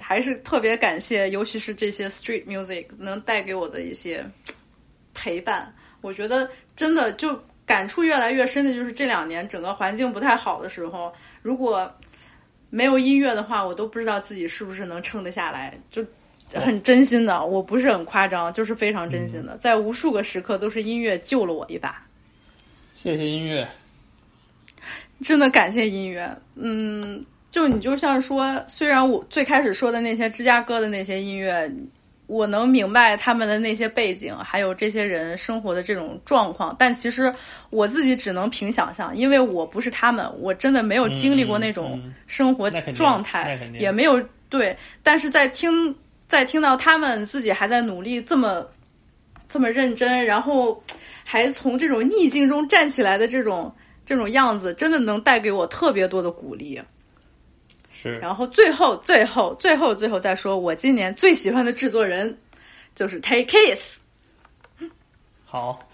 [0.00, 4.28] 还是特别感谢，尤其是这些 street music 能带给我的一些
[5.14, 5.72] 陪伴。
[6.00, 7.40] 我觉得真的就
[7.72, 11.90] 感触越来越深的，就是这两年整个环境不太好的时候，如果
[12.68, 15.72] 没有音乐的话，我都不知道自己是不是能撑得下来。
[15.90, 16.04] 就
[16.52, 22.06] 很真心的，我不是很夸张，就是非常真心的，在无数个时刻都是音乐救了我一把。
[22.92, 23.66] 谢谢音乐，
[25.22, 26.30] 真的感谢音乐。
[26.56, 31.72] 嗯，就你就像说，虽然我最开始说的那些芝加哥的那些音乐，
[32.32, 37.32] 我能明白他们的那些背景，还有这些人生活的这种状况，但其实
[37.68, 44.18] 我自己只能凭想象，因为我不是他们，我真的没有经历过那种生活状态，也没有
[44.48, 44.74] 对。
[45.02, 45.94] 但是在听
[46.26, 48.66] 在听到他们自己还在努力这么
[49.46, 50.82] 这么认真，然后
[51.24, 53.70] 还从这种逆境中站起来的这种
[54.06, 56.80] 这种样子，真的能带给我特别多的鼓励。
[58.02, 62.36] 是，然后最后最后最后最后再说，我今年最喜欢的制作人
[62.96, 63.98] 就是 Take Kiss。
[65.44, 65.86] 好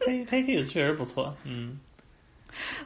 [0.00, 1.78] ，Take Take It 确实不错，嗯，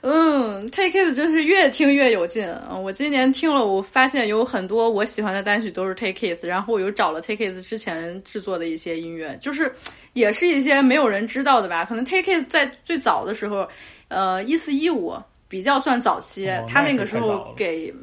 [0.02, 2.46] 嗯，Take It 真是越听越有劲。
[2.70, 9.74] 嗯，我今年听了，我发现有很多我喜欢的单曲都是 Take It，然后我又找了 Take It 之前制作的一些音乐，就是
[10.12, 11.84] 也是一些没有人知道的吧。
[11.86, 13.66] 可能 Take It 在最早的时候，
[14.08, 15.16] 呃，一四一五
[15.48, 17.94] 比较算早期，哦他那个时候给呃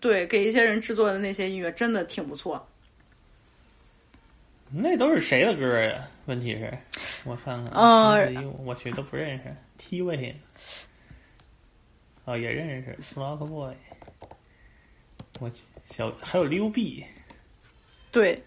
[0.00, 2.66] 对给一些人制作的那些音乐真的挺不错。
[4.68, 6.04] 那都是谁的歌呀？
[6.26, 6.76] 问题是，
[7.24, 9.44] 我看看，呃141我去都不认识
[9.78, 10.34] ，T 位，
[12.24, 13.72] 哦也认识，Flock Boy，
[15.38, 17.04] 我去，小还有溜 B，
[18.10, 18.42] 对，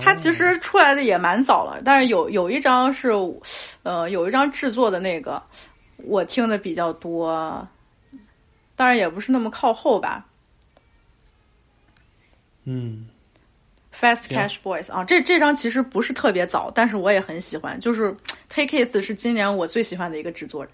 [0.00, 3.10] 它其实出来的也蛮早了，但是有有一张是，
[3.82, 5.40] 呃，有一张制作的那个
[5.98, 7.68] 我听的比较多，
[8.74, 10.26] 当然也不是那么靠后吧。
[12.66, 13.06] 嗯
[13.98, 17.80] ，Fast Cash Boys 啊，这这张其实不是特别早，但是我也很喜欢。
[17.80, 18.14] 就是
[18.50, 20.72] Take It 是今年我最喜欢的一个制作人。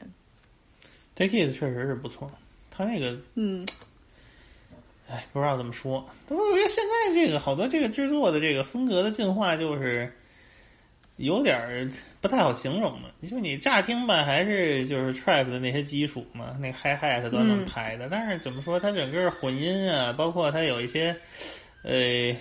[1.14, 2.28] Take It 确实是不错，
[2.70, 3.66] 他那个，嗯，
[5.08, 6.08] 哎，不知道怎么说。
[6.26, 10.10] 但我觉得现在这个好多这个制作的这个风格的进化，就是
[11.16, 11.88] 有点儿
[12.22, 13.12] 不太好形容了。
[13.20, 18.08] 你说你乍听吧，还是就是 trap 的那些基础嘛，那个 hi hat 都能嗯拍的。
[18.10, 21.14] 但是怎么说，它整个混音啊，包括它有一些，
[21.82, 22.36] 呃，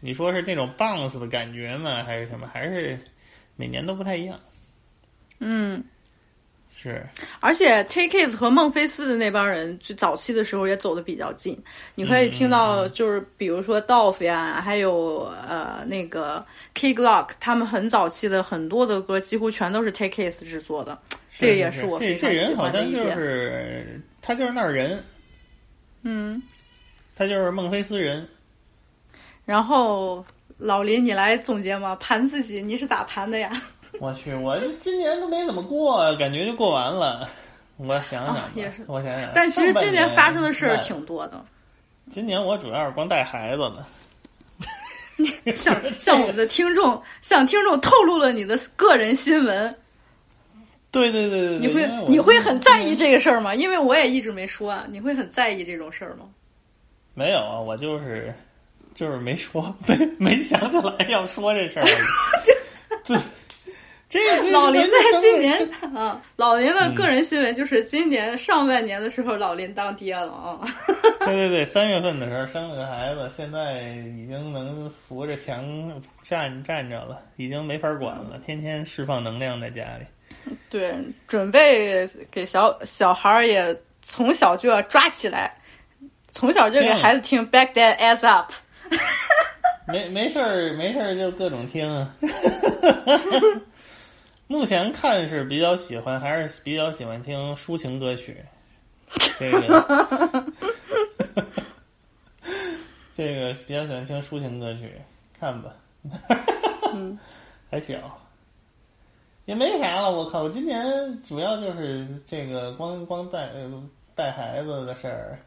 [0.00, 2.98] 你说是那种 bounce 的感觉吗，还是什么，还是
[3.56, 4.38] 每年都不太一样。
[5.38, 5.82] 嗯，
[6.70, 7.06] 是，
[7.40, 11.58] 而且 Take It 和孟菲斯的那帮人，就早期的时候也走的比较近。
[11.94, 16.44] 你可以听到，就是比如说 Dolph 呀，还有呃那个
[16.74, 20.98] Key Glock，他们很早期的很多的歌，几乎全都是 Take It 制作的。
[21.38, 23.16] 这也是我非常喜这人好像就欢的一点。
[23.16, 25.02] 是他就是那儿人，
[26.02, 26.42] 嗯，
[27.14, 28.26] 他就是孟菲斯人。
[29.46, 30.22] 然后
[30.58, 31.96] 老林，你来总结吗？
[31.98, 33.50] 盘自己，你是咋盘的呀？
[33.98, 37.26] 我去，我今年都没怎么过，感觉就过完了。
[37.78, 39.30] 我想想也是我想想。
[39.34, 41.42] 但其实今年发生的事儿挺多的。
[42.10, 43.86] 今年我主要是光带孩子呢。
[45.54, 49.74] 向向我们的听众，向听众透露了你的个人新闻。
[50.90, 53.54] 对对对对对，你会你会很在意这个事儿吗？
[53.54, 56.26] 因为我也一直没说啊，你会很在意这种事儿吗？
[57.14, 57.60] 没有啊？
[57.60, 58.34] 我就是
[58.96, 61.86] 就是没说，没没想起来要说这事儿
[64.08, 70.60] 这个这老林这在今这年啊，老林的个人新闻就是今年上半年的时候，老林当爹了啊。
[71.26, 73.82] 对对对，三月份的时候生了个孩子，现在
[74.16, 80.06] 已经能扶着墙站站着了，已经没法管了，天天释放能量在家里。
[80.70, 80.94] 对，
[81.26, 85.52] 准备给小小孩儿也从小就要抓起来，
[86.32, 88.52] 从小就给孩子听 Back That Ass Up。
[89.88, 92.14] 没没事儿，没事儿就各种听啊。
[94.48, 98.44] 目前看是比较喜欢，还是比较喜欢听抒情歌曲。
[99.38, 100.44] 这个，
[103.16, 104.92] 这个比较喜欢听抒情歌曲，
[105.38, 105.72] 看吧。
[106.92, 107.18] 嗯，
[107.70, 107.96] 还小，
[109.44, 110.10] 也没啥了。
[110.10, 110.84] 我靠，我今年
[111.22, 113.82] 主要就是这个光光带呃
[114.14, 115.38] 带孩子的事儿。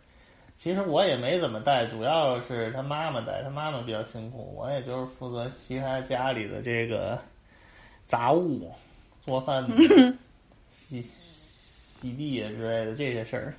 [0.60, 7.18] 其实我也没怎么带，主要是他妈妈带，他妈妈比较辛苦，我也就是负责其他家里的这个
[8.06, 8.70] 杂物、
[9.24, 9.66] 做饭、
[10.70, 13.54] 洗洗地啊之类的这些事儿。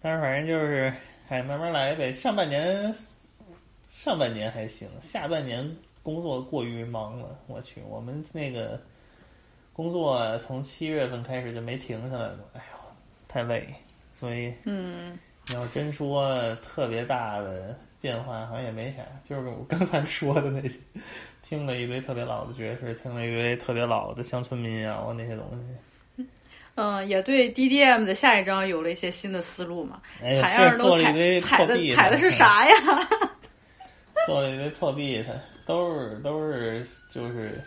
[0.00, 0.94] 但是反正就是，
[1.28, 2.14] 哎，慢慢来呗。
[2.14, 2.94] 上半年，
[3.88, 5.68] 上半年还行，下半年
[6.04, 7.36] 工作过于忙了。
[7.48, 8.80] 我去，我们那个
[9.72, 12.78] 工作从七月份开始就没停下来过，哎呦，
[13.26, 13.66] 太累。
[14.12, 15.18] 所以，嗯，
[15.48, 20.78] 你要真说特别大的变化，好像也没啥，就是我刚才说的那些，
[21.46, 26.24] 听了一堆特别老的爵士，听了一堆特别老的乡村民谣那些东西。
[26.76, 30.00] 嗯，也对 DDM 的下一章有了一些新的思路嘛。
[30.22, 32.74] 哎呀采样都采的采的是啥呀？
[34.26, 35.32] 做了一堆破壁它，
[35.66, 37.62] 都是都是就是，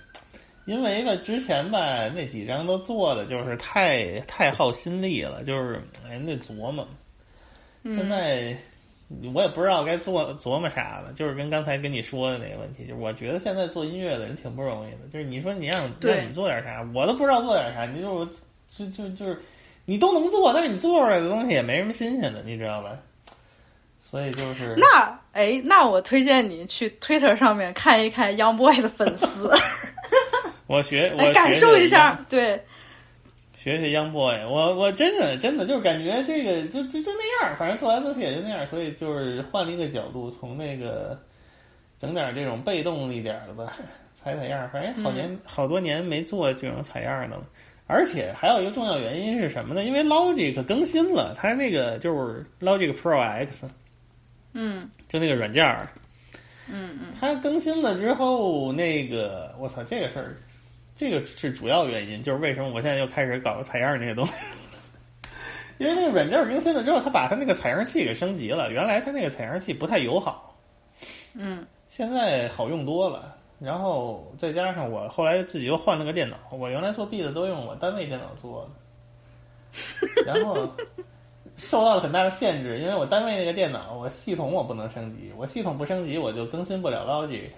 [0.65, 6.85] 因为吧之前吧那几张都做的就是太太耗心力了，就是哎那琢磨。
[7.87, 8.55] 嗯现在
[9.33, 18.25] 我也不知道该做琢磨啥了，就是跟刚才跟你说的那个问题，就是我觉得现在做音乐的人挺不容易的，就是你说你让让你做点啥，我都不知道做点啥，你就
[18.69, 19.41] 就就就是
[19.85, 22.97] 你都能做，但是你做出来的东西也没什么新鲜的，你知道吧？
[24.09, 29.51] 所以就是那哎，那我推荐你去 Twitter 上面看一看 Young Boy 的粉丝，
[30.65, 32.17] 我学我来感受一下。
[32.29, 32.61] 对，
[33.67, 41.19] 学学 Young Boy，我我真的真的就是感觉这个就就就那样，反正做来做去也就那样，所以就是换了一个角度，从那个
[41.99, 43.75] 整点这种被动一点的吧，
[44.15, 45.39] 采采样，反正好年、嗯。
[45.43, 47.43] 好多年没做这种采样的了。
[47.87, 49.83] 而且还有一个重要原因是什么呢？
[49.83, 53.69] 因为 Logic 更新了，它那个就是 Logic Pro X，
[54.53, 54.89] 嗯。
[55.09, 55.89] 就那个软件儿，
[56.71, 60.37] 嗯嗯，它更新了之后，那个我操，这个事儿，
[60.97, 64.33] 这个是主要原因，就是为什么我现在又开始搞采样这些东西。
[65.77, 68.71] 因为那个软件更新了之后，它把它那个采样器给升级了。
[68.71, 70.57] 原来它那个采样器不太友好，
[71.35, 73.35] 嗯现在好用多了。
[73.59, 78.69] 然后再加上我后来自己又换了个电脑，我原来做 B 的都用我单位电脑做
[80.15, 80.69] 的， 然后
[81.55, 87.49] 受到了很大的限制，因为我单位那个电脑，我系统我不能升级，我系统不升级我就更新不了 Logic，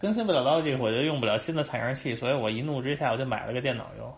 [0.00, 4.14] 更新不了 Logic 我就用不了新的采样器，所以我一怒之下我就买了个电脑用。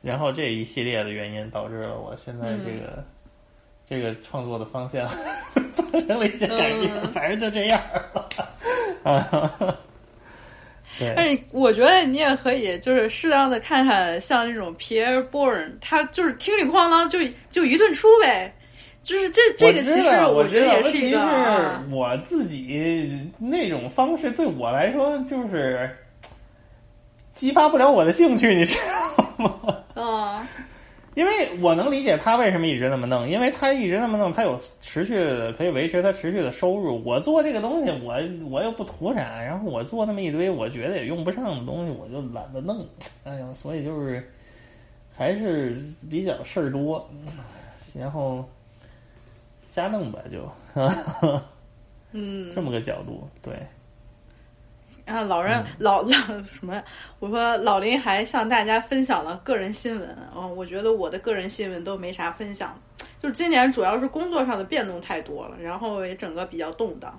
[0.00, 3.04] 然后这一系列的原因导致了我现在这个、
[3.88, 5.08] 这个创作的方向
[5.74, 7.80] 发生了一些改变，嗯反正就这样。
[9.02, 9.20] 啊，
[10.98, 17.18] 对，哎，我觉得你也可以，就是适当的看看像这种 Pierre Bourne，他就是听里哐啷就
[17.50, 18.54] 就一顿出呗，
[19.08, 23.08] 就是这这个其实我觉得也是一个问题啊是我自己
[23.38, 25.88] 那种方式对我来说就是
[27.32, 29.76] 激发不了我的兴趣，你知道吗？
[29.96, 30.46] 嗯，
[31.14, 37.02] 因为我能理解他为什么一直那么弄，因为他一直那么弄，他有持续的可以维持他持续的收入。
[37.02, 38.14] 我做这个东西，我
[38.50, 42.86] 我又不图啥，然后我做那么一堆我觉得也用不上的东西，我就懒得弄。
[43.24, 44.22] 哎呀，所以就是
[45.16, 45.78] 还是
[46.10, 47.08] 比较事儿多，
[47.98, 48.46] 然后
[49.78, 50.50] 瞎弄吧，就
[52.10, 53.54] 嗯， 这么个角度，对。
[55.04, 56.10] 然后老人、老老
[56.44, 56.82] 什么？
[57.20, 60.18] 我说老林还向大家分享了个人新闻。
[60.36, 62.76] 嗯，我觉得我的个人新闻都没啥分享，
[63.22, 67.18] 就是今年主要是工作上的变动太多了，然后也整个比较动荡。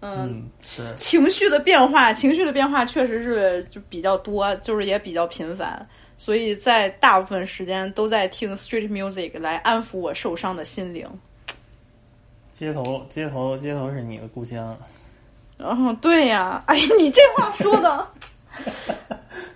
[0.00, 5.88] 嗯，是情绪的变化，情绪的变化确实是就比较多，就是也比较频繁，
[6.18, 11.08] 所以在大部分时间都在听 street music 来安抚我受伤的心灵。
[12.58, 14.76] 街头，街头，街头是你的故乡。
[15.58, 18.08] 哦，对呀，哎呀， 你这话说的，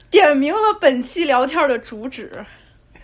[0.09, 2.45] 点明了本期聊天的主旨。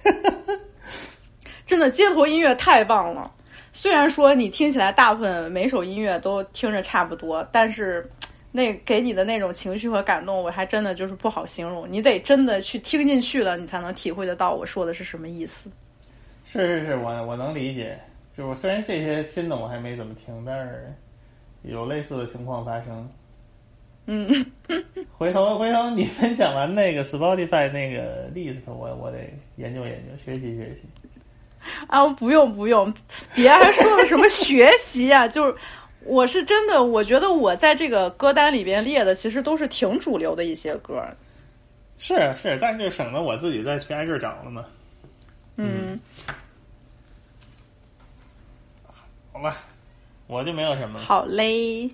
[1.67, 3.29] 真的，街头音乐太棒了。
[3.73, 8.09] 虽然说你听起来大部分每首音乐都听着差不多，但是
[8.53, 11.91] 那给你的那种情绪和感动，我还真的就是不好形容。
[11.91, 15.69] 你得真的去听进去了，你才能体会得到我说的是什么意思。
[16.47, 17.99] 是是是，我我能理解。
[18.39, 20.95] 就是虽然这些新的我还没怎么听，但是
[21.63, 23.11] 有类似的情况发生。
[24.07, 24.47] 嗯，
[25.19, 29.19] 回头回头你分享完那个 Spotify 那个 list，我我得
[29.57, 30.89] 研究研究，学习学习。
[31.89, 32.95] 啊，不用不用，
[33.35, 35.55] 别还说了什么学习啊、 就是
[36.05, 41.03] 我是真的，我觉得我在这个歌单里边列的其实都是挺主流的一些歌。
[41.97, 44.65] 是是，但就省得我自己再去挨个找了嘛。
[45.57, 45.99] 嗯，
[49.39, 49.57] 好吧，
[50.27, 51.05] 我就没有什么了。
[51.05, 51.89] 好嘞，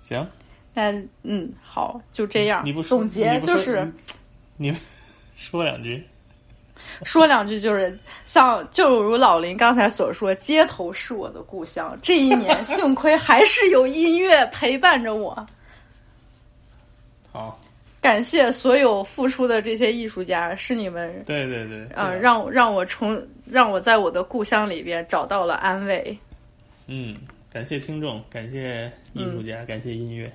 [0.00, 0.24] 行，
[0.72, 0.92] 那
[1.24, 2.64] 嗯，好，就这样。
[2.64, 3.92] 你不说总结就是
[4.56, 4.72] 你
[5.34, 6.06] 说两句。
[7.02, 11.98] 说两句，就是像就如老林刚才所说，街头是我的故乡。
[12.00, 15.44] 这一年，幸亏还是有音乐陪伴着我。
[17.98, 23.20] 好，感谢所有付出的这些艺术家，是你们对对对，啊、让我让我重
[23.50, 26.16] 让我在我的故乡里边找到了安慰。
[26.86, 27.16] 嗯，
[27.52, 30.30] 感谢听众，感谢艺术嗯家，感谢音乐。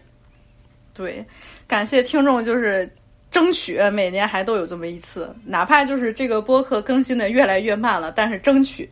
[0.93, 1.25] 对，
[1.67, 2.87] 感谢听众，就是
[3.31, 8.87] 争取每年还都有这么一次，哪怕就是这个播客更新的越来越慢了，但是争取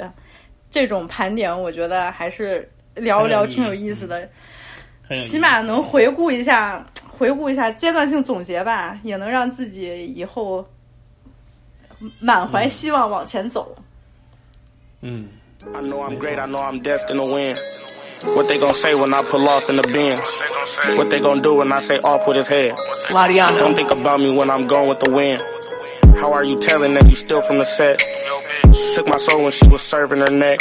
[0.72, 4.28] 这种盘点，我觉得还是聊一聊挺有意思的，
[5.24, 6.86] 起码能回顾一下，
[7.18, 10.66] 回顾一下阶段性总结吧，也能让自己以后
[12.20, 13.76] 满怀希望往前走。
[15.02, 15.28] 嗯。
[15.76, 17.56] I know I'm great, I know I'm destined to win.
[18.36, 20.18] What they gonna say when I pull off in the bin?
[20.98, 22.74] What they gonna do when I say off with his head?
[23.12, 25.40] Don't think about me when I'm gone with the wind.
[26.20, 28.02] How are you telling that you still from the set?
[28.96, 30.60] Took my soul when she was serving her neck.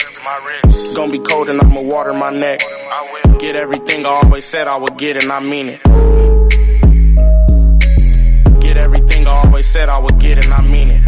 [0.94, 2.60] Gonna be cold and I'ma water my neck.
[3.40, 5.82] Get everything I always said I would get and I mean it.
[8.60, 11.05] Get everything I always said I would get and I mean it.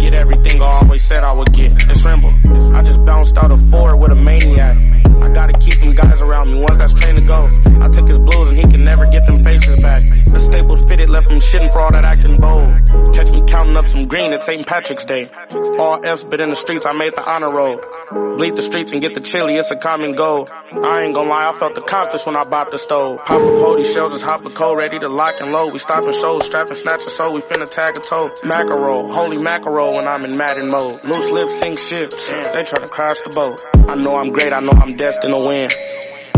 [0.00, 1.72] Get everything I always said I would get.
[1.90, 2.30] It's Rimble.
[2.76, 4.76] I just bounced out of four with a maniac.
[5.22, 7.48] I gotta keep them guys around me, ones that's trained to go.
[7.80, 10.02] I took his blues and he can never get them faces back.
[10.26, 13.14] The staples fitted, left him shitting for all that acting bold.
[13.14, 14.66] Catch me counting up some green at St.
[14.66, 15.30] Patrick's Day.
[15.78, 17.80] All F's, but in the streets I made the honor roll.
[18.10, 20.48] Bleed the streets and get the chili, it's a common goal.
[20.72, 23.18] I ain't gonna lie, I felt accomplished when I bopped the stove.
[23.24, 25.72] Pop a pody, shells just hop a cold, ready to lock and load.
[25.72, 28.30] We stopping shows, strapping, snatching so we finna tag a toe.
[28.44, 31.02] Mackerel, holy mackerel when I'm in Madden mode.
[31.02, 33.60] Loose lips sink ships, they tryna crash the boat.
[33.88, 35.70] I know I'm great, I know I'm destined to win.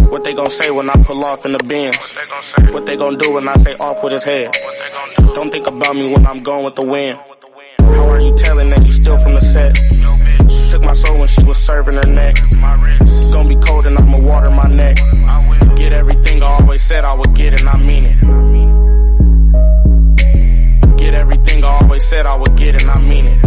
[0.08, 1.92] What they gon' say when I pull off in the bin?
[2.72, 4.54] What they gon' do when I say off with his head?
[5.34, 7.18] Don't think about me when I'm gone with the wind.
[7.80, 9.76] How are you telling that you still from the set?
[10.78, 12.36] Took my soul when she was serving her neck.
[13.32, 14.96] Gonna be cold and I'ma water my neck.
[15.76, 18.16] Get everything I always said I would get and I mean it.
[20.96, 23.42] Get everything I always said I would get and I mean it.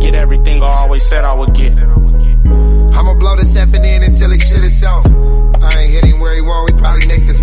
[0.00, 1.78] Get everything I always said I would get.
[1.78, 5.06] I'ma blow this effing in until he shit itself.
[5.06, 7.38] I ain't hit him where he want, we probably nicked his.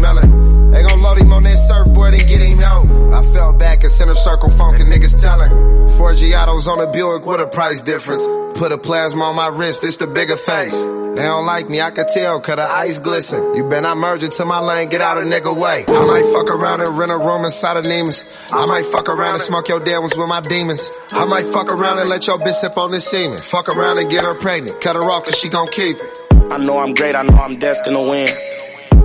[0.75, 2.85] They gon' load him on that surfboard and get him out.
[3.13, 5.49] I fell back in center circle, funkin' niggas telling.
[5.95, 8.27] Four Giottos on a Buick, what a price difference.
[8.59, 10.75] Put a plasma on my wrist, it's the bigger face.
[11.15, 13.55] They don't like me, I can tell, cause the ice glisten.
[13.55, 15.85] You better not merge into my lane, get out a nigga way.
[15.87, 18.25] I might fuck around and rent a room inside of Neiman's.
[18.51, 20.91] I might fuck around and smoke your dead ones with my demons.
[21.13, 23.37] I might fuck around and let your bitch sip on this semen.
[23.37, 26.19] Fuck around and get her pregnant, cut her off cause she gon' keep it.
[26.51, 28.27] I know I'm great, I know I'm destined to win.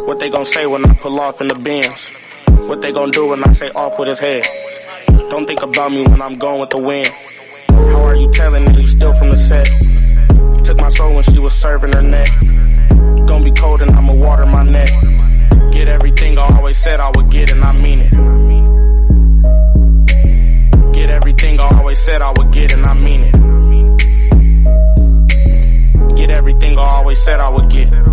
[0.07, 2.09] What they gon' say when I pull off in the bins?
[2.69, 4.45] What they gon' do when I say off with his head?
[5.29, 7.09] Don't think about me when I'm going with the wind.
[7.71, 9.67] How are you telling that you still from the set?
[10.65, 12.29] Took my soul when she was serving her neck.
[13.27, 14.89] Gonna be cold and I'ma water my neck.
[15.71, 18.11] Get everything I always said I would get and I mean it.
[20.95, 23.37] Get everything I always said I would get and I mean it.
[26.17, 28.10] Get everything I always said I would get.